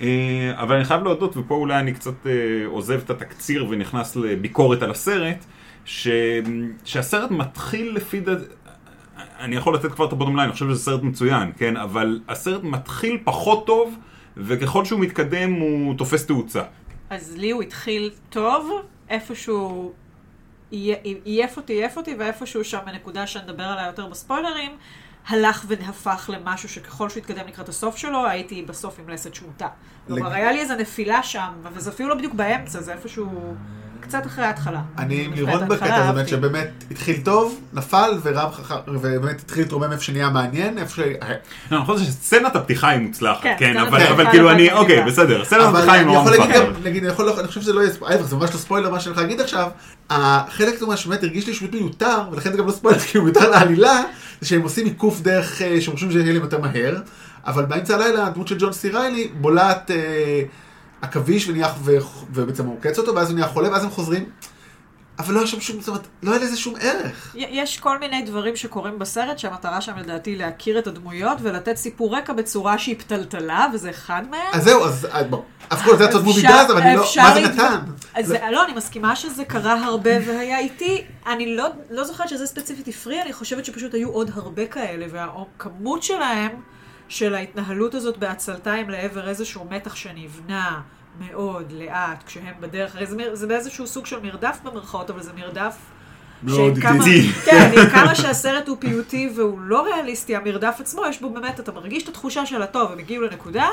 אה, 0.01 0.51
אבל 0.55 0.75
אני 0.75 0.85
חייב 0.85 1.03
להודות, 1.03 1.37
ופה 1.37 1.55
אולי 1.55 1.79
אני 1.79 1.93
קצת 1.93 2.27
אה, 2.27 2.31
עוזב 2.65 2.99
את 3.05 3.09
התקציר 3.09 3.65
ונכנס 3.69 4.15
לביקורת 4.15 4.81
על 4.81 4.91
הסרט, 4.91 5.45
ש, 5.85 6.07
שהסרט 6.85 7.31
מתחיל 7.31 7.91
לפי 7.95 8.19
דעת, 8.19 8.39
אני 9.39 9.55
יכול 9.55 9.75
לתת 9.75 9.91
כבר 9.91 10.05
את 10.05 10.11
הבוטום 10.11 10.35
ליין, 10.35 10.47
אני 10.47 10.53
חושב 10.53 10.69
שזה 10.69 10.83
סרט 10.83 11.03
מצוין, 11.03 11.51
כן? 11.57 11.77
אבל 11.77 12.19
הסרט 12.27 12.63
מתחיל 12.63 13.17
פחות 13.23 13.65
טוב, 13.65 13.95
וככל 14.37 14.85
שהוא 14.85 14.99
מתקדם 14.99 15.53
הוא 15.53 15.97
תופס 15.97 16.25
תאוצה. 16.25 16.63
אז 17.09 17.37
לי 17.37 17.51
הוא 17.51 17.61
התחיל 17.61 18.11
טוב, 18.29 18.71
איפשהו 19.09 19.93
עייף 20.71 21.57
אותי, 21.57 21.73
עייף 21.73 21.97
אותי, 21.97 22.15
ואיפשהו 22.19 22.63
שם 22.63 22.79
בנקודה 22.85 23.27
שנדבר 23.27 23.63
עליה 23.63 23.85
יותר 23.85 24.07
בספוילרים, 24.07 24.71
הלך 25.27 25.65
והפך 25.67 26.29
למשהו 26.33 26.69
שככל 26.69 27.09
שהוא 27.09 27.21
התקדם 27.21 27.47
לקראת 27.47 27.69
הסוף 27.69 27.97
שלו, 27.97 28.27
הייתי 28.27 28.61
בסוף 28.61 28.99
עם 28.99 29.09
לסת 29.09 29.35
שמוטה. 29.35 29.67
כלומר, 30.07 30.33
היה 30.33 30.51
לי 30.51 30.59
איזו 30.59 30.75
נפילה 30.75 31.23
שם, 31.23 31.49
וזה 31.73 31.89
אפילו 31.89 32.09
לא 32.09 32.15
בדיוק 32.15 32.33
באמצע, 32.33 32.81
זה 32.81 32.93
איפשהו 32.93 33.55
קצת 33.99 34.25
אחרי 34.25 34.45
ההתחלה. 34.45 34.81
אני 34.97 35.25
עם 35.25 35.33
לירון 35.33 35.67
בקטע 35.67 35.95
הזה, 35.95 36.11
באמת. 36.11 36.27
שבאמת 36.27 36.83
התחיל 36.91 37.21
טוב, 37.23 37.59
נפל, 37.73 38.11
ורם 38.23 38.51
חכם, 38.51 38.75
ובאמת 38.87 39.39
התחיל 39.39 39.63
להתרומם 39.63 39.91
איפה 39.91 40.03
שנהיה 40.03 40.29
מעניין, 40.29 40.77
איפה 40.77 40.95
ש... 40.95 40.99
לא, 41.71 41.77
אני 41.77 41.85
חושב 41.85 42.05
שסצנת 42.05 42.55
הפתיחה 42.55 42.89
היא 42.89 43.01
מוצלחת, 43.01 43.43
כן, 43.43 43.55
כן, 43.59 43.77
אבל 43.77 44.31
כאילו 44.31 44.51
אני. 44.51 44.71
אוקיי, 44.71 45.05
בסדר, 45.05 45.45
סצנת 45.45 45.61
הפתיחה 45.61 45.93
היא 45.93 46.01
אני 46.01 46.13
נורא 46.13 46.19
יכול 46.19 46.31
להגיד 46.31 46.55
מוצלחת. 46.55 46.75
גם, 46.77 46.83
נגיד, 46.83 47.03
אני 47.03 47.13
יכול, 47.13 47.29
אני 47.29 47.47
חושב 47.47 47.61
שזה 47.61 47.73
לא 47.73 47.81
יהיה, 47.81 47.91
ההפך, 48.05 48.25
זה 48.25 48.35
ממש 48.35 48.49
לא 48.53 48.57
ספוילר 48.57 48.89
מה 48.89 48.99
שאני 48.99 49.13
הולך 49.13 49.21
להגיד 49.21 49.41
עכשיו. 49.41 49.69
החלק 50.09 50.81
מה 50.81 50.97
שבאמת 50.97 51.23
הרגיש 51.23 51.47
לי 51.47 51.53
שהוא 51.53 51.69
מיותר, 51.73 52.17
ולכן 52.31 52.51
זה 52.51 52.57
גם 52.57 52.67
לא 52.67 52.71
ספוילר, 52.71 52.99
כי 53.11 53.17
הוא 53.17 53.25
מיותר 53.25 53.49
לעלילה, 53.49 54.01
זה 54.41 54.47
שהם 54.47 54.61
עושים 54.61 54.85
עיקוף 54.85 55.21
דרך, 55.21 55.61
אה, 55.61 55.81
שהם 55.81 55.93
חושבים 55.93 56.11
שיהיה 56.11 56.33
להם 56.33 56.41
יותר 56.41 56.59
מהר, 56.59 56.95
אבל 57.45 57.65
באמצע 57.65 57.95
הלילה 57.95 58.27
הדמות 58.27 58.47
של 58.47 58.57
ג'ון 58.59 58.73
סי 58.73 58.89
ריילי 58.89 59.29
בולעת 59.33 59.91
אה, 59.91 60.43
עכביש 61.01 61.49
ונהיה, 61.49 61.67
ו- 61.83 61.97
ובעצם 62.33 62.65
הוא 62.65 62.75
עוקץ 62.77 62.99
אותו, 62.99 63.15
ואז 63.15 63.29
הוא 63.29 63.35
נהיה 63.35 63.47
חולה, 63.47 63.71
ואז 63.71 63.83
הם 63.83 63.89
חוזרים. 63.89 64.29
אבל 65.19 65.33
לא 65.33 65.39
היה 65.39 65.47
שם 65.47 65.59
שום, 65.61 65.79
זאת 65.79 65.87
אומרת, 65.87 66.07
לא 66.23 66.31
היה 66.31 66.39
לזה 66.43 66.57
שום 66.57 66.73
ערך. 66.81 67.35
יש 67.35 67.77
כל 67.79 67.99
מיני 67.99 68.21
דברים 68.21 68.55
שקורים 68.55 68.99
בסרט, 68.99 69.39
שהמטרה 69.39 69.81
שם 69.81 69.97
לדעתי 69.97 70.35
להכיר 70.35 70.79
את 70.79 70.87
הדמויות 70.87 71.37
ולתת 71.41 71.77
סיפור 71.77 72.15
רקע 72.17 72.33
בצורה 72.33 72.77
שהיא 72.77 72.95
פתלתלה, 72.99 73.67
וזה 73.73 73.89
אחד 73.89 74.21
מהם. 74.31 74.41
אז 74.53 74.63
זהו, 74.63 74.85
אז 74.85 75.05
אה, 75.05 75.21
אף 75.73 75.81
אחד 75.81 75.87
לא 75.91 76.05
לעשות 76.05 76.23
מובי 76.23 76.39
אפשר- 76.39 76.49
דאז, 76.49 76.71
אבל 76.71 76.81
אני 76.81 76.95
לא, 76.95 77.03
מה 77.17 77.33
זה 77.33 77.41
נתן? 77.41 77.79
זה- 78.21 78.39
לא, 78.51 78.65
אני 78.65 78.73
מסכימה 78.73 79.15
שזה 79.15 79.45
קרה 79.45 79.85
הרבה 79.85 80.11
והיה 80.27 80.59
איתי. 80.59 81.03
אני 81.27 81.55
לא, 81.55 81.67
לא 81.89 82.03
זוכרת 82.03 82.29
שזה 82.29 82.47
ספציפית 82.47 82.87
הפריע, 82.87 83.21
אני 83.23 83.33
חושבת 83.33 83.65
שפשוט 83.65 83.93
היו 83.93 84.09
עוד 84.09 84.31
הרבה 84.35 84.65
כאלה, 84.65 85.05
והכמות 85.11 86.03
שלהם, 86.03 86.51
של 87.09 87.35
ההתנהלות 87.35 87.95
הזאת 87.95 88.17
בעצלתיים 88.17 88.89
לעבר 88.89 89.29
איזשהו 89.29 89.65
מתח 89.69 89.95
שנבנה 89.95 90.81
מאוד 91.19 91.71
לאט, 91.71 92.23
כשהם 92.25 92.53
בדרך, 92.59 92.95
הרי 92.95 93.05
זה, 93.05 93.15
זה 93.33 93.47
באיזשהו 93.47 93.87
סוג 93.87 94.05
של 94.05 94.19
מרדף 94.19 94.59
במרכאות, 94.63 95.09
אבל 95.09 95.21
זה 95.21 95.31
מרדף 95.33 95.77
מאוד 96.43 96.77
איטי. 96.77 97.31
כן, 97.45 97.71
עם 97.77 97.89
כמה 97.95 98.15
שהסרט 98.15 98.67
הוא 98.67 98.77
פיוטי 98.79 99.29
והוא 99.35 99.59
לא 99.59 99.83
ריאליסטי, 99.83 100.35
המרדף 100.35 100.77
עצמו, 100.79 101.01
יש 101.09 101.21
בו 101.21 101.29
באמת, 101.29 101.59
אתה 101.59 101.71
מרגיש 101.71 102.03
את 102.03 102.09
התחושה 102.09 102.45
של 102.45 102.61
הטוב, 102.61 102.91
הם 102.91 102.99
הגיעו 102.99 103.23
לנקודה, 103.23 103.67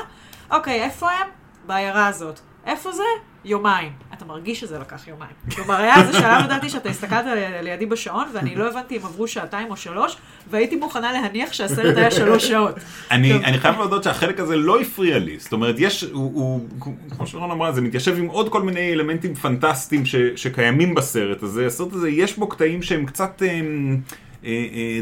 אוקיי, 0.51 0.83
איפה 0.83 1.11
הם? 1.11 1.27
בעיירה 1.67 2.07
הזאת. 2.07 2.39
איפה 2.65 2.91
זה? 2.91 3.03
יומיים. 3.45 3.91
אתה 4.17 4.25
מרגיש 4.25 4.59
שזה 4.59 4.79
לקח 4.79 5.07
יומיים. 5.07 5.31
כלומר, 5.55 5.75
היה 5.75 6.01
איזה 6.01 6.13
שלב, 6.13 6.43
לדעתי, 6.45 6.69
שאתה 6.69 6.89
הסתכלת 6.89 7.25
לידי 7.61 7.85
בשעון, 7.85 8.25
ואני 8.33 8.55
לא 8.55 8.67
הבנתי 8.69 8.97
אם 8.97 9.05
עברו 9.05 9.27
שעתיים 9.27 9.71
או 9.71 9.77
שלוש, 9.77 10.17
והייתי 10.49 10.75
מוכנה 10.75 11.11
להניח 11.13 11.53
שהסרט 11.53 11.97
היה 11.97 12.11
שלוש 12.11 12.47
שעות. 12.47 12.75
אני, 13.11 13.59
חייב 13.59 13.77
להודות 13.77 14.03
שהחלק 14.03 14.39
הזה 14.39 14.55
לא 14.55 14.81
הפריע 14.81 15.19
לי, 15.19 15.39
זאת 15.39 15.53
אומרת, 15.53 15.75
יש, 15.77 16.03
הוא, 16.03 16.67
כמו 17.09 17.27
שרון 17.27 17.51
אמרה, 17.51 17.71
זה 17.71 17.81
מתיישב 17.81 18.17
עם 18.17 18.27
עוד 18.27 18.49
כל 18.49 18.61
מיני 18.61 18.93
אלמנטים 18.93 19.35
פנטסטיים 19.35 20.03
שקיימים 20.35 20.95
בסרט 20.95 21.43
הזה, 21.43 21.65
הסרט 21.65 21.93
הזה, 21.93 22.09
יש 22.09 22.37
בו 22.37 22.47
קטעים 22.47 22.81
שהם 22.81 23.05
קצת 23.05 23.41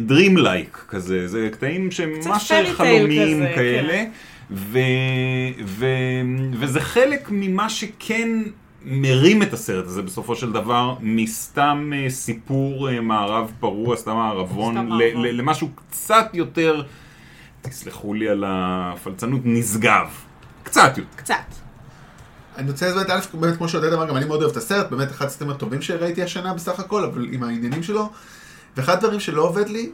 Dream-like 0.07 0.77
כזה, 0.87 1.27
זה 1.27 1.49
קטעים 1.51 1.91
שהם 1.91 2.13
ממש 2.25 2.51
חלומיים 2.73 3.37
כזה, 3.37 3.51
כאלה, 3.55 3.93
כן. 3.93 4.09
ו, 4.51 4.79
ו, 5.65 5.85
וזה 6.53 6.79
חלק 6.79 7.27
ממה 7.31 7.69
שכן 7.69 8.29
מרים 8.85 9.43
את 9.43 9.53
הסרט 9.53 9.85
הזה 9.85 10.01
בסופו 10.01 10.35
של 10.35 10.51
דבר, 10.51 10.95
מסתם 11.01 11.91
אה, 11.95 12.09
סיפור 12.09 12.89
אה, 12.89 13.01
מערב 13.01 13.51
פרוע, 13.59 13.97
סתם 13.97 14.15
מערבון, 14.15 14.89
למשהו 15.15 15.69
קצת 15.75 16.29
יותר... 16.33 16.83
תסלחו 17.61 18.13
לי 18.13 18.29
על 18.29 18.43
הפלצנות, 18.47 19.41
נשגב. 19.43 20.07
קצת 20.63 20.97
יותר. 20.97 21.09
קצת. 21.15 21.35
אני 22.57 22.71
רוצה 22.71 22.93
באמת, 22.93 23.09
א', 23.09 23.19
באמת 23.33 23.57
כמו 23.57 23.69
שעודד 23.69 23.93
אמר, 23.93 24.09
גם 24.09 24.17
אני 24.17 24.25
מאוד 24.25 24.41
אוהב 24.41 24.51
את 24.51 24.57
הסרט, 24.57 24.89
באמת 24.89 25.11
אחד 25.11 25.25
הסרטים 25.25 25.49
הטובים 25.49 25.81
שראיתי 25.81 26.23
השנה 26.23 26.53
בסך 26.53 26.79
הכל, 26.79 27.03
אבל 27.03 27.27
עם 27.31 27.43
העניינים 27.43 27.83
שלו. 27.83 28.09
ואחד 28.77 28.93
הדברים 28.93 29.19
שלא 29.19 29.41
עובד 29.41 29.69
לי, 29.69 29.91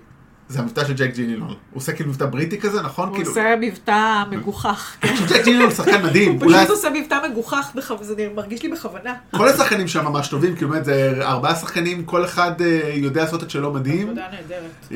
זה 0.52 0.60
המבטא 0.60 0.86
של 0.86 0.93
ג'ק 0.93 1.14
ג'ינילון. 1.16 1.47
הוא 1.47 1.56
עושה 1.74 1.93
כאילו 1.93 2.10
מבטא 2.10 2.26
בריטי 2.26 2.60
כזה, 2.60 2.82
נכון? 2.82 3.08
הוא 3.08 3.16
כאילו, 3.16 3.30
עושה 3.30 3.56
מבטא 3.62 4.24
מגוחך. 4.32 4.95
כן. 5.02 5.16
ג'ק 5.30 5.43
ג'ינילון 5.43 5.66
הוא 5.66 5.76
שחקן 5.76 6.04
מדהים. 6.04 6.32
הוא 6.32 6.52
פשוט 6.54 6.70
עושה 6.70 6.89
מבטא 6.89 7.18
מגוחך, 7.32 7.72
זה 8.02 8.28
מרגיש 8.36 8.64
לי 8.64 8.70
בכוונה. 8.70 9.14
כל 9.32 9.47
השחקנים 9.47 9.88
שם 9.88 10.06
ממש 10.06 10.28
טובים, 10.28 10.56
כאילו 10.56 10.72
באמת 10.72 10.86
זה 10.86 11.14
ארבעה 11.22 11.56
שחקנים, 11.56 12.06
כל 12.06 12.26
אחד 12.26 12.62
אה, 12.62 12.91
יודע 12.95 13.22
לעשות 13.24 13.43
את 13.43 13.49
שלו 13.49 13.74
מדהים. 13.74 14.08
עבודה 14.08 14.28
נהדרת. 14.32 14.91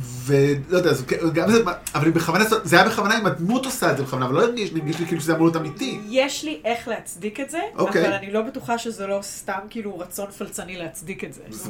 ולא 0.00 0.76
יודע, 0.76 0.92
זה- 0.92 1.04
גם 1.32 1.50
זה, 1.50 1.62
אבל 1.94 2.04
היא 2.06 2.14
בכוונה, 2.14 2.44
זה 2.64 2.76
היה 2.76 2.88
בכוונה 2.88 3.18
אם 3.18 3.26
הדמות 3.26 3.64
עושה 3.66 3.92
את 3.92 3.96
זה 3.96 4.02
בכוונה, 4.02 4.26
אבל 4.26 4.34
לא 4.34 4.42
הרגיש 4.42 4.72
לי 4.72 5.06
כאילו 5.06 5.20
שזה 5.20 5.32
אמור 5.34 5.46
להיות 5.46 5.56
אמיתי. 5.56 6.00
יש 6.08 6.44
לי 6.44 6.60
איך 6.64 6.88
להצדיק 6.88 7.40
את 7.40 7.50
זה, 7.50 7.58
אוקיי. 7.78 8.04
אבל 8.06 8.12
אני 8.12 8.32
לא 8.32 8.42
בטוחה 8.42 8.78
שזה 8.78 9.06
לא 9.06 9.18
סתם 9.22 9.58
כאילו 9.70 9.98
רצון 9.98 10.30
פלצני 10.30 10.76
להצדיק 10.76 11.24
את 11.24 11.32
זה. 11.32 11.40
מה 11.50 11.56
זאת 11.56 11.66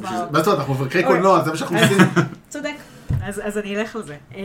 אומרת, 0.47 0.47
אנחנו 0.59 0.73
מבקרי 0.73 0.85
אוקיי. 0.85 1.03
קולנוע, 1.03 1.43
זה 1.43 1.51
מה 1.51 1.57
שאנחנו 1.57 1.77
עושים. 1.77 1.97
צודק. 2.49 2.73
אז, 3.23 3.41
אז 3.43 3.57
אני 3.57 3.75
אלך 3.75 3.95
על 3.95 4.03
זה. 4.03 4.15
אה, 4.35 4.41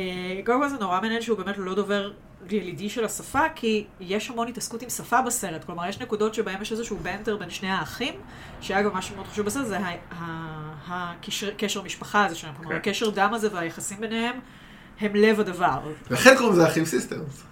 קודם 0.46 0.60
כל 0.60 0.68
זה 0.68 0.76
נורא 0.80 1.00
מעניין 1.00 1.22
שהוא 1.22 1.38
באמת 1.38 1.54
לא 1.58 1.74
דובר 1.74 2.10
ילידי 2.52 2.90
של 2.90 3.04
השפה, 3.04 3.42
כי 3.54 3.84
יש 4.00 4.30
המון 4.30 4.48
התעסקות 4.48 4.82
עם 4.82 4.90
שפה 4.90 5.22
בסרט. 5.22 5.64
כלומר, 5.64 5.88
יש 5.88 6.00
נקודות 6.00 6.34
שבהן 6.34 6.62
יש 6.62 6.72
איזשהו 6.72 6.96
banter 7.02 7.36
בין 7.36 7.50
שני 7.50 7.70
האחים, 7.70 8.14
שאגב, 8.60 8.92
מה 8.92 9.02
שמאוד 9.02 9.26
חשוב 9.26 9.46
בסרט 9.46 9.66
זה 9.66 9.78
הקשר 10.88 11.50
קשר 11.56 11.82
משפחה 11.82 12.24
הזה 12.24 12.34
שלהם. 12.34 12.54
כלומר, 12.56 12.70
כן. 12.70 12.76
הקשר 12.76 13.10
דם 13.10 13.30
הזה 13.34 13.48
והיחסים 13.52 14.00
ביניהם 14.00 14.34
הם 15.00 15.14
לב 15.14 15.40
הדבר. 15.40 15.78
לכן 16.10 16.36
קוראים 16.36 16.52
לזה 16.52 16.66
אחים 16.66 16.84
סיסטרס. 16.84 17.42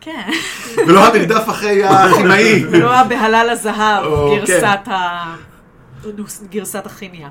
כן. 0.00 0.30
ולא 0.86 1.06
המרדף 1.06 1.48
אחרי 1.48 1.84
הכימאי. 1.84 2.64
ולא 2.70 2.94
הבהלה 2.94 3.44
לזהב, 3.44 4.04
ה... 4.88 5.36
גרסת 6.50 6.86
הכימיה. 6.86 7.28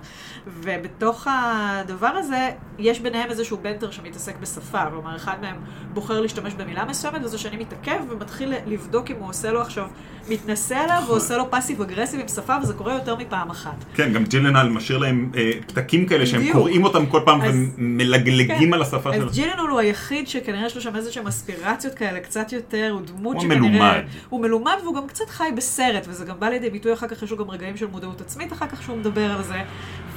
ובתוך 0.61 1.27
הדבר 1.31 2.07
הזה, 2.07 2.49
יש 2.79 2.99
ביניהם 2.99 3.29
איזשהו 3.29 3.57
בנטר 3.61 3.91
שמתעסק 3.91 4.35
בשפה. 4.41 4.85
כלומר, 4.89 5.15
אחד 5.15 5.35
מהם 5.41 5.55
בוחר 5.93 6.21
להשתמש 6.21 6.53
במילה 6.53 6.85
מסוימת, 6.85 7.23
וזה 7.23 7.37
שאני 7.37 7.57
מתעכב 7.57 7.99
ומתחיל 8.09 8.53
לבדוק 8.67 9.11
אם 9.11 9.15
הוא 9.19 9.29
עושה 9.29 9.51
לו 9.51 9.61
עכשיו, 9.61 9.87
מתנשא 10.29 10.75
עליו 10.75 11.03
ועושה 11.07 11.37
לו 11.37 11.51
פאסיב 11.51 11.81
אגרסיב 11.81 12.19
עם 12.19 12.27
שפה, 12.27 12.55
וזה 12.63 12.73
קורה 12.73 12.93
יותר 12.93 13.15
מפעם 13.15 13.49
אחת. 13.49 13.85
כן, 13.95 14.13
גם 14.13 14.23
ג'ילנל 14.23 14.69
משאיר 14.69 14.97
להם 14.97 15.31
אה, 15.35 15.51
פתקים 15.67 16.05
כאלה 16.05 16.25
שהם 16.25 16.41
בדיוק. 16.41 16.55
קוראים 16.55 16.83
אותם 16.83 17.05
כל 17.05 17.21
פעם 17.25 17.41
אז- 17.41 17.55
ומלגלגים 17.77 18.67
כן. 18.69 18.73
על 18.73 18.81
השפה 18.81 19.13
שלו. 19.13 19.25
אז 19.25 19.35
ג'ילנול 19.35 19.69
הוא 19.69 19.79
היחיד 19.79 20.27
שכנראה 20.27 20.65
יש 20.65 20.75
לו 20.75 20.81
שם 20.81 20.95
איזה 20.95 21.11
שהם 21.11 21.27
אספירציות 21.27 21.93
כאלה, 21.95 22.19
קצת 22.19 22.53
יותר, 22.53 22.89
הוא 22.91 23.01
דמות 23.01 23.33
הוא 23.35 23.41
שכנראה... 23.43 23.59
מלומד. 23.59 24.01
הוא 24.29 24.41
מלומד 24.41 24.73
והוא 24.83 24.95
גם 24.95 25.07
קצת 25.07 25.29
חי 25.29 25.49
בסרט, 25.57 26.05
וזה 26.07 26.25
גם 26.25 26.39
בא 26.39 26.49
לידי 26.49 26.69
ביטוי 26.69 26.93
אחר 26.93 27.07
כך, 27.07 27.23
יש 27.23 27.31
לו 27.31 27.37
גם 27.37 27.49
רגעים 27.49 27.77
של 27.77 27.87
מודעות 27.87 28.21
עצמית 28.21 28.53
אחר 28.53 28.67
כך 28.67 28.83
שהוא 28.83 28.97
מדבר 28.97 29.31
על 29.31 29.43
זה. 29.43 29.61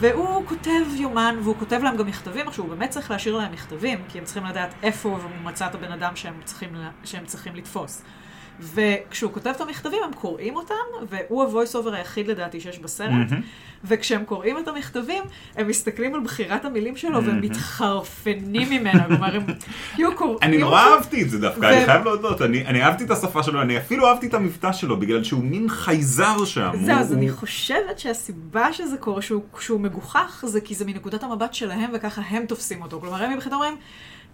והוא 0.01 0.46
כותב 0.46 0.84
יומן, 0.94 1.36
והוא 1.42 1.57
כותב 1.59 1.80
להם 1.82 1.96
גם 1.96 2.07
מכתבים, 2.07 2.48
עכשיו 2.48 2.64
הוא 2.64 2.74
באמת 2.74 2.90
צריך 2.90 3.11
להשאיר 3.11 3.36
להם 3.36 3.53
מכתבים, 3.53 3.98
כי 4.09 4.18
הם 4.18 4.24
צריכים 4.24 4.44
לדעת 4.44 4.74
איפה 4.82 5.09
הוא 5.09 5.18
מצא 5.42 5.66
את 5.66 5.74
הבן 5.74 5.92
אדם 5.92 6.16
שהם 6.16 6.34
צריכים, 6.44 6.68
שהם 7.05 7.26
צריכים 7.26 7.55
לתפוס. 7.55 8.03
וכשהוא 8.61 9.32
כותב 9.32 9.50
את 9.56 9.61
המכתבים, 9.61 9.98
הם 10.04 10.12
קוראים 10.12 10.56
אותם, 10.56 10.74
והוא 11.08 11.42
ה-voice 11.44 11.74
over 11.74 11.94
היחיד 11.94 12.28
לדעתי 12.28 12.61
שיש 12.61 12.78
בסרט, 12.78 13.11
וכשהם 13.84 14.24
קוראים 14.24 14.58
את 14.58 14.68
המכתבים, 14.68 15.22
הם 15.56 15.68
מסתכלים 15.68 16.14
על 16.14 16.20
בחירת 16.20 16.64
המילים 16.64 16.96
שלו 16.96 17.24
והם 17.24 17.40
מתחרפנים 17.40 18.70
ממנה, 18.70 19.06
כלומר, 19.06 19.36
הם 19.36 19.42
כאילו 19.94 20.16
קוראים 20.18 20.38
אני 20.42 20.58
נורא 20.58 20.80
אהבתי 20.80 21.22
את 21.22 21.30
זה 21.30 21.38
דווקא, 21.40 21.61
ו- 21.61 21.68
אני 21.68 21.84
חייב 21.86 22.04
להודות, 22.04 22.42
אני 22.42 22.66
אני 22.66 22.82
אהבתי 22.82 23.04
את 23.04 23.11
השפה 23.11 23.42
שלו, 23.42 23.62
אני 23.62 23.78
אפילו 23.78 24.06
אהבתי 24.08 24.26
את 24.26 24.34
המבטא 24.34 24.72
שלו, 24.72 24.96
בגלל 24.96 25.24
שהוא 25.24 25.44
מין 25.44 25.68
חייזר 25.68 26.44
שם. 26.44 26.70
זהו, 26.74 26.94
הוא- 26.94 27.00
אז 27.00 27.12
אני 27.12 27.30
חושבת 27.30 27.98
שהסיבה 27.98 28.72
שזה 28.72 28.96
קורה, 28.96 29.22
שהוא, 29.22 29.42
שהוא 29.61 29.80
מגוחך, 29.80 30.44
זה 30.46 30.61
כי 30.61 30.74
זה 30.74 30.84
מנקודת 30.84 31.22
המבט 31.22 31.54
שלהם, 31.54 31.90
וככה 31.94 32.22
הם 32.28 32.46
תופסים 32.46 32.82
אותו. 32.82 33.00
כלומר, 33.00 33.22
הם 33.22 33.32
מבחינתם 33.34 33.56
אומרים, 33.56 33.76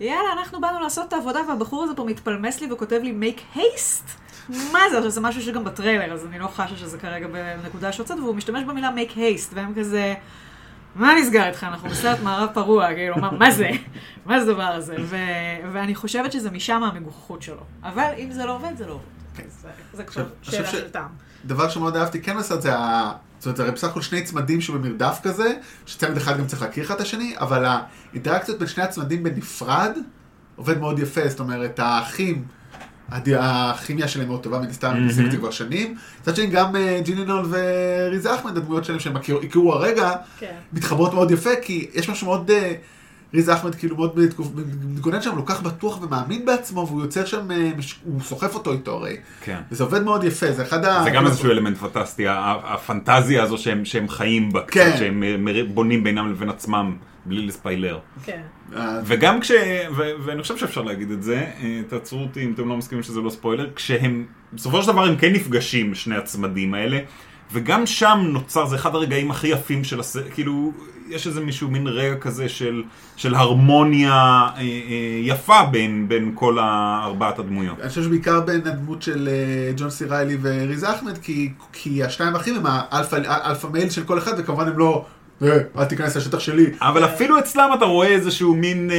יאללה, 0.00 0.32
אנחנו 0.38 0.60
באנו 0.60 0.80
לעשות 0.80 1.08
את 1.08 1.12
העבודה, 1.12 1.40
והבחור 1.48 1.84
הזה 1.84 1.94
פה 1.94 2.04
מתפלמס 2.04 2.60
לי 2.60 2.72
וכותב 2.72 3.00
לי 3.02 3.14
make 3.20 3.56
haste? 3.56 4.10
מה 4.48 4.80
זה? 4.90 4.96
עכשיו, 4.96 5.10
זה 5.10 5.20
משהו 5.20 5.42
שגם 5.42 5.64
בטריילר, 5.64 6.12
אז 6.12 6.26
אני 6.26 6.38
לא 6.38 6.46
חשה 6.46 6.76
שזה 6.76 6.98
כרגע 6.98 7.26
בנקודה 7.26 7.92
שיוצאת, 7.92 8.18
והוא 8.18 8.34
משתמש 8.34 8.64
במילה 8.64 8.90
make 8.96 9.12
haste, 9.16 9.52
והם 9.54 9.72
כזה... 9.76 10.14
מה 10.94 11.14
נסגר 11.20 11.46
איתך? 11.46 11.64
אנחנו 11.64 11.88
בסרט 11.88 12.18
מערב 12.22 12.48
פרוע, 12.54 12.94
כאילו, 12.94 13.16
מה, 13.16 13.30
מה 13.30 13.50
זה? 13.50 13.70
מה 14.26 14.40
זה 14.40 14.50
הדבר 14.50 14.62
הזה? 14.62 14.96
ו, 15.00 15.16
ואני 15.72 15.94
חושבת 15.94 16.32
שזה 16.32 16.50
משם 16.50 16.82
המגוחכות 16.82 17.42
שלו. 17.42 17.62
אבל 17.82 18.10
אם 18.18 18.32
זה 18.32 18.44
לא 18.44 18.54
עובד, 18.54 18.76
זה 18.76 18.86
לא 18.86 18.92
עובד. 18.92 19.50
זה, 19.62 19.68
זה 19.92 20.04
כבר 20.04 20.22
עכשיו, 20.40 20.54
שאלה 20.54 20.66
של 20.66 20.90
טעם. 20.90 21.08
דבר 21.44 21.68
שמאוד 21.68 21.96
אהבתי 21.96 22.22
כן 22.22 22.38
בסרט 22.38 22.62
זה. 22.62 22.72
זאת 23.38 23.46
אומרת, 23.46 23.56
זה 23.56 23.62
הרי 23.62 23.72
בסך 23.72 23.88
הכל 23.88 24.02
שני 24.02 24.22
צמדים 24.22 24.60
שבמרדף 24.60 25.18
כזה, 25.22 25.52
שצמד 25.86 26.16
אחד 26.16 26.38
גם 26.38 26.46
צריך 26.46 26.62
להכיר 26.62 26.84
אחד 26.84 26.94
את 26.94 27.00
השני, 27.00 27.34
אבל 27.38 27.64
האינטראקציות 27.66 28.58
בין 28.58 28.68
שני 28.68 28.82
הצמדים 28.84 29.22
בנפרד 29.22 29.90
עובד 30.56 30.78
מאוד 30.78 30.98
יפה, 30.98 31.28
זאת 31.28 31.40
אומרת, 31.40 31.78
האחים, 31.78 32.44
הד- 33.08 33.28
הכימיה 33.38 34.08
שלהם 34.08 34.28
מאוד 34.28 34.42
טובה, 34.42 34.58
מן 34.58 34.66
הסתם, 34.68 34.88
הם 34.90 35.08
עושים 35.08 35.26
את 35.26 35.30
זה 35.30 35.36
כבר 35.36 35.50
שנים. 35.50 35.94
מצד 36.22 36.36
שני, 36.36 36.46
גם 36.46 36.76
אה, 36.76 37.00
ג'יני 37.04 37.24
נול 37.24 37.46
וריזה 37.50 38.34
אחמד, 38.34 38.56
הדמויות 38.56 38.84
שלהם 38.84 39.00
שהם 39.00 39.16
הכירו- 39.16 39.72
הרגע, 39.72 40.10
כן. 40.38 40.54
מתחברות 40.72 41.14
מאוד 41.14 41.30
יפה, 41.30 41.50
כי 41.62 41.88
יש 41.94 42.08
משהו 42.10 42.26
מאוד... 42.26 42.50
ריזה 43.34 43.54
אחמד 43.54 43.74
כאילו 43.74 43.96
מאוד 43.96 44.18
מתגונן 44.84 45.22
שם, 45.22 45.30
הוא 45.30 45.46
כל 45.46 45.54
כך 45.54 45.62
בטוח 45.62 46.02
ומאמין 46.02 46.46
בעצמו, 46.46 46.86
והוא 46.86 47.02
יוצר 47.02 47.24
שם, 47.24 47.50
אה, 47.50 47.70
הוא 48.04 48.20
סוחף 48.20 48.54
אותו 48.54 48.72
איתו 48.72 48.92
הרי. 48.92 49.16
כן. 49.44 49.60
וזה 49.72 49.84
עובד 49.84 50.02
מאוד 50.02 50.24
יפה, 50.24 50.52
זה 50.52 50.62
אחד 50.62 50.84
ה... 50.84 51.02
זה 51.04 51.10
גם 51.10 51.26
איזשהו 51.26 51.50
אלמנט 51.50 51.76
פנטסטי, 51.76 52.24
הפנטזיה 52.28 53.42
הזו 53.42 53.58
שהם, 53.58 53.84
שהם 53.84 54.08
חיים 54.08 54.52
בה, 54.52 54.60
כן. 54.60 54.90
קצת, 54.90 54.98
שהם 54.98 55.22
אה, 55.22 55.62
בונים 55.74 56.04
בינם 56.04 56.30
לבין 56.30 56.48
עצמם, 56.48 56.96
בלי 57.24 57.46
לספיילר. 57.46 57.98
כן. 58.24 58.40
אה, 58.76 59.00
וגם 59.04 59.40
כש... 59.40 59.50
ו- 59.96 60.10
ואני 60.24 60.42
חושב 60.42 60.56
שאפשר 60.56 60.82
להגיד 60.82 61.10
את 61.10 61.22
זה, 61.22 61.46
תעצרו 61.88 62.20
אותי 62.20 62.44
אם 62.44 62.52
אתם 62.52 62.68
לא 62.68 62.76
מסכימים 62.76 63.02
שזה 63.02 63.20
לא 63.20 63.30
ספוילר, 63.30 63.70
כשהם, 63.74 64.24
בסופו 64.52 64.82
של 64.82 64.88
דבר 64.88 65.04
הם 65.04 65.16
כן 65.16 65.32
נפגשים, 65.32 65.94
שני 65.94 66.16
הצמדים 66.16 66.74
האלה, 66.74 66.98
וגם 67.52 67.86
שם 67.86 68.18
נוצר, 68.22 68.66
זה 68.66 68.76
אחד 68.76 68.94
הרגעים 68.94 69.30
הכי 69.30 69.48
יפים 69.48 69.84
של 69.84 70.00
הסרט, 70.00 70.24
כאילו, 70.34 70.72
יש 71.08 71.26
איזה 71.26 71.40
מישהו, 71.40 71.70
מין 71.70 71.86
רגע 71.86 72.16
כזה 72.16 72.48
של, 72.48 72.82
של 73.16 73.34
הרמוניה 73.34 74.12
אה, 74.12 74.60
אה, 74.60 74.62
יפה 75.22 75.62
בין, 75.70 76.08
בין 76.08 76.32
כל 76.34 76.58
ארבעת 77.04 77.38
הדמויות. 77.38 77.80
אני 77.80 77.88
חושב 77.88 78.02
שבעיקר 78.02 78.40
בין 78.40 78.60
הדמות 78.66 79.02
של 79.02 79.28
אה, 79.32 79.72
ג'ון 79.76 79.90
סי 79.90 80.04
ריילי 80.04 80.36
וריז 80.42 80.90
אחמד, 80.90 81.18
כי, 81.18 81.50
כי 81.72 82.04
השניים 82.04 82.34
האחים 82.36 82.54
הם 82.56 82.62
ה 82.66 82.74
alpha 82.74 83.16
alpha 83.50 83.66
male 83.66 83.90
של 83.90 84.04
כל 84.04 84.18
אחד, 84.18 84.32
וכמובן 84.38 84.68
הם 84.68 84.78
לא, 84.78 85.04
"אה, 85.42 85.58
אל 85.78 85.84
תיכנס 85.84 86.16
לשטח 86.16 86.38
שלי. 86.38 86.66
אבל 86.80 87.04
אפילו 87.04 87.38
אצלם 87.38 87.70
אתה 87.78 87.84
רואה 87.84 88.08
איזשהו 88.08 88.54
מין 88.54 88.90
אה, 88.90 88.96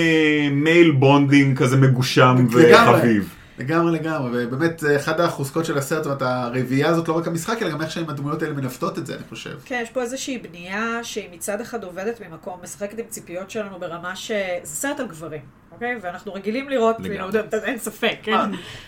male 0.52 0.92
bonding 0.92 1.58
כזה 1.58 1.78
מגושם. 1.78 2.36
וחביב. 2.52 3.34
לגמרי 3.60 4.00
לגמרי, 4.00 4.46
ובאמת 4.46 4.80
זה 4.80 4.96
אחד 4.96 5.20
החוזקות 5.20 5.66
של 5.66 5.78
הסרט, 5.78 6.04
זאת 6.04 6.06
אומרת, 6.06 6.22
הרביעייה 6.22 6.90
הזאת 6.90 7.08
לא 7.08 7.18
רק 7.18 7.28
המשחק, 7.28 7.62
אלא 7.62 7.72
גם 7.72 7.82
איך 7.82 7.92
שהן 7.92 8.10
הדמויות 8.10 8.42
האלה 8.42 8.54
מנווטות 8.54 8.98
את 8.98 9.06
זה, 9.06 9.16
אני 9.16 9.24
חושב. 9.30 9.60
כן, 9.66 9.80
יש 9.84 9.90
פה 9.90 10.02
איזושהי 10.02 10.38
בנייה 10.38 11.04
שהיא 11.04 11.30
מצד 11.32 11.62
אחד 11.62 11.84
עובדת 11.84 12.22
ממקום, 12.22 12.60
משחקת 12.64 13.00
עם 13.00 13.06
ציפיות 13.10 13.50
שלנו 13.50 13.80
ברמה 13.80 14.16
ש... 14.16 14.32
זה 14.64 14.76
סרט 14.76 15.00
על 15.00 15.08
גברים, 15.08 15.42
אוקיי? 15.78 15.96
ואנחנו 16.02 16.34
רגילים 16.34 16.70
לראות. 16.70 16.96
כאילו, 17.04 17.26
אין 17.64 17.78
ספק, 17.78 18.16
כן? 18.24 18.38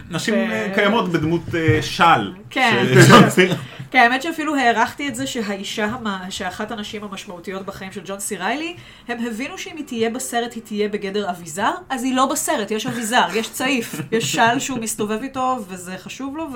נשים 0.09 0.33
ו- 0.33 0.37
אה, 0.37 0.71
קיימות 0.75 1.09
בדמות 1.09 1.41
אה, 1.55 1.81
של. 1.81 2.33
כן. 2.49 2.85
כן, 3.91 3.99
האמת 3.99 4.21
שאפילו 4.21 4.55
הערכתי 4.55 5.07
את 5.07 5.15
זה 5.15 5.27
שהאישה, 5.27 5.95
שאחת 6.29 6.71
הנשים 6.71 7.03
המשמעותיות 7.03 7.65
בחיים 7.65 7.91
של 7.91 8.01
ג'ון 8.05 8.19
סי 8.19 8.37
ריילי, 8.37 8.75
הם 9.07 9.25
הבינו 9.27 9.57
שאם 9.57 9.77
היא 9.77 9.85
תהיה 9.85 10.09
בסרט, 10.09 10.53
היא 10.53 10.63
תהיה 10.63 10.89
בגדר 10.89 11.29
אביזר, 11.29 11.71
אז 11.89 12.03
היא 12.03 12.15
לא 12.15 12.25
בסרט, 12.25 12.71
יש 12.71 12.87
אביזר, 12.87 13.27
יש 13.33 13.49
צעיף, 13.49 13.95
יש 14.11 14.31
של 14.31 14.59
שהוא 14.59 14.79
מסתובב 14.79 15.21
איתו, 15.21 15.57
וזה 15.67 15.97
חשוב 15.97 16.37
לו, 16.37 16.47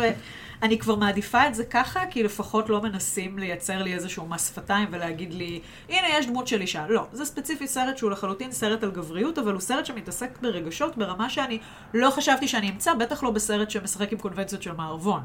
ואני 0.63 0.77
כבר 0.79 0.95
מעדיפה 0.95 1.47
את 1.47 1.55
זה 1.55 1.63
ככה, 1.63 1.99
כי 2.09 2.23
לפחות 2.23 2.69
לא 2.69 2.81
מנסים 2.81 3.39
לייצר 3.39 3.83
לי 3.83 3.93
איזשהו 3.93 4.25
מס 4.29 4.47
שפתיים 4.49 4.87
ולהגיד 4.91 5.33
לי, 5.33 5.59
הנה, 5.89 6.07
יש 6.19 6.25
דמות 6.27 6.47
של 6.47 6.61
אישה. 6.61 6.85
לא, 6.89 7.05
זה 7.13 7.25
ספציפי 7.25 7.67
סרט 7.67 7.97
שהוא 7.97 8.11
לחלוטין 8.11 8.51
סרט 8.51 8.83
על 8.83 8.91
גבריות, 8.91 9.37
אבל 9.39 9.53
הוא 9.53 9.61
סרט 9.61 9.85
שמתעסק 9.85 10.29
ברגשות 10.41 10.97
ברמה 10.97 11.29
שאני 11.29 11.57
לא 11.93 12.09
חשבתי 12.09 12.47
שאני 12.47 12.69
אמצא, 12.69 12.93
בטח 12.93 13.23
לא 13.23 13.31
בסרט 13.31 13.69
שמשחק 13.69 14.11
עם 14.11 14.17
קונבנציות 14.17 14.63
של 14.63 14.71
מערבון. 14.77 15.21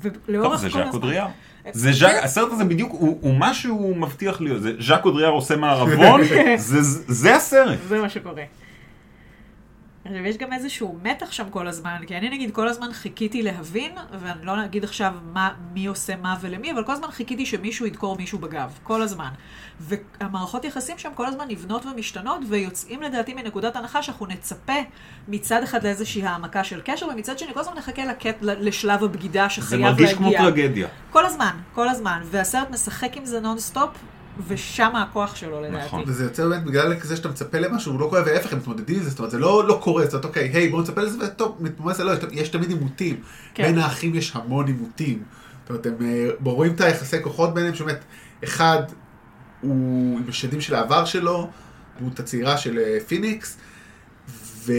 ולאורך 0.00 0.48
טוב, 0.50 0.56
זה 0.56 0.68
כל 0.70 0.78
ז'אק 0.78 0.86
הזמן- 0.88 0.94
אודריאר. 1.02 1.26
זה 1.72 1.92
ז'אק, 1.92 2.24
הסרט 2.24 2.52
הזה 2.52 2.64
בדיוק, 2.64 2.92
הוא 2.92 3.18
הוא 3.20 3.34
מה 3.36 3.54
שהוא 3.54 3.96
מבטיח 3.96 4.40
להיות, 4.40 4.62
זה 4.62 4.72
ז'אק 4.80 5.04
אודריאר 5.04 5.30
עושה 5.30 5.56
מערבון, 5.56 6.20
זה- 6.56 6.82
זה 7.08 7.36
הסרט. 7.36 7.78
זה 7.88 7.98
מה 8.00 8.08
שקורה. 8.08 8.42
יש 10.24 10.36
גם 10.36 10.52
איזשהו 10.52 10.98
מתח 11.02 11.32
שם 11.32 11.50
כל 11.50 11.68
הזמן, 11.68 11.96
כי 12.06 12.16
אני 12.16 12.28
נגיד 12.28 12.50
כל 12.54 12.68
הזמן 12.68 12.92
חיכיתי 12.92 13.42
להבין, 13.42 13.92
ואני 14.20 14.46
לא 14.46 14.64
אגיד 14.64 14.84
עכשיו 14.84 15.14
מה, 15.32 15.50
מי 15.72 15.86
עושה 15.86 16.16
מה 16.16 16.36
ולמי, 16.40 16.72
אבל 16.72 16.84
כל 16.84 16.92
הזמן 16.92 17.10
חיכיתי 17.10 17.46
שמישהו 17.46 17.86
ידקור 17.86 18.16
מישהו 18.16 18.38
בגב, 18.38 18.78
כל 18.82 19.02
הזמן. 19.02 19.28
והמערכות 19.80 20.64
יחסים 20.64 20.98
שם 20.98 21.10
כל 21.14 21.26
הזמן 21.26 21.44
נבנות 21.48 21.86
ומשתנות, 21.86 22.40
ויוצאים 22.48 23.02
לדעתי 23.02 23.34
מנקודת 23.34 23.76
הנחה 23.76 24.02
שאנחנו 24.02 24.26
נצפה 24.26 24.78
מצד 25.28 25.62
אחד 25.62 25.84
לאיזושהי 25.84 26.26
העמקה 26.26 26.64
של 26.64 26.80
קשר, 26.84 27.08
ומצד 27.08 27.38
שני 27.38 27.54
כל 27.54 27.60
הזמן 27.60 27.74
נחכה 27.76 28.04
לקט, 28.04 28.36
לשלב 28.42 29.04
הבגידה 29.04 29.46
זה 29.48 29.54
שחייב 29.54 29.80
להגיע. 29.80 29.90
מרגיש 29.90 30.14
כמו 30.14 30.30
טרגדיה. 30.30 30.88
כל 31.10 31.26
הזמן, 31.26 31.56
כל 31.74 31.88
הזמן, 31.88 32.20
והסרט 32.24 32.70
משחק 32.70 33.16
עם 33.16 33.24
זה 33.24 33.40
נונסטופ, 33.40 33.90
ושם 34.48 34.96
הכוח 34.96 35.36
שלו 35.36 35.60
לדעתי. 35.60 35.86
נכון. 35.86 36.02
וזה 36.06 36.24
יוצא 36.24 36.48
באמת 36.48 36.64
בגלל 36.64 36.94
זה 37.02 37.16
שאתה 37.16 37.28
מצפה 37.28 37.58
למשהו, 37.58 37.92
הוא 37.92 38.00
לא 38.00 38.06
קורה, 38.06 38.22
וההפך, 38.26 38.52
הם 38.52 38.58
מתמודדים 38.58 38.96
עם 38.96 39.02
זה, 39.02 39.10
זאת 39.10 39.18
אומרת, 39.18 39.30
זה 39.30 39.38
לא, 39.38 39.68
לא 39.68 39.78
קורה, 39.82 40.04
זאת 40.04 40.12
אומרת, 40.12 40.24
אוקיי, 40.24 40.48
היי, 40.48 40.68
בואו 40.68 40.82
נצפה 40.82 41.00
לזה, 41.00 41.24
וטוב, 41.24 41.56
מתמודד, 41.60 42.00
לא, 42.00 42.12
יש, 42.12 42.18
יש 42.32 42.48
תמיד 42.48 42.70
עימותים. 42.70 43.20
כן. 43.54 43.62
בין 43.62 43.78
האחים 43.78 44.14
יש 44.14 44.36
המון 44.36 44.66
עימותים. 44.66 45.22
זאת 45.62 45.70
אומרת, 45.70 45.86
הם 45.86 45.94
אה, 46.02 46.28
רואים 46.44 46.74
את 46.74 46.80
היחסי 46.80 47.22
כוחות 47.22 47.54
ביניהם, 47.54 47.74
שבאמת, 47.74 48.04
אחד 48.44 48.82
הוא 49.60 50.18
עם 50.18 50.24
השדים 50.28 50.60
של 50.60 50.74
העבר 50.74 51.04
שלו, 51.04 51.50
דמות 51.98 52.20
הצעירה 52.20 52.56
של 52.56 52.78
אה, 52.78 52.98
פיניקס, 53.06 53.58
והוא 54.64 54.76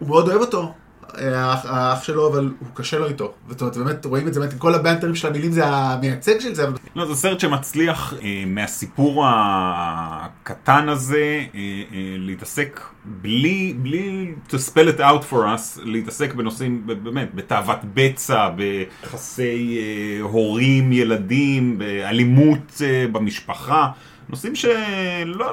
מאוד 0.00 0.28
אוהב 0.28 0.40
אותו. 0.40 0.74
האח, 1.14 2.02
שלו, 2.02 2.28
אבל 2.32 2.52
הוא 2.58 2.68
קשה 2.74 2.98
לו 2.98 3.06
איתו. 3.06 3.32
זאת 3.48 3.60
אומרת, 3.60 3.76
באמת 3.76 4.04
רואים 4.04 4.28
את 4.28 4.34
זה, 4.34 4.40
באמת, 4.40 4.54
כל 4.58 4.74
הבנטרים 4.74 5.14
של 5.14 5.28
המילים 5.28 5.52
זה 5.52 5.66
המייצג 5.66 6.40
של 6.40 6.54
זה, 6.54 6.64
אבל 6.64 6.72
לא, 6.96 7.06
זה 7.06 7.14
סרט 7.14 7.40
שמצליח 7.40 8.14
אה, 8.22 8.44
מהסיפור 8.46 9.24
הקטן 9.26 10.88
הזה 10.88 11.16
אה, 11.18 11.44
אה, 11.54 12.14
להתעסק 12.18 12.80
בלי, 13.04 13.74
בלי 13.76 14.32
to 14.48 14.52
spell 14.52 14.96
it 14.96 15.00
out 15.00 15.32
for 15.32 15.34
us, 15.34 15.80
להתעסק 15.84 16.34
בנושאים, 16.34 16.86
באמת, 16.86 17.34
בתאוות 17.34 17.78
בצע, 17.94 18.48
ביחסי 18.48 19.78
אה, 19.78 20.22
הורים, 20.22 20.92
ילדים, 20.92 21.78
באלימות 21.78 22.82
אה, 22.84 23.06
במשפחה. 23.12 23.90
נושאים 24.30 24.54
שלאו 24.54 24.72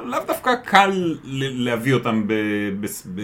לאו 0.04 0.18
דווקא 0.26 0.54
קל 0.64 0.90
ל- 1.24 1.64
להביא 1.64 1.94
אותם, 1.94 2.22
ב, 2.26 2.32
ב, 2.80 2.86
ב, 3.14 3.20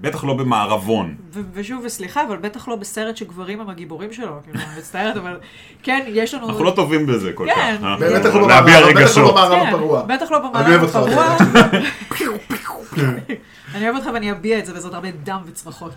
בטח 0.00 0.24
לא 0.24 0.34
במערבון. 0.34 1.14
ו- 1.34 1.40
ושוב, 1.52 1.82
וסליחה, 1.84 2.24
אבל 2.24 2.36
בטח 2.36 2.68
לא 2.68 2.76
בסרט 2.76 3.16
שגברים 3.16 3.60
הם 3.60 3.70
הגיבורים 3.70 4.12
שלו, 4.12 4.40
כאילו, 4.44 4.58
אני 4.60 4.78
מצטערת, 4.78 5.16
אבל 5.16 5.38
כן, 5.82 6.04
יש 6.08 6.34
לנו... 6.34 6.48
אנחנו 6.48 6.64
לא 6.64 6.70
טובים 6.70 7.06
בזה 7.06 7.32
כל 7.32 7.46
כן. 7.54 7.76
כך. 7.82 8.00
באמת 8.00 8.26
אנחנו 8.26 8.40
לא 8.40 8.46
במערב, 8.46 8.96
בטח 8.98 9.18
לא. 9.18 9.30
במערב 9.32 9.62
כן, 9.62 9.68
הפרוע. 9.74 10.02
בטח 10.02 10.30
לא 10.30 10.38
במערב 10.38 10.84
הפרוע. 10.84 11.36
אוקיי. 12.68 13.36
אני 13.74 13.84
אוהב 13.84 13.96
אותך 13.96 14.08
ואני 14.14 14.30
אביע 14.32 14.58
את 14.58 14.66
זה 14.66 14.72
בעזרת 14.72 14.94
הרבה 14.94 15.08
דם 15.10 15.40
וצרחות. 15.46 15.94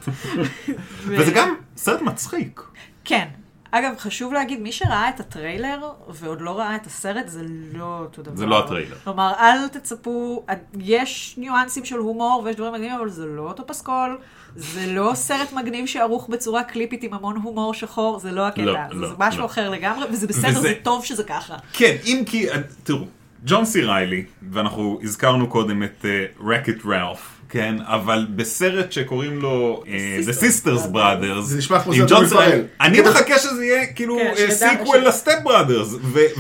וזה 1.08 1.32
גם 1.32 1.54
סרט 1.78 2.02
מצחיק. 2.02 2.62
כן. 3.06 3.26
אגב, 3.72 3.94
חשוב 4.00 4.34
להגיד, 4.34 4.60
מי 4.60 4.72
שראה 4.72 5.10
את 5.10 5.20
הטריילר 5.20 5.80
ועוד 6.10 6.42
לא 6.42 6.60
ראה 6.60 6.76
את 6.76 6.86
הסרט, 6.86 7.28
זה 7.28 7.42
לא 7.74 8.00
אותו 8.00 8.22
דבר. 8.22 8.36
זה 8.36 8.46
לא 8.46 8.60
הטריילר. 8.60 8.96
כלומר, 9.04 9.34
אל 9.40 9.68
תצפו, 9.68 10.46
יש 10.80 11.36
ניואנסים 11.38 11.86
של 11.86 11.98
הומור 11.98 12.42
ויש 12.46 12.56
דברים 12.56 12.74
מדהימים, 12.74 12.98
אבל 13.00 13.10
זה 13.10 13.26
לא 13.26 13.42
אותו 13.42 13.68
פסקול, 13.68 14.18
זה 14.56 14.86
לא 14.94 15.12
סרט 15.16 15.54
מגניב 15.54 15.86
שערוך 15.86 16.28
בצורה 16.30 16.64
קליפית 16.64 17.04
עם 17.04 17.14
המון 17.14 17.36
הומור 17.36 17.74
שחור, 17.74 18.20
זה 18.20 18.32
לא 18.32 18.48
הקטע. 18.48 18.62
לא, 18.62 18.74
זה 18.90 18.96
לא, 18.96 19.10
משהו 19.20 19.42
לא. 19.42 19.46
אחר 19.46 19.70
לגמרי, 19.70 20.06
וזה 20.12 20.28
בסדר, 20.28 20.50
וזה- 20.50 20.62
זה 20.62 20.74
טוב 20.84 21.06
שזה 21.06 21.24
ככה. 21.24 21.56
כן, 21.74 21.96
אם 22.06 22.24
כי, 22.26 22.48
תראו, 22.84 23.06
ג'ון 23.46 23.66
סי 23.66 23.82
ריילי, 23.82 24.26
ואנחנו 24.52 25.00
הזכרנו 25.04 25.48
קודם 25.50 25.84
את 25.84 26.06
Wreck-It 26.46 26.82
אה, 26.84 26.88
Ralph. 26.88 27.39
כן, 27.50 27.76
אבל 27.82 28.28
בסרט 28.36 28.92
שקוראים 28.92 29.40
לו 29.40 29.84
אה, 29.86 30.30
The 30.30 30.42
Sisters 30.42 30.94
Brothers, 30.94 31.42
זה 31.42 31.58
נשמע 31.58 31.80
כמו 31.80 31.94
סרט 31.94 32.30
פרל. 32.30 32.62
אני 32.82 33.02
מחכה 33.02 33.40
שזה 33.40 33.66
יהיה 33.66 33.94
כאילו 33.94 34.18
כן, 34.18 34.34
אה, 34.38 34.52
sequel 34.52 35.08
ל 35.08 35.14
Step 35.14 35.40
Brothers, 35.44 35.96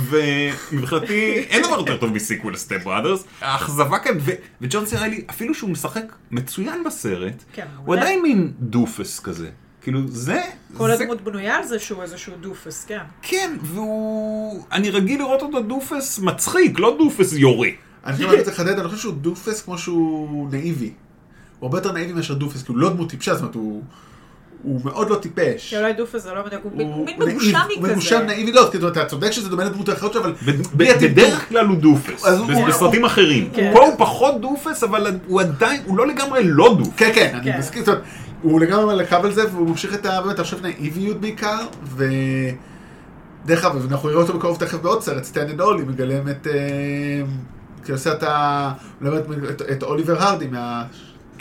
ומבחינתי 0.09 1.45
אין 1.49 1.63
דבר 1.63 1.77
יותר 1.77 1.97
טוב 1.97 2.13
מ 2.13 2.19
sequel 2.19 2.53
ל 2.53 2.59
Step 2.59 2.83
Brothers, 2.83 3.23
האכזבה 3.41 3.99
כאן, 3.99 4.17
ו- 4.19 4.31
וג'ון 4.61 4.85
סי 4.85 4.97
ריילי, 4.97 5.23
אפילו 5.29 5.53
שהוא 5.53 5.69
משחק 5.69 6.13
מצוין 6.31 6.83
בסרט, 6.83 7.43
כן, 7.53 7.65
הוא. 7.85 7.95
עדיין 7.95 8.21
מין 8.21 8.51
doofus 8.59 9.19
כזה. 9.19 9.49
כאילו 9.81 9.99
זה, 10.07 10.41
כל 10.77 10.87
זה 10.87 10.93
הדמות 10.93 11.21
בנויה 11.21 11.57
על 11.57 11.63
זה 11.63 11.79
שהוא 11.79 12.03
איזשהו 12.03 12.33
doofus, 12.41 12.85
כן. 12.85 12.99
כן, 13.21 13.57
והוא... 13.61 14.63
אני 14.71 14.89
רגיל 14.89 15.19
לראות 15.19 15.41
אותו 15.41 15.61
doofus 15.61 16.19
מצחיק, 16.19 16.79
לא 16.79 16.95
doofus 16.99 17.33
יורה. 17.33 17.69
אני 18.05 18.13
חושב 18.15 18.27
שאני 18.27 18.39
רוצה 18.39 18.51
לחדד, 18.51 18.79
אני 18.79 18.87
חושב 18.87 18.97
שהוא 19.01 19.13
doofus 19.13 19.61
כמו 19.61 19.77
שהוא 19.77 20.49
נאיבי. 20.51 20.91
הוא 21.59 21.67
הרבה 21.67 21.77
יותר 21.77 21.91
נאיבי 21.91 22.13
מאשר 22.13 22.33
doofus, 22.33 22.63
כאילו 22.63 22.79
לא 22.79 22.89
דמות 22.89 23.09
טיפשה, 23.09 23.33
זאת 23.33 23.41
אומרת, 23.41 23.55
הוא... 23.55 23.83
הוא 24.63 24.81
מאוד 24.83 25.09
לא 25.09 25.15
טיפש. 25.15 25.69
כי 25.69 25.77
אולי 25.77 25.93
doofus 25.93 26.23
זה 26.23 26.33
לא 26.33 26.45
מדויק, 26.45 26.61
הוא 26.63 26.71
מין- 26.75 26.87
הוא 26.87 26.95
הוא 27.17 27.27
מגושמי 27.29 27.51
הוא 27.75 27.83
כזה. 27.83 27.91
מגושם 27.91 28.19
נאיבי, 28.27 28.51
לא, 28.51 28.69
אתה 28.87 29.05
צודק 29.05 29.31
שזה 29.31 29.49
דומה 29.49 29.63
לדמות 29.63 29.89
האחרות 29.89 30.13
שלו, 30.13 30.21
אבל... 30.21 30.33
בדרך 30.75 31.49
כלל 31.49 31.65
הוא 31.65 31.77
doofus, 31.77 32.25
הוא- 32.25 32.67
בסרטים 32.67 33.05
אחרים. 33.05 33.49
כן. 33.53 33.71
פה 33.73 33.85
הוא 33.85 33.95
פחות 33.97 34.41
doofus, 34.41 34.83
אבל 34.83 35.17
הוא 35.27 35.41
עדיין, 35.41 35.81
הוא 35.85 35.97
לא 35.97 36.07
לגמרי 36.07 36.41
לא 36.43 36.75
doofus. 36.79 36.93
כן, 36.97 37.11
כן, 37.15 37.31
אני 37.35 37.51
כן. 37.53 37.59
מסכים, 37.59 37.79
זאת 37.83 37.87
אומרת, 37.87 38.03
הוא 38.41 38.59
לגמרי 38.59 38.93
על 38.93 38.99
הקו 38.99 39.15
על 39.15 39.33
זה, 39.33 39.51
והוא 39.53 39.67
ממשיך 39.69 39.93
את 39.93 40.05
ה... 40.05 40.21
באמת, 40.21 40.35
אני 40.35 40.43
חושב 40.43 40.61
נאיביות 40.61 41.21
בעיקר, 41.21 41.57
ו... 41.83 42.05
דרך 43.45 43.65
אגב, 43.65 43.91
אנחנו 43.91 44.09
נראה 44.09 44.21
אותו 44.21 44.33
בקרוב 44.37 44.57
תכף 44.59 44.77
בעוד 44.77 45.01
סרט, 45.01 45.23
Stan 45.23 45.45
and 45.45 45.61
Ollie, 45.61 45.83
מגלם 45.83 46.29
את... 46.29 46.47
אה, 46.47 46.53
עושה 47.91 48.13
את 48.13 48.23
ה... 48.23 48.71
מלמד 49.01 49.21
את- 49.49 49.61
את 49.61 49.83
אוליבר 49.83 50.21
הרדי 50.23 50.47
מה... 50.47 50.83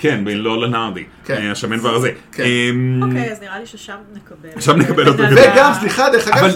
כן, 0.01 0.25
Laurel 0.25 0.39
and 0.39 0.61
Hardy, 0.63 1.05
כן. 1.25 1.35
אה, 1.35 1.53
השמן 1.53 1.81
והרזה. 1.81 2.11
כן. 2.33 2.43
אמ, 2.45 3.03
אוקיי, 3.03 3.33
אז 3.33 3.41
נראה 3.41 3.59
לי 3.59 3.67
ששם 3.67 3.97
נקבל. 4.15 4.61
שם 4.61 4.77
נקבל 4.79 5.09
אותו 5.09 5.23
וגם, 5.37 5.73
סליחה, 5.81 6.11
דרך 6.13 6.29
אגב. 6.29 6.49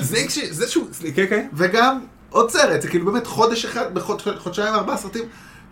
זה 0.51 0.67
שהוא... 0.69 0.87
כן, 1.15 1.25
כן. 1.31 1.47
וגם 1.55 2.01
עוד 2.31 2.51
סרט, 2.51 2.83
זה 2.83 2.89
כאילו 2.89 3.13
באמת 3.13 3.27
חודש 3.27 3.65
אחד, 3.65 3.95
בחודשיים 3.95 4.75
ארבעה 4.75 4.97
סרטים, 4.97 5.23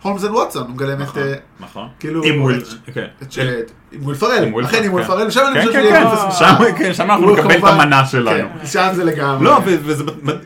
Holmes 0.01 0.23
and 0.23 0.31
Watson, 0.31 0.61
הוא 0.63 0.69
מגלם 0.71 1.01
את... 1.01 1.07
נכון, 1.07 1.23
אה, 1.23 1.33
נכון. 1.59 1.87
כאילו- 1.99 2.23
עם 2.23 2.41
וויל... 2.41 2.61
כן. 2.93 3.05
את 3.23 3.31
ש- 3.31 3.39
עם 3.91 4.03
וויל 4.03 4.17
פרל, 4.17 4.65
אכן 4.65 4.83
עם 4.83 4.93
וויל 4.93 5.05
פרל, 5.05 5.29
שם 5.29 5.41
אני 5.47 5.61
כן, 5.61 5.67
חושב 5.67 5.73
כן, 5.81 5.89
כן. 5.89 6.07
אפס 6.07 6.35
שם- 6.39 6.55
כן, 6.77 6.91
אנחנו 7.03 7.35
נקבל 7.35 7.57
את 7.57 7.63
המנה 7.63 8.05
שלנו. 8.05 8.49
כן, 8.61 8.65
שם 8.65 8.89
זה 8.93 9.03
לגמרי. 9.03 9.45
לא, 9.45 9.59
וזה, 9.65 10.03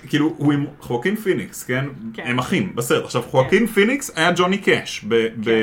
כאילו, 0.10 0.34
הוא 0.38 0.54
עם 0.54 0.66
חואקין 0.80 1.16
פיניקס, 1.16 1.64
כן? 1.64 1.86
כן. 2.14 2.24
הם 2.26 2.40
אחים 2.40 2.72
בסרט. 2.76 3.04
עכשיו, 3.06 3.22
חואקין 3.32 3.68
פיניקס 3.68 4.12
היה 4.16 4.32
ג'וני 4.36 4.58
קאש 4.58 5.06
ב... 5.08 5.16
ב- 5.38 5.50
אה, 5.50 5.54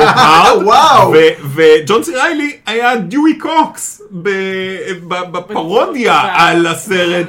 אה, 0.00 0.58
וואו. 0.64 1.14
וג'ון 1.54 2.02
סי 2.02 2.14
ריילי 2.16 2.56
היה 2.66 2.96
דיואי 2.96 3.38
קוקס 3.38 4.02
בפרודיה 5.32 6.20
על 6.34 6.66
הסרט, 6.66 7.26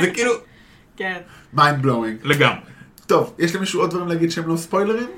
זה 0.00 0.10
כאילו, 0.14 0.32
כן, 0.98 1.16
mind 1.54 1.82
blowing. 1.82 2.16
לגמרי. 2.24 2.56
טוב, 3.08 3.34
יש 3.38 3.54
למישהו 3.54 3.80
עוד 3.80 3.90
דברים 3.90 4.08
להגיד 4.08 4.30
שהם 4.30 4.48
לא 4.48 4.56
ספוילרים? 4.56 5.08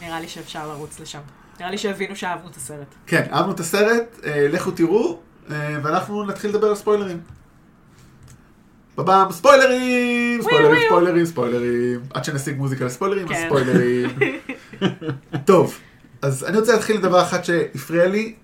נראה 0.00 0.20
לי 0.20 0.28
שאפשר 0.28 0.68
לרוץ 0.68 1.00
לשם. 1.00 1.20
נראה 1.60 1.70
לי 1.70 1.78
שהבינו 1.78 2.16
שאהבנו 2.16 2.48
את 2.50 2.56
הסרט. 2.56 2.94
כן, 3.06 3.26
אהבנו 3.32 3.52
את 3.52 3.60
הסרט, 3.60 4.18
אה, 4.24 4.48
לכו 4.52 4.70
תראו, 4.70 5.20
אה, 5.50 5.78
ואנחנו 5.82 6.24
נתחיל 6.24 6.50
לדבר 6.50 6.66
על 6.66 6.74
ספוילרים. 6.74 7.20
בבאם, 8.98 9.32
ספוילרים, 9.32 10.42
ספוילרים. 10.42 10.86
ספוילרים, 10.86 11.24
ספוילרים. 11.26 12.00
עד 12.14 12.24
שנשיג 12.24 12.56
מוזיקה 12.56 12.84
לספוילרים, 12.84 13.28
כן. 13.28 13.46
ספוילרים. 13.46 14.10
טוב, 15.50 15.78
אז 16.22 16.44
אני 16.44 16.58
רוצה 16.58 16.72
להתחיל 16.72 16.96
בדבר 16.96 17.22
אחד 17.22 17.44
שהפריע 17.44 18.08
לי, 18.08 18.34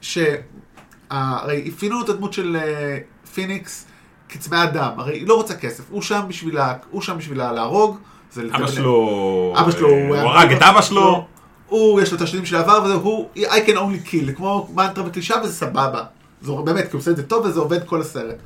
שהרי 0.00 1.68
אפינו 1.68 2.04
את 2.04 2.08
הדמות 2.08 2.32
של 2.32 2.56
אה, 2.56 2.98
פיניקס 3.34 3.86
כצמא 4.32 4.64
דם, 4.66 4.90
הרי 4.96 5.12
היא 5.18 5.26
לא 5.28 5.34
רוצה 5.34 5.54
כסף, 5.54 5.84
הוא 5.90 6.02
שם 6.02 6.20
בשבילה, 6.28 6.74
הוא 6.90 7.02
שם 7.02 7.18
בשבילה 7.18 7.52
להרוג. 7.52 7.96
זה 8.32 8.42
אבא 8.54 8.66
שלו, 8.66 9.54
אבא 9.58 9.70
שלו, 9.70 9.88
אה, 9.88 10.22
הוא 10.22 10.30
הרג 10.30 10.52
את 10.52 10.62
אבא 10.62 10.82
שלו. 10.82 11.26
הוא, 11.66 12.00
יש 12.00 12.10
לו 12.10 12.16
את 12.16 12.22
השדים 12.22 12.44
של 12.46 12.56
העבר, 12.56 12.82
וזה, 12.84 12.94
הוא, 12.94 13.28
I 13.36 13.38
can 13.66 13.74
only 13.76 14.08
kill, 14.10 14.26
זה 14.26 14.32
כמו 14.32 14.68
מנטרה 14.74 15.04
וקלישה, 15.06 15.34
וזה 15.44 15.52
סבבה. 15.54 16.04
זה 16.42 16.52
באמת, 16.64 16.84
כי 16.84 16.90
הוא 16.92 16.98
עושה 17.00 17.10
את 17.10 17.16
זה 17.16 17.22
טוב, 17.22 17.46
וזה 17.46 17.60
עובד 17.60 17.84
כל 17.86 18.00
הסרט. 18.00 18.36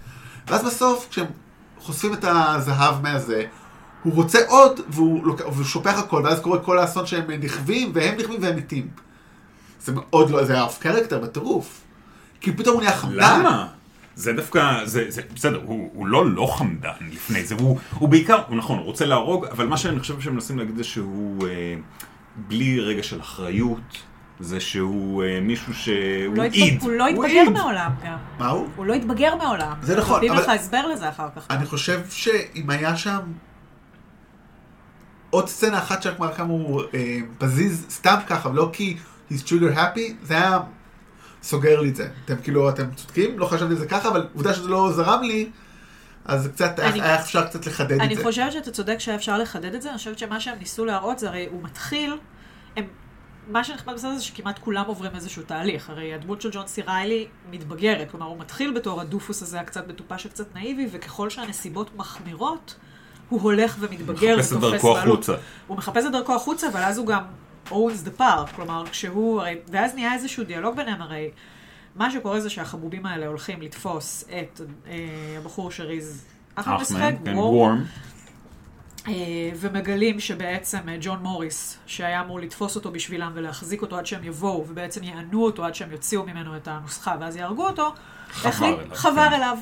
ואז 0.48 0.64
בסוף, 0.64 1.06
כשהם 1.10 1.26
חושפים 1.80 2.12
את 2.14 2.24
הזהב 2.28 3.02
מהזה, 3.02 3.42
הוא 4.02 4.14
רוצה 4.14 4.38
עוד, 4.48 4.80
והוא, 4.88 5.26
לוק- 5.26 5.40
והוא 5.52 5.64
שופך 5.64 5.98
הכל, 5.98 6.22
ואז 6.24 6.40
קורה 6.40 6.58
כל 6.58 6.78
האסון 6.78 7.06
שהם 7.06 7.24
נכווים, 7.40 7.90
והם 7.94 8.14
נכווים 8.18 8.42
והם 8.42 8.56
מתים. 8.56 8.88
זה 9.84 9.92
מאוד 9.94 10.30
לא, 10.30 10.44
זה 10.44 10.52
היה 10.52 10.62
אוף 10.62 10.78
קרקטר 10.78 11.18
בטירוף. 11.18 11.80
כי 12.40 12.52
פתאום 12.52 12.74
הוא 12.74 12.82
נהיה 12.82 12.96
חמדן. 12.96 13.16
למה? 13.40 13.66
זה 14.16 14.32
דווקא, 14.32 14.84
זה, 14.84 15.04
זה 15.08 15.22
בסדר, 15.34 15.60
הוא, 15.64 15.90
הוא 15.94 16.06
לא 16.06 16.30
לא 16.30 16.54
חמדן 16.58 16.90
לפני 17.12 17.44
זה, 17.44 17.54
הוא, 17.54 17.78
הוא 17.98 18.08
בעיקר, 18.08 18.42
הוא 18.48 18.56
נכון, 18.56 18.78
הוא 18.78 18.86
רוצה 18.86 19.06
להרוג, 19.06 19.44
אבל 19.44 19.66
מה 19.66 19.76
שאני 19.76 20.00
חושב 20.00 20.20
שהם 20.20 20.34
מנסים 20.34 20.58
להגיד 20.58 20.76
זה 20.76 20.84
שהוא 20.84 21.48
אה, 21.48 21.74
בלי 22.36 22.80
רגע 22.80 23.02
של 23.02 23.20
אחריות, 23.20 23.80
זה 24.40 24.60
שהוא 24.60 25.24
אה, 25.24 25.40
מישהו 25.40 25.74
שהוא 25.74 25.94
הוא 26.26 26.36
לא 26.36 26.42
איד. 26.42 26.82
הוא 26.82 26.90
לא 26.90 27.06
התבגר. 27.08 27.50
מעולם 27.50 27.90
גם. 28.04 28.16
מה 28.38 28.48
הוא? 28.48 28.66
הוא 28.76 28.86
לא 28.86 28.94
התבגר 28.94 29.34
מעולם. 29.34 29.72
זה 29.82 29.96
נכון, 29.98 30.12
נותנים 30.14 30.32
אבל- 30.32 30.42
לך 30.42 30.48
הסבר 30.48 30.86
לזה 30.86 31.08
אחר 31.08 31.28
כך. 31.36 31.46
אני 31.50 31.66
חושב 31.66 32.00
שאם 32.10 32.70
היה 32.70 32.96
שם 32.96 33.20
עוד 35.30 35.48
סצנה 35.48 35.78
אחת 35.78 36.02
שרק 36.02 36.18
מראה 36.20 36.34
כמה 36.34 36.48
הוא 36.52 36.82
אה, 36.94 37.18
פזיז 37.38 37.86
סתם 37.90 38.16
ככה, 38.26 38.48
ולא 38.48 38.70
כי 38.72 38.96
he's 39.30 39.42
trigger 39.46 39.76
happy, 39.76 40.12
זה 40.22 40.34
היה 40.34 40.58
סוגר 41.46 41.80
לי 41.80 41.88
את 41.88 41.96
זה. 41.96 42.08
אתם 42.24 42.34
כאילו, 42.42 42.68
אתם 42.70 42.84
צודקים, 42.94 43.38
לא 43.38 43.46
חשבתי 43.46 43.72
על 43.72 43.78
זה 43.78 43.86
ככה, 43.86 44.08
אבל 44.08 44.26
עובדה 44.34 44.54
שזה 44.54 44.68
לא 44.68 44.92
זרם 44.92 45.22
לי, 45.22 45.50
אז 46.24 46.48
קצת, 46.54 46.80
אני- 46.80 47.00
היה 47.02 47.20
אפשר 47.20 47.46
קצת 47.46 47.66
לחדד 47.66 47.92
את 47.92 48.00
אני 48.00 48.16
זה. 48.16 48.22
חושבת 48.22 48.52
שאתה 48.52 48.70
צודק 48.70 48.96
שהיה 48.98 49.16
אפשר 49.16 49.38
לחדד 49.38 49.74
את 49.74 49.82
זה, 49.82 49.88
אני 49.90 49.98
חושבת 49.98 50.18
שמה 50.18 50.40
שהם 50.40 50.58
ניסו 50.58 50.84
להראות 50.84 51.18
זה 51.18 51.28
הרי 51.28 51.46
הוא 51.50 51.62
מתחיל, 51.62 52.16
הם, 52.76 52.84
מה 53.48 53.64
שנחמד 53.64 53.94
בסרט 53.94 54.16
זה 54.16 54.22
שכמעט 54.24 54.58
כולם 54.58 54.84
עוברים 54.86 55.12
איזשהו 55.14 55.42
תהליך, 55.42 55.90
הרי 55.90 56.14
הדמות 56.14 56.40
של 56.42 56.50
ג'ון 56.52 56.66
סי 56.66 56.82
ריילי 56.82 57.26
מתבגרת, 57.50 58.10
כלומר 58.10 58.26
הוא 58.26 58.38
מתחיל 58.38 58.72
בתור 58.74 59.00
הדופוס 59.00 59.42
הזה 59.42 59.60
הקצת 59.60 59.88
מטופש 59.88 60.26
וקצת 60.26 60.54
נאיבי, 60.54 60.88
וככל 60.92 61.30
שהנסיבות 61.30 61.96
מחמירות, 61.96 62.74
הוא 63.28 63.40
הולך 63.40 63.76
ומתבגר 63.80 64.36
מחפש 64.36 64.52
את 64.52 64.58
דרכו. 64.60 64.98
החוצה. 64.98 65.34
הוא 65.66 65.76
מחפש 65.76 66.04
את 66.06 66.12
דרכו 66.12 66.34
החוצה, 66.34 66.68
אבל 66.68 66.80
אז 66.82 66.98
הוא 66.98 67.06
גם 67.06 67.22
owns 67.70 68.06
the 68.08 68.20
park, 68.20 68.54
כלומר 68.56 68.84
כשהוא, 68.90 69.40
הרי, 69.40 69.54
ואז 69.68 69.94
נהיה 69.94 70.14
איזשהו 70.14 70.44
דיאלוג 70.44 70.76
ביניהם, 70.76 71.02
הרי 71.02 71.30
מה 71.96 72.10
שקורה 72.10 72.40
זה 72.40 72.50
שהחבובים 72.50 73.06
האלה 73.06 73.26
הולכים 73.26 73.62
לתפוס 73.62 74.24
את 74.28 74.60
אה, 74.88 74.94
הבחור 75.38 75.70
שריז 75.70 76.24
אחלה 76.54 76.78
משחק, 76.78 77.12
כן, 77.24 77.34
וור, 77.34 77.54
וורם. 77.54 77.84
אה, 79.08 79.12
ומגלים 79.56 80.20
שבעצם 80.20 80.78
אה, 80.88 80.96
ג'ון 81.00 81.18
מוריס, 81.22 81.78
שהיה 81.86 82.20
אמור 82.20 82.40
לתפוס 82.40 82.76
אותו 82.76 82.90
בשבילם 82.90 83.30
ולהחזיק 83.34 83.82
אותו 83.82 83.98
עד 83.98 84.06
שהם 84.06 84.24
יבואו, 84.24 84.64
ובעצם 84.68 85.02
יענו 85.02 85.44
אותו 85.44 85.64
עד 85.64 85.74
שהם 85.74 85.92
יוציאו 85.92 86.22
ממנו 86.26 86.56
את 86.56 86.68
הנוסחה 86.68 87.16
ואז 87.20 87.36
יהרגו 87.36 87.66
אותו, 87.66 87.92
חבר 88.30 88.48
החליט- 88.48 88.78
אליו, 88.78 88.94
חבר 88.96 89.28
כן. 89.28 89.32
אליו. 89.32 89.58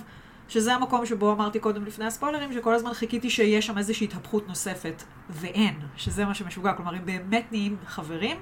שזה 0.49 0.75
המקום 0.75 1.07
שבו 1.07 1.33
אמרתי 1.33 1.59
קודם 1.59 1.85
לפני 1.85 2.05
הספוילרים, 2.05 2.53
שכל 2.53 2.75
הזמן 2.75 2.95
חיכיתי 2.95 3.31
שיהיה 3.31 3.63
שם 3.63 3.79
איזושהי 3.79 4.05
התהפכות 4.05 4.49
נוספת, 4.49 5.03
ואין, 5.31 5.75
שזה 5.97 6.25
מה 6.25 6.35
שמשוגע. 6.35 6.73
כלומר, 6.73 6.95
הם 6.95 7.07
באמת 7.07 7.45
נהיים 7.51 7.77
חברים, 7.87 8.37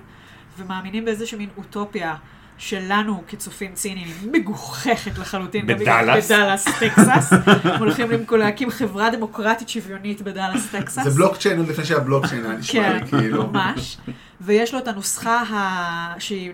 ומאמינים 0.58 1.04
באיזושהי 1.04 1.38
מין 1.38 1.48
אוטופיה 1.56 2.14
שלנו 2.62 3.22
כצופים 3.28 3.74
ציניים, 3.74 4.08
מגוחכת 4.32 5.18
לחלוטין. 5.18 5.66
בדאלאס. 5.66 6.26
בדאלאס, 6.26 6.64
טקסס. 6.80 7.32
הולכים 7.78 8.08
להקים 8.30 8.70
חברה 8.70 9.10
דמוקרטית 9.10 9.68
שוויונית 9.68 10.22
בדאלאס, 10.22 10.68
טקסס. 10.70 11.04
זה 11.04 11.10
בלוקצ'יין 11.10 11.58
עוד 11.58 11.68
לפני 11.68 11.84
שהיה 11.84 12.00
בלוקצ'יין, 12.00 12.44
היה 12.44 12.54
נשמע 12.54 12.82
כן, 12.82 13.04
לי 13.04 13.08
כאילו. 13.08 13.46
ממש. 13.46 13.96
ויש 14.40 14.74
לו 14.74 14.78
את 14.78 14.88
הנוסחה 14.88 15.42
ה... 15.42 16.14
שהיא 16.18 16.52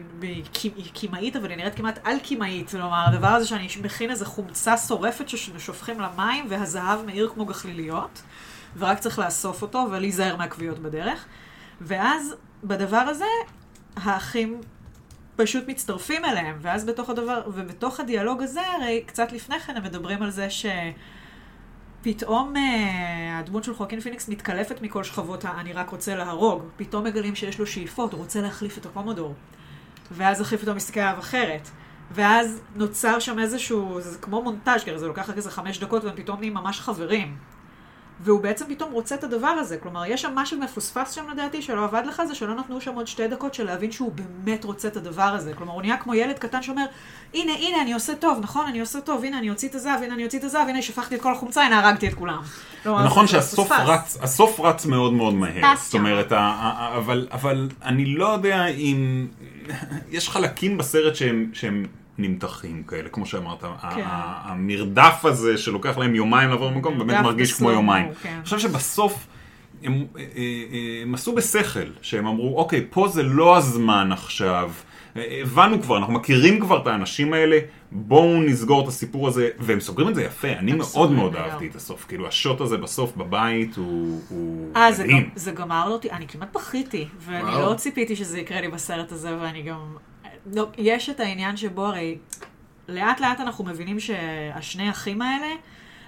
קימאית, 0.93 1.37
אבל 1.37 1.51
היא 1.51 1.57
נראית 1.57 1.75
כמעט 1.75 1.99
על-קימאית. 2.05 2.71
כלומר, 2.71 3.05
הדבר 3.09 3.29
הזה 3.29 3.47
שאני 3.47 3.69
מכין 3.83 4.11
איזה 4.11 4.25
חומצה 4.25 4.77
שורפת 4.77 5.29
ששופכים 5.29 6.01
למים, 6.01 6.47
והזהב 6.49 7.07
מאיר 7.07 7.31
כמו 7.35 7.45
גחליליות, 7.45 8.23
ורק 8.79 8.99
צריך 8.99 9.19
לאסוף 9.19 9.63
אותו 9.63 9.87
ולהיזהר 9.91 10.37
מהכוויות 10.37 10.79
בדרך. 10.79 11.25
ואז, 11.81 12.35
בדבר 12.65 12.97
הזה, 12.97 13.25
האחים 13.97 14.61
פשוט 15.39 15.69
מצטרפים 15.69 16.25
אליהם, 16.25 16.59
ואז 16.61 16.85
בתוך 16.85 17.11
הדבר, 17.11 17.43
ובתוך 17.47 18.01
הדיאלוג 18.01 18.43
הזה, 18.43 18.61
הרי 18.67 19.03
קצת 19.07 19.33
לפני 19.33 19.61
כן 19.61 19.77
הם 19.77 19.83
מדברים 19.83 20.23
על 20.23 20.31
זה 20.31 20.51
ש... 20.51 20.67
פתאום 22.03 22.57
אה, 22.57 23.39
הדמות 23.39 23.65
של 23.65 23.75
חואקין 23.75 24.01
פיניקס 24.01 24.29
מתקלפת 24.29 24.83
מכל 24.83 25.05
שכבות 25.05 25.45
ה"אני 25.45 25.73
רק 25.73 25.91
רוצה 25.91 26.17
להרוג". 26.17 26.63
פתאום 26.77 27.05
מגלים 27.05 27.35
שיש 27.35 27.59
לו 27.59 27.67
שאיפות, 27.67 28.13
הוא 28.13 28.21
רוצה 28.21 28.41
להחליף 28.41 28.79
את 28.79 28.87
הקומודור. 28.87 29.35
ואז 30.11 30.43
אחי 30.43 30.57
פתאום 30.57 30.77
מסתכל 30.77 31.01
עליו 31.01 31.19
אחרת. 31.19 31.69
ואז 32.11 32.61
נוצר 32.77 33.19
שם 33.19 33.39
איזשהו, 33.39 34.01
זה 34.01 34.19
כמו 34.19 34.43
מונטאז' 34.43 34.89
הרי 34.89 34.99
זה 34.99 35.07
לוקח 35.07 35.31
רק 35.31 35.37
איזה 35.37 35.51
חמש 35.51 35.79
דקות 35.79 36.05
והם 36.05 36.17
פתאום 36.17 36.39
נהיים 36.39 36.55
ממש 36.55 36.81
חברים. 36.81 37.37
והוא 38.21 38.41
בעצם 38.41 38.65
פתאום 38.69 38.93
רוצה 38.93 39.15
את 39.15 39.25
הדבר 39.25 39.47
הזה. 39.47 39.77
כלומר, 39.77 40.07
יש 40.07 40.23
שם 40.23 40.33
משהו 40.35 40.59
מפוספס 40.59 41.13
שם 41.13 41.25
לדעתי 41.33 41.63
שלא 41.63 41.85
עבד 41.85 42.03
לך, 42.07 42.23
זה 42.29 42.35
שלא 42.35 42.55
נתנו 42.55 42.81
שם 42.81 42.95
עוד 42.95 43.07
שתי 43.07 43.29
דקות 43.29 43.55
של 43.55 43.65
להבין 43.65 43.93
שהוא 43.93 44.13
באמת 44.13 44.65
רוצה 44.65 44.89
את 44.89 44.97
הדבר 44.97 45.23
הזה. 45.23 45.55
כלומר, 45.55 45.73
הוא 45.73 45.83
נהיה 45.83 45.97
כמו 45.97 46.15
ילד 46.15 46.39
קטן 46.39 46.63
שאומר, 46.63 46.85
הנה, 47.35 47.53
הנה, 47.53 47.83
אני 47.83 47.93
עושה 47.93 48.15
טוב, 48.15 48.39
נכון, 48.43 48.67
אני 48.67 48.81
עושה 48.81 49.01
טוב, 49.01 49.25
הנה, 49.25 49.39
אני 49.39 49.51
אוציא 49.51 49.69
את 49.69 49.75
הזהב, 49.75 50.03
הנה, 50.03 50.15
אני 50.15 50.25
אוציא 50.25 50.39
את 50.39 50.45
הזהב, 50.45 50.69
הנה, 50.69 50.83
שפכתי 50.83 51.15
את 51.15 51.21
כל 51.21 51.33
החומצה, 51.33 51.63
הנה, 51.63 51.79
הרגתי 51.79 52.09
את 52.09 52.15
כולם. 52.15 52.43
כלומר, 52.83 53.05
נכון 53.05 53.27
שהסוף. 53.27 53.73
רץ, 53.73 54.19
הסוף 54.21 54.61
רץ 54.61 54.87
מאוד 54.87 55.13
מאוד 55.13 55.35
מהר. 55.35 55.77
זאת 55.77 55.95
אומרת, 55.95 56.33
אבל, 56.33 57.69
אני 57.83 58.07
לא 58.07 58.27
יודע 58.27 58.67
אם... 58.67 59.27
יש 60.11 60.29
חלקים 60.29 60.79
בסרט 60.79 61.15
שהם 61.53 61.87
נמתחים 62.19 62.83
כאלה, 62.83 63.09
כמו 63.09 63.27
שאמרת. 63.27 63.61
כן. 63.63 64.03
המרדף 64.43 65.25
הזה 65.25 65.59
שלוקח 65.59 65.99
להם 65.99 66.15
יומיים 66.15 66.51
לעבור 66.51 66.71
למקום, 66.71 66.99
באמת 66.99 67.23
מרגיש 67.23 67.53
כמו 67.53 67.71
יומיים. 67.71 68.09
כן. 68.23 68.29
אני 68.29 68.45
חושב 68.45 68.59
שבסוף... 68.59 69.27
הם, 69.83 70.07
אה, 70.17 70.25
אה, 70.37 71.03
הם 71.03 71.15
עשו 71.15 71.35
בשכל, 71.35 71.91
שהם 72.03 72.27
אמרו, 72.27 72.59
אוקיי, 72.59 72.87
פה 72.91 73.09
זה 73.09 73.23
לא 73.23 73.57
הזמן 73.57 74.13
עכשיו. 74.13 74.71
אה, 75.17 75.41
הבנו 75.43 75.83
כבר, 75.83 75.97
אנחנו 75.97 76.13
מכירים 76.13 76.61
כבר 76.61 76.83
את 76.83 76.87
האנשים 76.87 77.33
האלה, 77.33 77.59
בואו 77.93 78.43
נסגור 78.43 78.83
את 78.83 78.89
הסיפור 78.89 79.29
הזה, 79.29 79.49
והם 79.59 79.81
סוגרים 79.81 80.09
את 80.09 80.15
זה 80.15 80.23
יפה, 80.23 80.49
אני 80.49 80.73
מאוד 80.73 81.13
מאוד 81.13 81.33
לגמרי. 81.33 81.51
אהבתי 81.51 81.67
את 81.67 81.77
הסוף, 81.77 82.05
כאילו 82.09 82.29
השוט 82.29 82.61
הזה 82.61 82.77
בסוף 82.77 83.17
בבית 83.17 83.77
הוא, 83.77 84.21
הוא 84.29 84.73
אה, 84.77 84.93
זה, 84.93 85.05
מדהים. 85.05 85.31
זה 85.35 85.53
גמר 85.53 85.89
אותי, 85.89 86.11
אני 86.11 86.29
כמעט 86.29 86.57
בכיתי, 86.57 87.09
ואני 87.21 87.43
וואו. 87.43 87.71
לא 87.71 87.75
ציפיתי 87.75 88.17
שזה 88.17 88.41
יקרה 88.41 88.61
לי 88.61 88.69
בסרט 88.69 89.13
הזה, 89.13 89.37
ואני 89.41 89.63
גם... 89.63 89.97
לא, 90.55 90.67
יש 90.79 91.11
את 91.11 91.21
העניין 91.21 91.57
שבו 91.57 91.87
הרי 91.87 92.19
לאט 92.89 93.21
לאט 93.21 93.41
אנחנו 93.41 93.65
מבינים 93.65 94.01
שהשני 94.01 94.91
אחים 94.91 95.23
האלה, 95.23 95.47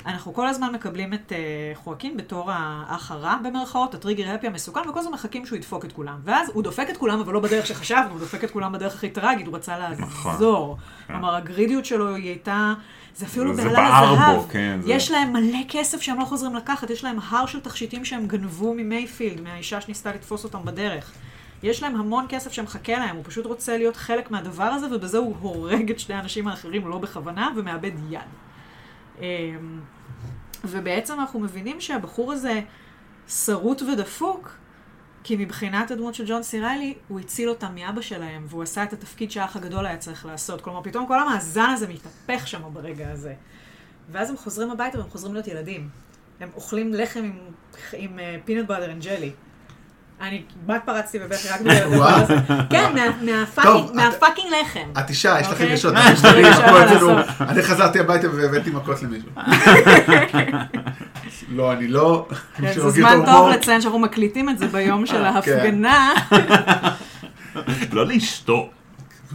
אנחנו 0.06 0.34
כל 0.34 0.46
הזמן 0.46 0.72
מקבלים 0.74 1.14
את 1.14 1.32
uh, 1.32 1.78
חואקין 1.78 2.16
בתור 2.16 2.50
האח 2.52 3.10
הרע 3.10 3.36
במרכאות, 3.44 3.94
הטריגר 3.94 4.34
הפי 4.34 4.46
המסוכן, 4.46 4.88
וכל 4.88 4.98
הזמן 4.98 5.12
מחכים 5.12 5.46
שהוא 5.46 5.56
ידפוק 5.56 5.84
את 5.84 5.92
כולם. 5.92 6.18
ואז 6.24 6.50
הוא 6.54 6.62
דופק 6.62 6.86
את 6.90 6.96
כולם, 6.96 7.20
אבל 7.20 7.32
לא 7.32 7.40
בדרך 7.40 7.66
שחשבנו, 7.66 8.10
הוא 8.10 8.20
דופק 8.20 8.44
את 8.44 8.50
כולם 8.50 8.72
בדרך 8.72 8.94
הכי 8.94 9.10
טראגית, 9.10 9.46
הוא 9.46 9.56
רצה 9.56 9.76
לעזור. 9.78 10.76
כן. 11.06 11.12
כלומר, 11.14 11.34
הגרידיות 11.34 11.84
שלו 11.84 12.14
היא 12.14 12.28
הייתה... 12.28 12.74
זה 13.16 13.26
אפילו 13.26 13.54
זה 13.54 13.64
בעלה. 13.64 14.34
בו, 14.36 14.46
כן, 14.50 14.78
זה- 14.82 14.92
יש 14.92 15.10
להם 15.10 15.32
מלא 15.32 15.58
כסף 15.68 16.00
שהם 16.02 16.20
לא 16.20 16.24
חוזרים 16.24 16.54
לקחת, 16.56 16.90
יש 16.90 17.04
להם 17.04 17.18
הר 17.28 17.46
של 17.46 17.60
תכשיטים 17.60 18.04
שהם 18.04 18.26
גנבו 18.26 18.74
ממייפילד, 18.76 19.40
מהאישה 19.40 19.80
שניסתה 19.80 20.10
לתפוס 20.12 20.44
אותם 20.44 20.64
בדרך. 20.64 21.12
יש 21.62 21.82
להם 21.82 21.96
המון 21.96 22.26
כסף 22.28 22.52
שמחכה 22.52 22.92
להם, 22.92 23.16
הוא 23.16 23.24
פשוט 23.24 23.46
רוצה 23.46 23.76
להיות 23.76 23.96
חלק 23.96 24.30
מהדבר 24.30 24.64
הזה, 24.64 24.94
ובזה 24.94 25.18
הוא 25.18 25.36
הורג 25.40 25.90
את 25.90 26.00
שני 26.00 26.14
האנשים 26.14 26.48
האחרים 26.48 26.88
לא 26.88 26.98
בכוונה, 26.98 27.50
ומאבד 27.56 27.92
יד. 28.10 28.20
אמ, 29.18 29.80
ובעצם 30.64 31.20
אנחנו 31.20 31.40
מבינים 31.40 31.80
שהבחור 31.80 32.32
הזה 32.32 32.60
שרוט 33.28 33.82
ודפוק, 33.82 34.56
כי 35.24 35.36
מבחינת 35.36 35.90
הדמות 35.90 36.14
של 36.14 36.24
ג'ון 36.26 36.42
סיריילי, 36.42 36.94
הוא 37.08 37.20
הציל 37.20 37.48
אותם 37.48 37.74
מאבא 37.74 38.00
שלהם, 38.00 38.46
והוא 38.48 38.62
עשה 38.62 38.82
את 38.82 38.92
התפקיד 38.92 39.30
שהאח 39.30 39.56
הגדול 39.56 39.86
היה 39.86 39.96
צריך 39.96 40.26
לעשות. 40.26 40.60
כלומר, 40.60 40.82
פתאום 40.82 41.06
כל 41.06 41.18
המאזן 41.18 41.70
הזה 41.70 41.88
מתהפך 41.88 42.48
שם 42.48 42.62
ברגע 42.72 43.10
הזה. 43.10 43.34
ואז 44.10 44.30
הם 44.30 44.36
חוזרים 44.36 44.70
הביתה 44.70 44.98
והם 44.98 45.10
חוזרים 45.10 45.34
להיות 45.34 45.46
ילדים. 45.46 45.88
הם 46.40 46.48
אוכלים 46.54 46.94
לחם 46.94 47.20
עם, 47.24 47.38
עם 47.92 48.18
peanut 48.44 48.68
butter 48.68 48.92
and 48.92 49.02
jelly. 49.02 49.32
אני 50.20 50.42
כמעט 50.66 50.82
פרצתי 50.86 51.18
בבכי 51.18 51.48
רק 51.48 51.60
בגלל 51.60 51.76
הדבר. 51.76 52.08
הזה. 52.08 52.34
כן, 52.70 52.92
מה 53.94 54.06
fucking- 54.06 54.52
לחם. 54.62 55.00
את 55.00 55.10
אישה, 55.10 55.36
יש 55.40 55.46
לך 55.46 55.52
אוקיי. 55.52 55.66
רגשות, 55.66 55.94
לעשות. 55.94 56.34
אני 57.40 57.62
חזרתי 57.62 58.00
הביתה 58.00 58.26
והבאתי 58.34 58.70
מכות 58.70 59.02
למישהו. 59.02 59.28
לא, 61.56 61.72
אני 61.72 61.88
לא. 61.88 62.26
כן, 62.56 62.72
זה 62.72 62.90
זמן 62.90 63.18
טוב 63.26 63.48
לציין 63.48 63.80
שאנחנו 63.80 63.98
מקליטים 63.98 64.48
את 64.50 64.58
זה 64.58 64.66
ביום 64.66 65.06
של 65.06 65.24
ההפגנה. 65.24 66.12
לא 67.92 68.06
לאשתו. 68.06 68.70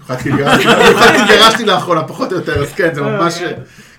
התגרשתי 0.09 1.65
לאחרונה, 1.65 2.03
פחות 2.03 2.31
או 2.31 2.37
יותר, 2.37 2.63
אז 2.63 2.73
כן, 2.73 2.93
זה 2.93 3.01
ממש... 3.01 3.41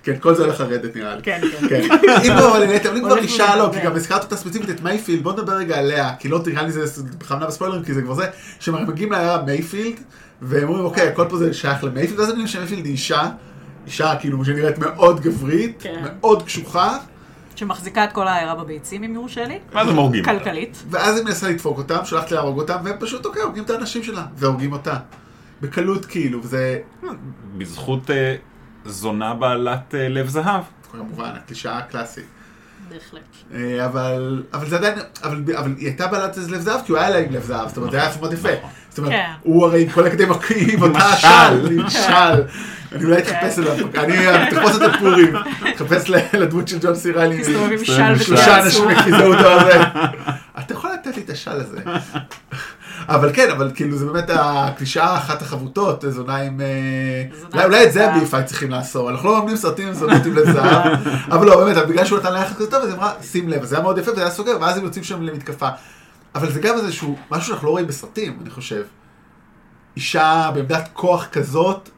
כן. 0.07 0.13
כן, 0.13 0.21
כל 0.21 0.35
זה 0.35 0.45
הולך 0.45 0.61
לרדת 0.61 0.97
נראה 0.97 1.17
לי. 1.17 1.23
כן, 1.23 1.41
כן. 1.61 1.69
כן. 1.69 1.89
אם 2.31 2.37
לא, 2.37 2.57
אבל 2.57 2.67
נהנית, 2.67 2.87
אבל 2.87 2.97
אם 2.97 3.05
כבר 3.05 3.19
אישה 3.19 3.57
לא. 3.57 3.71
כי 3.73 3.81
גם 3.81 3.97
הזכרת 3.97 4.25
אותה 4.25 4.37
ספציפית 4.37 4.71
את 4.71 4.83
מייפילד, 4.83 5.23
בוא 5.23 5.33
נדבר 5.33 5.53
רגע 5.53 5.79
עליה, 5.79 6.15
כי 6.19 6.29
לא 6.29 6.39
תראה 6.45 6.63
לי 6.63 6.73
זה 6.73 7.03
בכוונה 7.19 7.47
בספוילרים, 7.47 7.85
כי 7.85 7.95
זה 7.95 8.03
כבר 8.03 8.15
זה, 8.15 8.27
שהם 8.61 8.87
מגיעים 8.89 9.13
לעיירה 9.13 9.43
מייפילד, 9.43 9.95
והם 10.43 10.69
אומרים, 10.69 10.85
אוקיי, 10.85 11.09
הכל 11.09 11.27
פה 11.29 11.37
זה 11.37 11.55
שייך 11.55 11.85
למייפילד, 11.85 12.19
ואז 12.19 12.29
הם 12.29 12.31
יודעים 12.31 12.47
שמייפילד 12.47 12.85
היא 12.85 12.93
אישה, 12.93 13.29
אישה 13.87 14.15
כאילו 14.21 14.45
שנראית 14.45 14.79
מאוד 14.79 15.21
גברית, 15.21 15.77
כן. 15.83 16.05
מאוד 16.05 16.43
קשוחה, 16.43 16.99
שמחזיקה 17.57 18.05
את 18.05 18.13
כל 18.13 18.29
העיירה 18.29 18.55
בביצים, 18.55 19.05
אם 19.05 19.15
יורשה 19.15 19.45
לי. 19.45 19.59
ואז 19.73 19.89
הם 19.89 19.97
הורגים. 19.97 20.25
כלכלית. 20.25 20.83
ואז 20.91 21.17
היא 21.17 21.25
מנסה 21.25 21.49
לדפוק 21.49 21.79
אותם, 21.79 22.05
שולחת 22.05 22.31
להרוג 22.31 22.59
אותם, 22.59 22.77
והם 22.85 22.97
פשוט, 23.01 23.27
אוקיי, 23.27 23.43
הורגים 23.43 23.65
את 23.65 23.71
האנשים 23.71 24.03
שלה, 24.03 24.23
והורגים 24.37 24.73
אותה. 24.73 24.97
בקלות 25.61 26.05
כאילו, 26.05 26.43
וזה 26.43 26.79
בזכות 27.59 28.11
אה, 28.11 28.35
זונה 28.89 29.35
בעלת 29.35 29.95
אה, 29.95 30.09
לב 30.09 30.29
זהב. 30.29 30.63
כמובן, 30.93 31.31
הקלישאה 31.37 31.79
הקלאסית. 31.79 32.25
בהחלט. 32.89 33.21
אה, 33.55 33.85
אבל, 33.87 34.43
אבל 34.55 34.69
זה 34.69 34.77
עדיין, 34.77 34.95
אבל, 35.25 35.43
אבל 35.57 35.75
היא 35.79 35.87
הייתה 35.87 36.07
בעלת 36.07 36.37
איזה 36.39 36.51
לב 36.51 36.61
זהב, 36.61 36.81
כי 36.87 36.93
הוא 36.93 36.99
היה 36.99 37.11
לה 37.11 37.19
עם 37.19 37.33
לב 37.33 37.43
זהב, 37.43 37.69
זאת 37.69 37.77
אומרת, 37.77 37.91
זה 37.91 38.03
היה 38.03 38.11
מאוד 38.21 38.33
יפה. 38.33 38.49
זאת 38.89 38.99
אומרת, 38.99 39.13
כן. 39.13 39.31
הוא 39.43 39.67
הרי 39.67 39.89
כל 39.95 40.07
הקדם 40.07 40.29
עם 40.73 40.83
אותה. 40.83 41.17
של, 41.17 41.27
עם 41.79 41.91
של. 41.91 42.43
אני 42.93 43.05
אולי 43.05 43.23
כן. 43.23 43.37
אתחפש 43.37 43.59
אליו, 43.59 43.75
אני 43.99 44.17
תחפוש 44.51 44.77
את 44.77 44.95
הפורים, 44.95 45.35
אתחפש 45.75 46.11
ל- 46.11 46.17
לדמות 46.39 46.69
של 46.69 46.79
ג'ון 46.81 46.95
סיריילי. 46.95 47.41
תסתובב 47.41 47.63
עם 47.65 47.73
עם 47.73 48.19
של 48.19 48.25
שלושה 48.25 48.63
אנשים. 48.63 48.91
יחיזו 48.91 49.25
אותו 49.35 49.49
על 49.49 49.61
זה. 49.65 49.83
אתה 50.59 50.73
יכול 50.75 50.91
לתת 50.93 51.17
לי 51.17 51.23
את 51.23 51.31
השל 51.31 51.51
הזה. 51.51 51.81
אבל 53.09 53.33
כן, 53.33 53.51
אבל 53.51 53.71
כאילו 53.75 53.97
זה 53.97 54.07
באמת 54.07 54.31
הקלישאה 54.35 55.17
אחת 55.17 55.43
החבוטות, 55.43 56.05
זונה 56.09 56.37
עם... 56.37 56.61
אה, 56.61 56.67
זונה 57.41 57.49
אולי- 57.53 57.65
עם 57.65 57.71
אולי 57.73 57.85
את 57.87 57.93
זה. 57.93 58.11
הביפה 58.13 58.43
צריכים 58.43 58.71
לאסור, 58.71 59.11
אנחנו 59.11 59.29
לא 59.29 59.39
מאמנים 59.39 59.57
סרטים 59.57 59.89
עם 59.89 59.95
זונות 59.95 60.27
עם 60.27 60.35
לזהב, 60.35 60.93
אבל 61.35 61.47
לא, 61.47 61.65
באמת, 61.65 61.87
בגלל 61.89 62.05
שהוא 62.05 62.19
נתן 62.19 62.33
לה 62.33 62.41
יחס 62.41 62.57
כזה 62.57 62.71
טוב, 62.71 62.83
אז 62.83 62.89
היא 62.89 62.97
אמרה, 62.97 63.13
שים 63.23 63.49
לב, 63.49 63.65
זה 63.65 63.75
היה 63.77 63.83
מאוד 63.83 63.99
יפה 63.99 64.11
וזה 64.13 64.21
היה 64.21 64.31
סוגר, 64.31 64.57
ואז 64.61 64.77
הם 64.79 64.85
יוצאים 64.85 65.05
שם 65.05 65.23
למתקפה. 65.23 65.69
אבל 66.35 66.53
זה 66.53 66.61
גם 66.61 66.75
איזשהו, 66.75 67.19
משהו 67.31 67.47
שאנחנו 67.49 67.67
לא 67.67 67.73
רואים 67.73 67.87
בסרטים, 67.87 68.39
אני 68.43 68.51
חושב. 68.51 68.83
אישה 69.97 70.51
בעמדת 70.55 70.89
כוח 70.93 71.27
כזאת, 71.33 71.91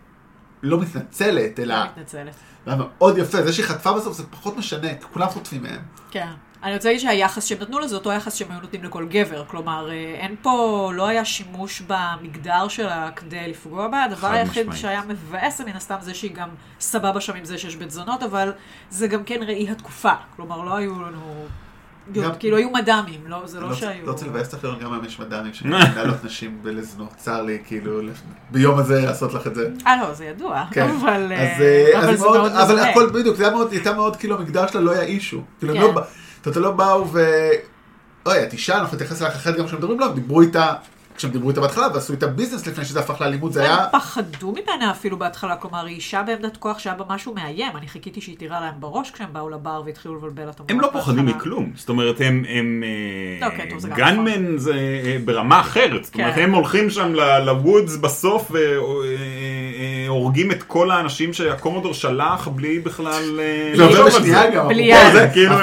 לא 0.63 0.81
מתנצלת, 0.81 1.61
אלא, 1.61 1.75
מתנצלת. 1.85 2.35
זה 2.67 2.73
היה 2.73 2.83
מאוד 2.99 3.19
יפה, 3.19 3.43
זה 3.43 3.53
שהיא 3.53 3.67
חטפה 3.67 3.93
בסוף 3.93 4.17
זה 4.17 4.23
פחות 4.31 4.57
משנה, 4.57 4.95
כי 4.95 5.05
כולם 5.13 5.29
חוטפים 5.29 5.63
מהם. 5.63 5.81
כן. 6.11 6.29
אני 6.63 6.75
רוצה 6.75 6.89
להגיד 6.89 7.01
שהיחס 7.01 7.45
שהם 7.45 7.59
נתנו 7.61 7.79
לזה, 7.79 7.95
אותו 7.95 8.13
יחס 8.13 8.35
שהם 8.35 8.51
היו 8.51 8.61
נותנים 8.61 8.85
לכל 8.85 9.07
גבר. 9.07 9.45
כלומר, 9.47 9.91
אה, 9.91 9.95
אין 9.95 10.37
פה, 10.43 10.91
לא 10.95 11.07
היה 11.09 11.25
שימוש 11.25 11.83
במגדר 11.87 12.69
שלה 12.69 13.11
כדי 13.17 13.49
לפגוע 13.49 13.89
בה. 13.89 14.05
הדבר 14.05 14.29
היחיד 14.29 14.67
משמעית. 14.67 14.81
שהיה 14.81 15.03
מבאס 15.09 15.61
מן 15.61 15.77
הסתם 15.77 15.97
זה 16.01 16.15
שהיא 16.15 16.35
גם 16.35 16.49
סבבה 16.81 17.21
שם 17.21 17.35
עם 17.37 17.45
זה 17.45 17.59
שיש 17.59 17.77
בית 17.77 17.91
זונות, 17.91 18.23
אבל 18.23 18.53
זה 18.91 19.07
גם 19.07 19.25
כן 19.25 19.43
ראי 19.43 19.71
התקופה. 19.71 20.13
כלומר, 20.37 20.63
לא 20.63 20.77
היו 20.77 21.03
לנו... 21.03 21.47
גם- 22.13 22.31
כאילו, 22.39 22.57
היו 22.57 22.71
מד"מים, 22.71 23.21
לא, 23.27 23.43
זה 23.47 23.61
לא 23.61 23.69
לא 23.69 23.75
שהיו... 23.75 24.07
לא 24.07 24.13
רוצה 24.13 24.27
לבאס 24.27 24.55
אותך, 24.55 24.65
גם 24.83 24.93
היום 24.93 25.05
יש 25.05 25.21
מדענים 25.21 25.53
שיכולים 25.55 25.79
להעלות 25.97 26.25
נשים 26.25 26.61
לזנות, 26.65 27.09
צר 27.17 27.43
לי, 27.43 27.59
כאילו, 27.67 28.01
ביום 28.51 28.79
הזה 28.79 29.01
לעשות 29.01 29.35
לך 29.35 29.47
את 29.47 29.55
זה. 29.55 29.69
אה, 29.87 30.03
לא, 30.03 30.15
זה 30.15 30.25
ידוע. 30.25 30.65
כן. 30.71 30.89
אבל, 31.01 31.33
אה, 31.33 31.57
אז, 31.57 31.63
אה, 31.63 31.99
אבל 31.99 32.09
אז 32.09 32.19
זה 32.19 32.25
מאוד, 32.25 32.39
מאוד 32.41 32.53
אבל. 32.53 32.79
הכל 32.79 33.11
בדיוק, 33.11 33.37
זה 33.37 33.45
היה 33.45 33.53
מאוד, 33.53 33.73
הייתה 33.73 33.93
מאוד, 33.93 34.17
כאילו 34.17 34.37
המגדר 34.37 34.67
שלה 34.67 34.81
לא 34.81 34.91
היה 34.93 35.03
אישו. 35.03 35.43
כאילו, 35.59 35.75
הם 35.75 35.81
כן. 35.81 35.95
לא 36.57 36.61
לא 36.63 36.71
באו 36.71 37.09
ו... 37.13 37.21
אוי, 38.27 38.43
את 38.43 38.53
אישה, 38.53 38.79
אנחנו 38.79 38.97
נתייחס 38.97 39.23
אלייך 39.23 39.35
אחרת 39.37 39.57
גם 39.59 39.67
כשמדברים, 39.67 40.01
לא, 40.01 40.13
דיברו 40.15 40.41
איתה, 40.41 40.73
כשהם 41.19 41.31
דיברו 41.31 41.51
איתה 41.51 41.61
בהתחלה, 41.61 41.87
ועשו 41.95 42.13
איתה 42.13 42.27
ביזנס 42.27 42.67
לפני 42.67 42.85
שזה 42.85 43.01
הפך 43.01 43.21
לאלימות, 43.21 43.53
זה 43.53 43.63
היה... 43.63 43.75
הם 43.75 43.89
פחדו 43.93 44.53
ממנה 44.53 44.91
אפילו 44.91 45.19
בהתחלה, 45.19 45.57
כלומר, 45.57 45.85
היא 45.85 45.97
אישה 45.97 46.23
בעמדת 46.23 46.57
כוח 46.57 46.79
שהיה 46.79 46.97
בה 46.97 47.05
משהו 47.09 47.35
מאיים. 47.35 47.77
אני 47.77 47.89
חיכיתי 47.89 48.21
שהיא 48.21 48.39
תירה 48.39 48.61
להם 48.61 48.75
בראש 48.81 49.11
כשהם 49.11 49.29
באו 49.33 49.49
לבר 49.51 49.83
והתחילו 49.87 50.17
לבלבל 50.17 50.51
את 50.51 50.61
המוח. 50.61 50.71
הם 50.71 50.81
לא 50.81 50.89
פוחדים. 50.93 51.27
מכלום, 51.27 51.73
זאת 51.77 51.89
אומרת 51.89 52.21
הם, 52.21 52.45
הם 52.49 52.85
אה, 53.41 53.49
לא, 53.49 53.57
כן, 53.57 53.69
גנמן 53.97 54.59
זה 54.59 54.73
אה, 54.73 55.17
ברמה 55.25 55.61
אחרת, 55.61 56.05
זאת 56.05 56.15
אומרת 56.15 56.35
כן. 56.35 56.43
הם 56.43 56.55
הולכים 56.55 56.91
שם 56.91 57.15
ל- 57.15 57.39
לוודס 57.45 57.97
בסוף 57.97 58.53
והורגים 60.07 60.51
את 60.51 60.63
כל 60.63 60.91
האנשים 60.91 61.33
שהקומודור 61.33 61.95
שלח 61.95 62.49
בלי 62.49 62.79
בכלל 62.79 63.41
אה, 63.41 63.73
זה 63.77 63.85
עובר 63.85 64.07
בשנייה. 64.07 64.51
גם, 64.51 64.69
בלי 64.69 64.93
אפרופו 64.95 65.09
יד. 65.09 65.13
זה, 65.13 65.29
כאילו, 65.33 65.55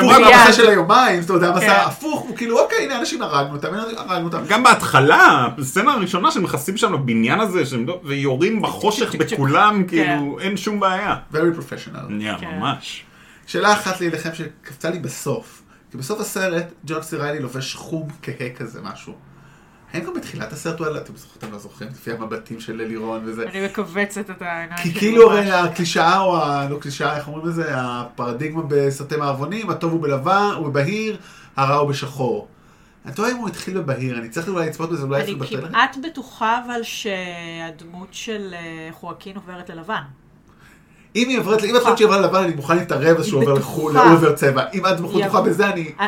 יד. 0.47 0.53
של 0.53 0.70
היומיים, 0.70 1.22
זאת 1.22 1.30
אומרת, 1.30 1.41
זה 1.41 1.62
כן. 1.62 1.70
המסע 1.70 1.86
הפוך, 1.86 2.20
הוא 2.20 2.38
כאילו, 2.38 2.60
אוקיי, 2.60 2.86
הנה 2.86 2.99
אנשים 2.99 3.22
הרגנו 3.22 3.56
אותם, 3.56 3.68
הנה 3.68 3.84
הרגנו 3.97 4.26
אותם. 4.26 4.39
גם 4.47 4.64
בהתחלה, 4.64 5.44
הסצנה 5.57 5.93
הראשונה 5.93 6.31
שהם 6.31 6.43
נכנסים 6.43 6.77
שם 6.77 6.93
לבניין 6.93 7.39
הזה 7.39 7.65
שהם 7.65 7.87
לא- 7.87 8.01
ויורים 8.03 8.61
בחושך. 8.61 9.15
בכולם, 9.15 9.83
כן. 9.87 9.87
כאילו 9.87 10.39
אין 10.39 10.57
שום 10.57 10.79
בעיה. 10.79 11.15
Very 11.33 11.35
professional. 11.35 11.99
נהיה 12.09 12.37
כן. 12.39 12.47
ממש. 12.59 13.03
שאלה 13.47 13.73
אחת 13.73 14.01
לי 14.01 14.07
אליכם 14.07 14.29
שקפצה 14.33 14.89
לי 14.89 14.99
בסוף. 14.99 15.61
כי 15.91 15.97
בסוף 15.97 16.19
הסרט, 16.19 16.71
ג'ון 16.85 17.01
סיריילי 17.01 17.39
לובש 17.39 17.75
חום 17.75 18.07
כהה 18.21 18.49
כזה 18.57 18.81
משהו. 18.81 19.13
האם 19.93 20.03
גם 20.03 20.13
בתחילת 20.13 20.53
הסרט 20.53 20.79
הוא 20.79 20.87
עלה, 20.87 20.97
אתם 20.99 21.15
זוכרים, 21.15 21.37
אתם 21.39 21.51
לא 21.51 21.57
זוכרים, 21.59 21.89
לפי 21.89 22.11
המבטים 22.11 22.59
של 22.59 22.75
לירון 22.75 23.21
וזה. 23.25 23.43
אני 23.49 23.65
מכווצת 23.65 24.29
את 24.29 24.41
העיניים 24.41 24.83
כי 24.83 24.89
שלי 24.89 24.99
כאילו 24.99 25.29
ממש. 25.29 25.37
הרי 25.37 25.51
הקלישאה, 25.51 26.19
או 26.19 26.37
ה... 26.37 26.67
לא 26.69 26.77
קלישאה, 26.79 27.17
איך 27.17 27.27
אומרים 27.27 27.45
לזה? 27.47 27.65
הפרדיגמה 27.69 28.61
בסרטי 28.67 29.15
מערבונים, 29.15 29.69
הטוב 29.69 29.91
הוא 29.91 30.01
בלבן, 30.01 30.49
הוא 30.57 30.67
בבהיר, 30.67 31.17
הרע 31.55 31.75
הוא 31.75 31.89
בשחור. 31.89 32.47
אני 33.06 33.14
תוהה 33.14 33.32
אם 33.32 33.38
הוא 33.38 33.47
התחיל 33.47 33.82
בבהיר, 33.82 34.18
אני 34.18 34.30
צריך 34.30 34.47
אולי 34.47 34.68
לצפות 34.68 34.91
בזה, 34.91 35.03
אולי 35.03 35.16
אני 35.16 35.24
אפילו 35.24 35.39
בטריילר. 35.39 35.68
כמעט 35.68 35.97
בטוחה 36.03 36.62
אבל 36.66 36.84
שהדמות 36.84 38.08
של 38.12 38.53
אה, 38.53 38.89
חואקין 38.91 39.36
עוברת 39.36 39.70
ללבן. 39.70 40.01
אם 41.16 41.30
היא 41.30 41.39
עוברת, 41.39 41.64
אם 41.64 41.76
את 41.76 41.82
חושבת 41.82 41.97
שהיא 41.97 42.08
עברה 42.08 42.20
לבן, 42.20 42.43
אני 42.43 42.56
מוכן 42.56 42.78
להתערב 42.78 43.24
שהוא 43.24 43.41
עובר. 43.41 43.53
לחו"ל, 43.53 43.97
הוא 43.97 44.14
עובר 44.14 44.36
צבע. 44.36 44.64
אם 44.74 44.86
את 44.86 44.99
בטוחה. 44.99 45.41
בזה, 45.41 45.70
אני... 45.70 45.91
אה, 45.99 46.08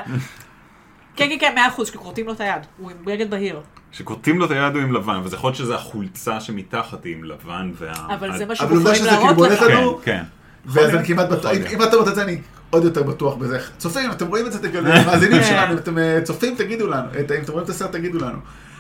כן, 1.16 1.30
כן, 1.30 1.38
כן, 1.40 1.56
מאה 1.56 1.68
אחוז, 1.68 1.88
שכורתים 1.88 2.28
לו 2.28 2.34
את 2.34 2.42
היד. 2.42 2.62
הוא 2.78 2.92
עם 2.92 2.98
בגד 3.06 3.30
בהיר. 3.30 3.62
שכותבים 3.92 4.40
לו 4.40 4.46
את 4.46 4.52
היד 4.52 4.76
הוא 4.76 4.82
עם 4.82 4.94
לבן, 4.94 5.16
אבל 5.16 5.30
זה 5.30 5.36
יכול 5.36 5.48
להיות 5.48 5.58
שזה 5.58 5.76
החולצה 5.76 6.42
שמתחת 6.42 7.04
היא 7.04 7.16
עם 7.16 7.24
לבן 7.24 7.72
וה... 7.76 7.94
אבל 8.14 8.38
זה 8.38 8.46
מה 8.46 8.54
אבל 8.60 8.76
עובדה 8.76 8.96
שבוחרים 8.96 8.96
שזה 8.96 9.10
כאילו 9.10 9.22
להראות 9.22 9.36
בולט 9.36 9.52
לך. 9.52 9.62
לנו. 9.62 9.98
כן, 9.98 10.04
כן. 10.04 10.24
ואז 10.66 10.96
אני 10.96 11.08
כמעט 11.08 11.30
בטוח, 11.30 11.52
אם 11.52 11.58
להיות. 11.62 11.74
אם 11.74 11.84
את 11.84 11.94
אומרת 11.94 12.08
את 12.08 12.16
זה, 12.16 12.24
אני 12.24 12.42
עוד 12.70 12.84
יותר 12.84 13.04
בטוח 13.04 13.36
בזה. 13.36 13.60
צופים, 13.78 14.12
אתם 14.12 14.28
רואים 14.28 14.46
את 14.46 14.52
זה, 14.52 14.60
תגידו, 14.60 14.84
מאזינים 15.08 15.44
שלנו, 15.44 15.74
אם 15.74 15.78
אתם 15.78 15.98
אה, 15.98 16.20
צופים, 16.24 16.56
תגידו 16.56 16.88
לנו. 16.88 17.08
אם 17.20 17.44
אתם 17.44 17.52
רואים 17.52 17.66
את 17.66 17.70
הסרט, 17.70 17.92
תגידו 17.92 18.18
לנו. 18.18 18.38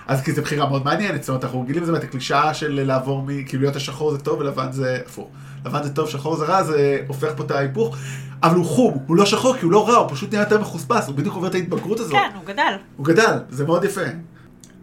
אז 0.08 0.22
כי 0.22 0.32
זו 0.32 0.42
בחירה 0.42 0.70
מאוד 0.70 0.86
מעניינת, 0.86 1.24
זאת 1.24 1.30
אומרת, 1.30 1.44
אנחנו 1.44 1.62
רגילים 1.62 1.84
לזה, 1.84 1.98
את 1.98 2.04
הקלישאה 2.04 2.54
של 2.54 2.82
לעבור 2.86 3.22
מ... 3.22 3.44
כאילו 3.44 3.62
להיות 3.62 3.76
השחור 3.76 4.12
זה 4.12 4.18
טוב 4.18 4.40
ולבן 4.40 4.72
זה 4.72 5.02
הפוך. 5.06 5.30
לבן 5.66 5.84
זה 5.84 5.94
טוב, 5.94 6.10
שחור 6.10 6.36
זה 6.36 6.46
רע, 6.46 6.64
זה 6.64 7.00
הופך 7.08 7.32
פה 7.38 7.44
את 7.44 7.52
ההיפוך. 7.52 7.98
אבל 8.44 8.56
הוא 8.56 8.66
חום, 8.66 8.98
הוא 9.08 9.18
לא 9.18 9.26
שחור 9.26 9.58
כי 9.58 9.66
הוא 9.66 9.72
לא 9.72 9.90
רע, 9.90 9.96
הוא 9.96 10.10
פשוט 10.10 10.34
נהיה 10.34 10.44
יותר 10.44 10.62
מחוספס, 10.62 11.08
הוא 11.08 11.16
בדיוק 11.16 11.36
עובר 11.36 11.48
את 11.48 11.56
ההתבגרות 11.56 12.00
הזאת. 12.00 12.12
כן, 12.12 12.30
הוא 12.36 12.46
גדל. 12.46 12.74
הוא 12.98 13.06
גדל, 13.06 13.40
זה 13.50 13.66
מאוד 13.66 13.84
יפה. 13.84 14.02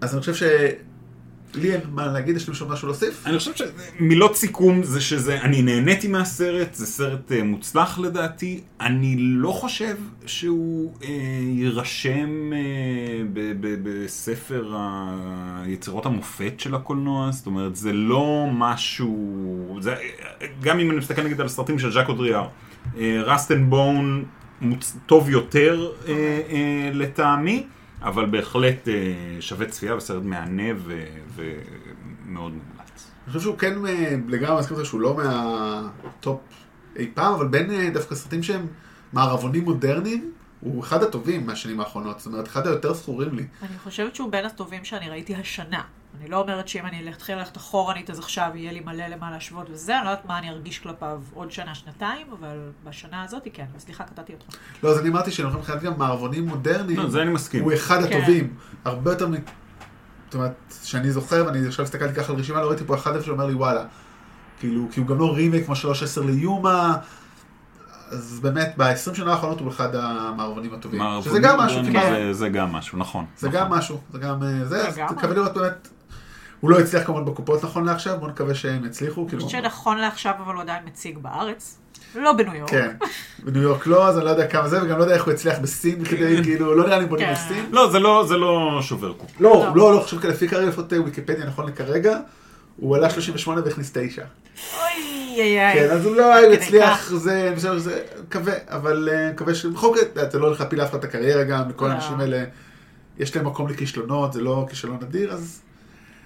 אז 0.01 0.13
אני 0.13 0.21
חושב 0.21 0.35
ש... 0.35 0.43
לי 1.57 1.73
אין 1.73 1.81
מה 1.93 2.07
להגיד, 2.07 2.37
יש 2.37 2.49
לי 2.49 2.55
משהו 2.69 2.89
להוסיף? 2.89 3.27
אני 3.27 3.39
חושב 3.39 3.51
שמילות 3.55 4.37
סיכום 4.37 4.83
זה 4.83 5.01
שזה, 5.01 5.41
אני 5.41 5.63
נהניתי 5.63 6.09
מהסרט, 6.09 6.75
זה 6.75 6.87
סרט 6.87 7.33
אה, 7.33 7.43
מוצלח 7.43 7.99
לדעתי, 7.99 8.61
אני 8.81 9.17
לא 9.19 9.51
חושב 9.51 9.97
שהוא 10.27 10.93
אה, 11.05 11.09
יירשם 11.43 12.53
אה, 12.53 12.59
ב- 13.33 13.53
ב- 13.61 13.77
בספר 13.83 14.77
היצירות 15.63 16.07
המופת 16.07 16.53
של 16.59 16.75
הקולנוע, 16.75 17.31
זאת 17.33 17.47
אומרת 17.47 17.77
זה 17.77 17.93
לא 17.93 18.47
משהו, 18.53 19.79
זה, 19.81 19.95
גם 20.63 20.79
אם 20.79 20.91
אני 20.91 20.99
מסתכל 20.99 21.23
נגיד 21.23 21.41
על 21.41 21.49
סרטים 21.49 21.79
של 21.79 21.93
ז'אק 21.93 22.09
אודריאר, 22.09 22.47
Rust 22.99 23.53
and 23.53 23.71
Bone 23.71 24.25
טוב 25.07 25.31
יותר 25.31 25.91
אה, 26.09 26.13
אה, 26.13 26.91
לטעמי. 26.93 27.67
אבל 28.05 28.27
בהחלט 28.27 28.89
אה, 28.89 28.93
שווה 29.41 29.67
צפייה 29.67 29.97
וסרט 29.97 30.23
מהנה 30.23 30.73
ו- 30.77 31.05
ומאוד 31.35 32.53
מומלץ. 32.53 33.11
אני 33.25 33.33
חושב 33.33 33.41
שהוא 33.41 33.59
כן 33.59 33.87
אה, 33.87 34.17
לגמרי 34.29 34.61
מסכים 34.61 34.77
איתך 34.77 34.89
שהוא 34.89 35.01
לא 35.01 35.17
מהטופ 35.17 36.41
אי 36.97 37.11
פעם, 37.15 37.35
אבל 37.35 37.49
בין 37.49 37.71
אה, 37.71 37.91
דווקא 37.91 38.15
סרטים 38.15 38.43
שהם 38.43 38.67
מערבונים 39.13 39.65
מודרניים, 39.65 40.33
הוא 40.61 40.83
אחד 40.83 41.03
הטובים 41.03 41.47
מהשנים 41.47 41.81
האחרונות, 41.81 42.21
זאת 42.21 42.27
אומרת, 42.27 42.49
אחד 42.49 42.67
היותר 42.67 42.95
זכורים 42.95 43.35
לי. 43.35 43.47
אני 43.63 43.79
חושבת 43.79 44.15
שהוא 44.15 44.31
בין 44.33 44.45
הטובים 44.45 44.85
שאני 44.85 45.11
ראיתי 45.11 45.35
השנה. 45.35 45.83
אני 46.21 46.29
לא 46.31 46.41
אומרת 46.41 46.69
שאם 46.69 46.87
אני 46.87 47.11
אתחיל 47.11 47.39
ללכת 47.39 47.57
אחורנית, 47.57 48.11
אז 48.11 48.19
עכשיו 48.19 48.51
יהיה 48.55 48.73
לי 48.73 48.81
מלא 48.81 49.07
למה 49.07 49.31
להשוות 49.31 49.67
וזה, 49.71 49.97
אני 49.99 50.05
לא 50.05 50.11
יודעת 50.11 50.25
מה 50.27 50.39
אני 50.39 50.51
ארגיש 50.51 50.79
כלפיו 50.79 51.21
עוד 51.35 51.51
שנה, 51.53 51.75
שנתיים, 51.75 52.27
אבל 52.39 52.59
בשנה 52.85 53.23
הזאת 53.23 53.43
כן. 53.53 53.65
סליחה, 53.79 54.05
קטעתי 54.05 54.33
אותך. 54.33 54.57
לא, 54.83 54.89
אז 54.91 54.99
אני 54.99 55.09
אמרתי 55.09 55.31
שאני 55.31 55.49
חושב 55.49 55.59
מבחינת 55.61 55.83
גם 55.83 55.93
מערבונים 55.99 56.47
מודרניים, 56.47 56.99
לא, 56.99 57.09
זה 57.11 57.23
אני 57.23 57.31
מסכים. 57.31 57.65
הוא 57.65 57.73
אחד 57.75 58.01
כן. 58.09 58.17
הטובים, 58.19 58.55
הרבה 58.85 59.13
יותר 59.13 59.29
מ... 59.29 59.33
זאת 60.25 60.35
אומרת, 60.35 60.53
שאני 60.85 61.11
זוכר, 61.11 61.43
ואני 61.47 61.67
עכשיו 61.67 61.85
הסתכלתי 61.85 62.15
ככה 62.15 62.33
על 62.33 62.39
רשימה, 62.39 62.61
לא 62.63 62.69
ראיתי 62.69 62.85
פה 62.85 62.95
אחד 62.95 63.15
איפה 63.15 63.27
שאומר 63.27 63.47
לי 63.47 63.55
וואלה. 63.55 63.85
כאילו, 64.61 64.87
כי 64.93 65.01
הוא 65.01 65.09
גם 65.09 65.19
לא 65.19 65.35
רימייק 65.35 65.65
כמו 65.67 65.75
3-10 65.75 65.77
ליומה, 66.27 66.97
אז 68.11 68.41
באמת, 68.43 68.75
ב-20 68.77 69.15
שנה 69.15 69.33
האחרונות 69.33 69.61
הוא 69.61 69.69
אחד 69.69 69.95
המערבונים 69.95 70.75
הטובים. 70.75 71.03
שזה 71.25 71.39
גם 71.41 71.59
משהו. 71.61 71.85
זה- 71.85 72.33
זה 72.33 72.49
גם 72.49 72.73
משהו, 72.73 72.99
נכון. 72.99 73.25
זה 73.37 73.49
נכון. 73.49 73.61
גם 73.61 73.71
משהו, 73.71 74.01
זה 74.13 74.19
גם 74.19 74.43
אה, 74.43 74.65
זה, 74.65 74.89
אז. 74.89 74.99
נקווה 74.99 75.35
לראות 75.35 75.55
באמת. 75.55 75.89
הוא 76.65 76.71
לא 76.71 76.79
הצליח 76.79 77.07
כמובן 77.07 77.25
בקופות 77.25 77.65
נכון 77.65 77.85
לעכשיו, 77.85 78.17
בוא 78.21 78.29
נקווה 78.29 78.55
שהם 78.55 78.85
יצליחו. 78.85 79.21
אני 79.21 79.29
כאילו, 79.29 79.45
חושבת 79.45 79.63
שנכון 79.63 79.99
לעכשיו, 79.99 80.33
אבל 80.45 80.55
הוא 80.55 80.63
עדיין 80.63 80.83
מציג 80.87 81.19
בארץ. 81.19 81.79
לא 82.15 82.33
בניו 82.33 82.55
יורק. 82.55 82.71
כן, 82.71 82.91
בניו 83.45 83.63
יורק 83.63 83.87
לא, 83.87 84.09
אז 84.09 84.17
אני 84.17 84.25
לא 84.25 84.31
יודע 84.31 84.47
כמה 84.47 84.69
זה, 84.69 84.83
וגם 84.83 84.99
לא 84.99 85.03
יודע 85.03 85.15
איך 85.15 85.25
הוא 85.25 85.33
הצליח 85.33 85.59
בסין 85.59 86.05
כדי, 86.05 86.43
כאילו, 86.45 86.75
לא 86.75 86.87
נראה 86.87 86.99
לי 86.99 87.07
בונים 87.07 87.27
כן. 87.27 87.33
בסין. 87.33 87.67
לא, 87.71 87.91
זה 87.91 87.99
לא, 87.99 88.25
זה 88.29 88.37
לא 88.37 88.79
שובר 88.83 89.13
קופ. 89.13 89.31
לא, 89.41 89.67
לא, 89.75 89.95
לא, 89.95 90.01
חושב 90.01 90.27
לפי 90.27 90.49
כרגע 90.49 90.69
לפחות 90.69 90.93
אה, 90.93 91.03
ויקיפדיה 91.03 91.47
נכון 91.47 91.67
לכרגע, 91.67 92.19
הוא 92.77 92.97
עלה 92.97 93.11
38 93.11 93.61
והכניס 93.65 93.91
9. 93.95 94.23
אוי, 94.77 94.85
איי, 95.37 95.61
איי. 95.61 95.75
כן, 95.75 95.91
אז 95.91 96.07
הוא 96.07 96.17
יצליח, 96.53 96.97
כך. 96.97 97.15
זה, 97.15 97.53
בסדר, 97.57 97.79
זה, 97.79 98.03
מקווה, 98.29 98.55
אבל 98.69 99.09
אה, 99.13 99.31
מקווה 99.33 99.55
שבכל 99.55 99.97
זאת, 99.97 100.33
זה 100.33 100.39
לא 100.39 100.47
הולך 100.47 100.61
להפיל 100.61 100.79
לאף 100.79 100.91
אחד 100.91 100.99
את 100.99 101.05
הקריירה 101.05 101.45
גם, 101.45 101.69
לכל 101.69 101.87
לא. 101.87 101.93
האנשים 101.93 102.21
האלה, 102.21 102.45
יש 103.19 103.37
להם 103.37 103.47
מקום 103.47 103.69
לכישלונות, 103.69 104.33
זה 104.33 104.41
לא 104.41 104.67
כישלון 104.71 104.99
נדיר, 105.03 105.33
אז 105.33 105.61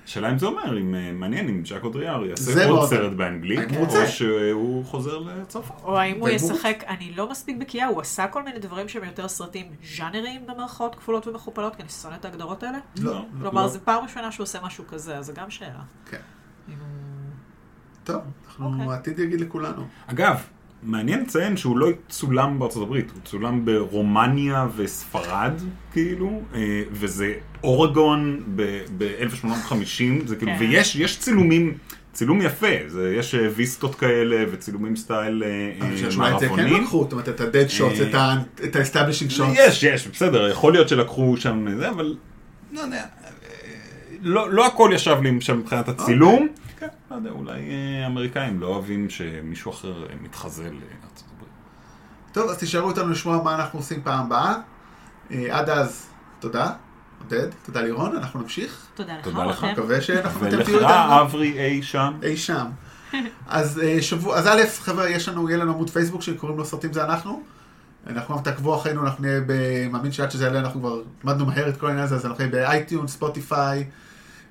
השאלה 0.09 0.31
אם 0.31 0.39
זה 0.39 0.47
אומר, 0.47 0.79
אם 0.81 0.95
אה, 0.95 1.13
מעניין 1.13 1.49
אם 1.49 1.65
ז'אק 1.67 1.85
אודריאר 1.85 2.25
יעשה 2.27 2.65
עוד 2.65 2.75
מאוד- 2.75 2.89
סרט 2.89 3.13
באנגלית, 3.13 3.77
רוצה? 3.77 4.03
או 4.03 4.07
שהוא 4.07 4.85
חוזר 4.85 5.19
לצרפת. 5.19 5.75
או 5.83 5.99
האם 5.99 6.21
הוא? 6.21 6.29
ישחק, 6.29 6.85
אני 6.89 7.13
לא 7.17 7.31
מספיק 7.31 7.57
בקיאה, 7.61 7.87
הוא 7.87 8.01
עשה 8.01 8.27
כל 8.27 8.43
מיני 8.43 8.59
דברים 8.59 8.89
שהם 8.89 9.05
יותר 9.05 9.29
סרטים 9.29 9.67
ז'אנריים 9.97 10.47
במרכאות 10.47 10.95
כפולות 10.95 11.27
ומכופלות, 11.27 11.77
כי 11.77 11.83
אני 11.83 11.91
שונאת 11.91 12.21
את 12.21 12.25
ההגדרות 12.25 12.63
האלה. 12.63 12.79
לא. 13.01 13.25
כלומר, 13.41 13.63
לא. 13.63 13.69
זו 13.69 13.79
פעם 13.85 14.03
ראשונה 14.03 14.33
שהוא 14.33 14.45
עושה 14.45 14.59
משהו 14.65 14.85
כזה, 14.89 15.17
אז 15.19 15.27
זה 15.27 15.33
גם 15.33 15.51
שאלה. 15.51 15.83
כן. 16.11 16.21
טוב, 18.05 18.23
אנחנו, 18.47 18.73
אוקיי. 18.73 18.87
העתיד 18.95 19.19
יגיד 19.19 19.41
לכולנו. 19.41 19.87
אגב, 20.07 20.37
מעניין 20.83 21.21
לציין 21.23 21.57
שהוא 21.57 21.79
לא 21.79 21.89
צולם 22.09 22.59
בארצות 22.59 22.83
הברית, 22.83 23.11
הוא 23.11 23.21
צולם 23.25 23.65
ברומניה 23.65 24.67
וספרד, 24.77 25.53
כאילו, 25.93 26.43
אה, 26.55 26.83
וזה 26.93 27.33
אורגון 27.63 28.43
ב-1850, 28.57 30.27
זה 30.27 30.37
כאילו, 30.37 30.53
כן. 30.53 30.57
ויש 30.61 30.97
יש 30.97 31.19
צילומים, 31.19 31.75
צילום 32.13 32.43
יפה, 32.43 32.67
זה, 32.87 33.15
יש 33.19 33.35
אה, 33.35 33.49
ויסטות 33.55 33.95
כאלה 33.95 34.45
וצילומים 34.51 34.97
סטייל 34.97 35.43
אה, 35.47 35.73
אני 35.81 35.95
חושב 35.95 36.11
שאולי 36.11 36.35
את 36.35 36.41
זה 36.41 36.49
כן 36.49 36.55
מערבונים. 36.55 36.83
לקחו, 36.83 37.03
זאת 37.03 37.13
אומרת, 37.13 37.29
את 37.29 37.41
ה-dead 37.41 37.79
shots, 37.79 38.17
את 38.65 38.77
ה-establishing 38.77 39.39
shots. 39.39 39.53
יש, 39.55 39.83
יש, 39.83 40.09
בסדר, 40.09 40.49
יכול 40.49 40.73
להיות 40.73 40.89
שלקחו 40.89 41.37
שם 41.37 41.67
זה, 41.79 41.89
אבל 41.89 42.17
לא 42.73 42.81
יודע, 42.81 43.05
לא, 44.23 44.53
לא 44.53 44.67
הכל 44.67 44.91
ישב 44.95 45.17
לי 45.23 45.41
שם 45.41 45.59
מבחינת 45.59 45.89
הצילום. 45.89 46.49
כן, 46.79 46.89
לא 47.11 47.17
יודע, 47.17 47.31
אולי 47.31 47.71
אה, 47.71 48.05
האמריקאים 48.05 48.61
לא 48.61 48.67
אוהבים 48.67 49.11
שמישהו 49.11 49.73
אחר 49.73 50.07
אה, 50.07 50.15
מתחזה 50.21 50.63
לארצות 50.63 51.29
הברית. 51.37 51.53
טוב, 52.33 52.51
אז 52.51 52.59
תישארו 52.59 52.91
איתנו 52.91 53.09
לשמוע 53.09 53.43
מה 53.43 53.55
אנחנו 53.55 53.79
עושים 53.79 54.03
פעם 54.03 54.27
הבאה. 54.27 54.55
אה, 55.31 55.59
עד 55.59 55.71
אז, 55.71 56.07
תודה, 56.39 56.73
עודד, 57.23 57.49
תודה 57.63 57.83
לירון, 57.83 58.17
אנחנו 58.17 58.41
נמשיך. 58.41 58.87
תודה 58.95 59.19
לך, 59.19 59.25
תודה 59.25 59.45
לך. 59.45 59.65
מקווה 59.65 60.01
שאנחנו 60.01 60.49
אתם 60.49 60.57
ולך 60.57 60.67
תהיו 60.67 60.79
איתנו 60.79 61.21
אברי 61.21 61.59
אי 61.59 61.83
שם. 61.83 62.19
אי 62.23 62.37
שם. 62.37 62.67
אז 63.49 63.81
אה, 63.85 64.03
שבוע, 64.03 64.37
אז 64.37 64.47
א', 64.47 64.61
חבר'ה, 64.79 65.09
יש 65.09 65.29
לנו, 65.29 65.49
יהיה 65.49 65.59
לנו 65.59 65.73
עמוד 65.73 65.91
פייסבוק 65.91 66.23
שקוראים 66.23 66.59
לו 66.59 66.65
סרטים 66.65 66.93
זה 66.93 67.05
אנחנו. 67.05 67.43
אנחנו 68.07 68.37
גם 68.37 68.43
תעקבו 68.43 68.77
אחרינו, 68.77 69.05
אנחנו 69.05 69.25
נהיה, 69.25 69.41
מאמין 69.91 70.13
שעד 70.13 70.31
שזה 70.31 70.45
יעלה, 70.45 70.59
אנחנו 70.59 70.81
כבר 70.81 71.03
למדנו 71.25 71.47
מהר 71.47 71.69
את 71.69 71.77
כל 71.77 71.87
העניין 71.87 72.05
הזה, 72.05 72.15
אז 72.15 72.27
אנחנו 72.27 72.45
נהיה 72.45 72.51
באייטיון, 72.51 73.09
ספוטיפיי, 73.09 73.85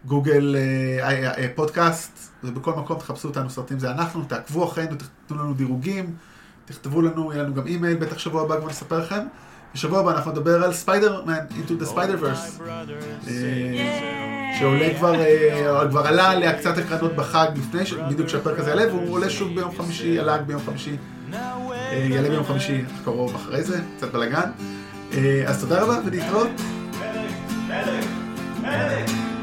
גוגל, 0.07 0.55
אה, 0.55 1.09
אה, 1.09 1.31
אה, 1.37 1.47
פודקאסט, 1.55 2.29
ובכל 2.43 2.73
מקום 2.73 2.99
תחפשו 2.99 3.27
אותנו, 3.27 3.49
סרטים 3.49 3.79
זה 3.79 3.91
אנחנו, 3.91 4.23
תעקבו 4.23 4.65
אחרינו, 4.65 4.95
תתנו 5.25 5.43
לנו 5.43 5.53
דירוגים, 5.53 6.15
תכתבו 6.65 7.01
לנו, 7.01 7.33
יהיה 7.33 7.43
לנו 7.43 7.53
גם 7.53 7.67
אימייל, 7.67 7.97
בטח 7.97 8.17
שבוע 8.17 8.41
הבא 8.41 8.59
כבר 8.59 8.69
נספר 8.69 8.99
לכם. 8.99 9.19
בשבוע 9.73 9.99
הבא 9.99 10.11
אנחנו 10.11 10.31
נדבר 10.31 10.63
על 10.63 10.73
ספיידרמן, 10.73 11.37
Into 11.49 11.83
the 11.83 11.85
Spider-Verse, 11.85 12.61
אה, 13.27 14.55
שעולה 14.59 14.93
כבר, 14.97 15.13
כבר 15.89 16.07
עלה 16.07 16.35
להקצת 16.35 16.77
הקרנות 16.77 17.15
בחג 17.15 17.47
לפני, 17.55 17.81
בדיוק 18.09 18.27
כשהפרק 18.27 18.59
הזה 18.59 18.69
יעלה, 18.69 18.93
והוא 18.93 19.13
עולה 19.13 19.29
שוב 19.29 19.55
ביום 19.55 19.77
חמישי, 19.77 20.19
עלה 20.19 20.37
ביום 20.37 20.61
חמישי, 20.65 20.97
יעלה 21.91 22.29
ביום 22.29 22.43
חמישי 22.43 22.83
הקרוב 23.01 23.35
אחרי 23.35 23.63
זה, 23.63 23.81
קצת 23.97 24.11
בלאגן. 24.11 24.49
אז 25.47 25.61
תודה 25.61 25.83
רבה 25.83 25.99
ולהתראות. 26.05 26.49
מלך, 27.69 28.05
מלך, 28.61 29.36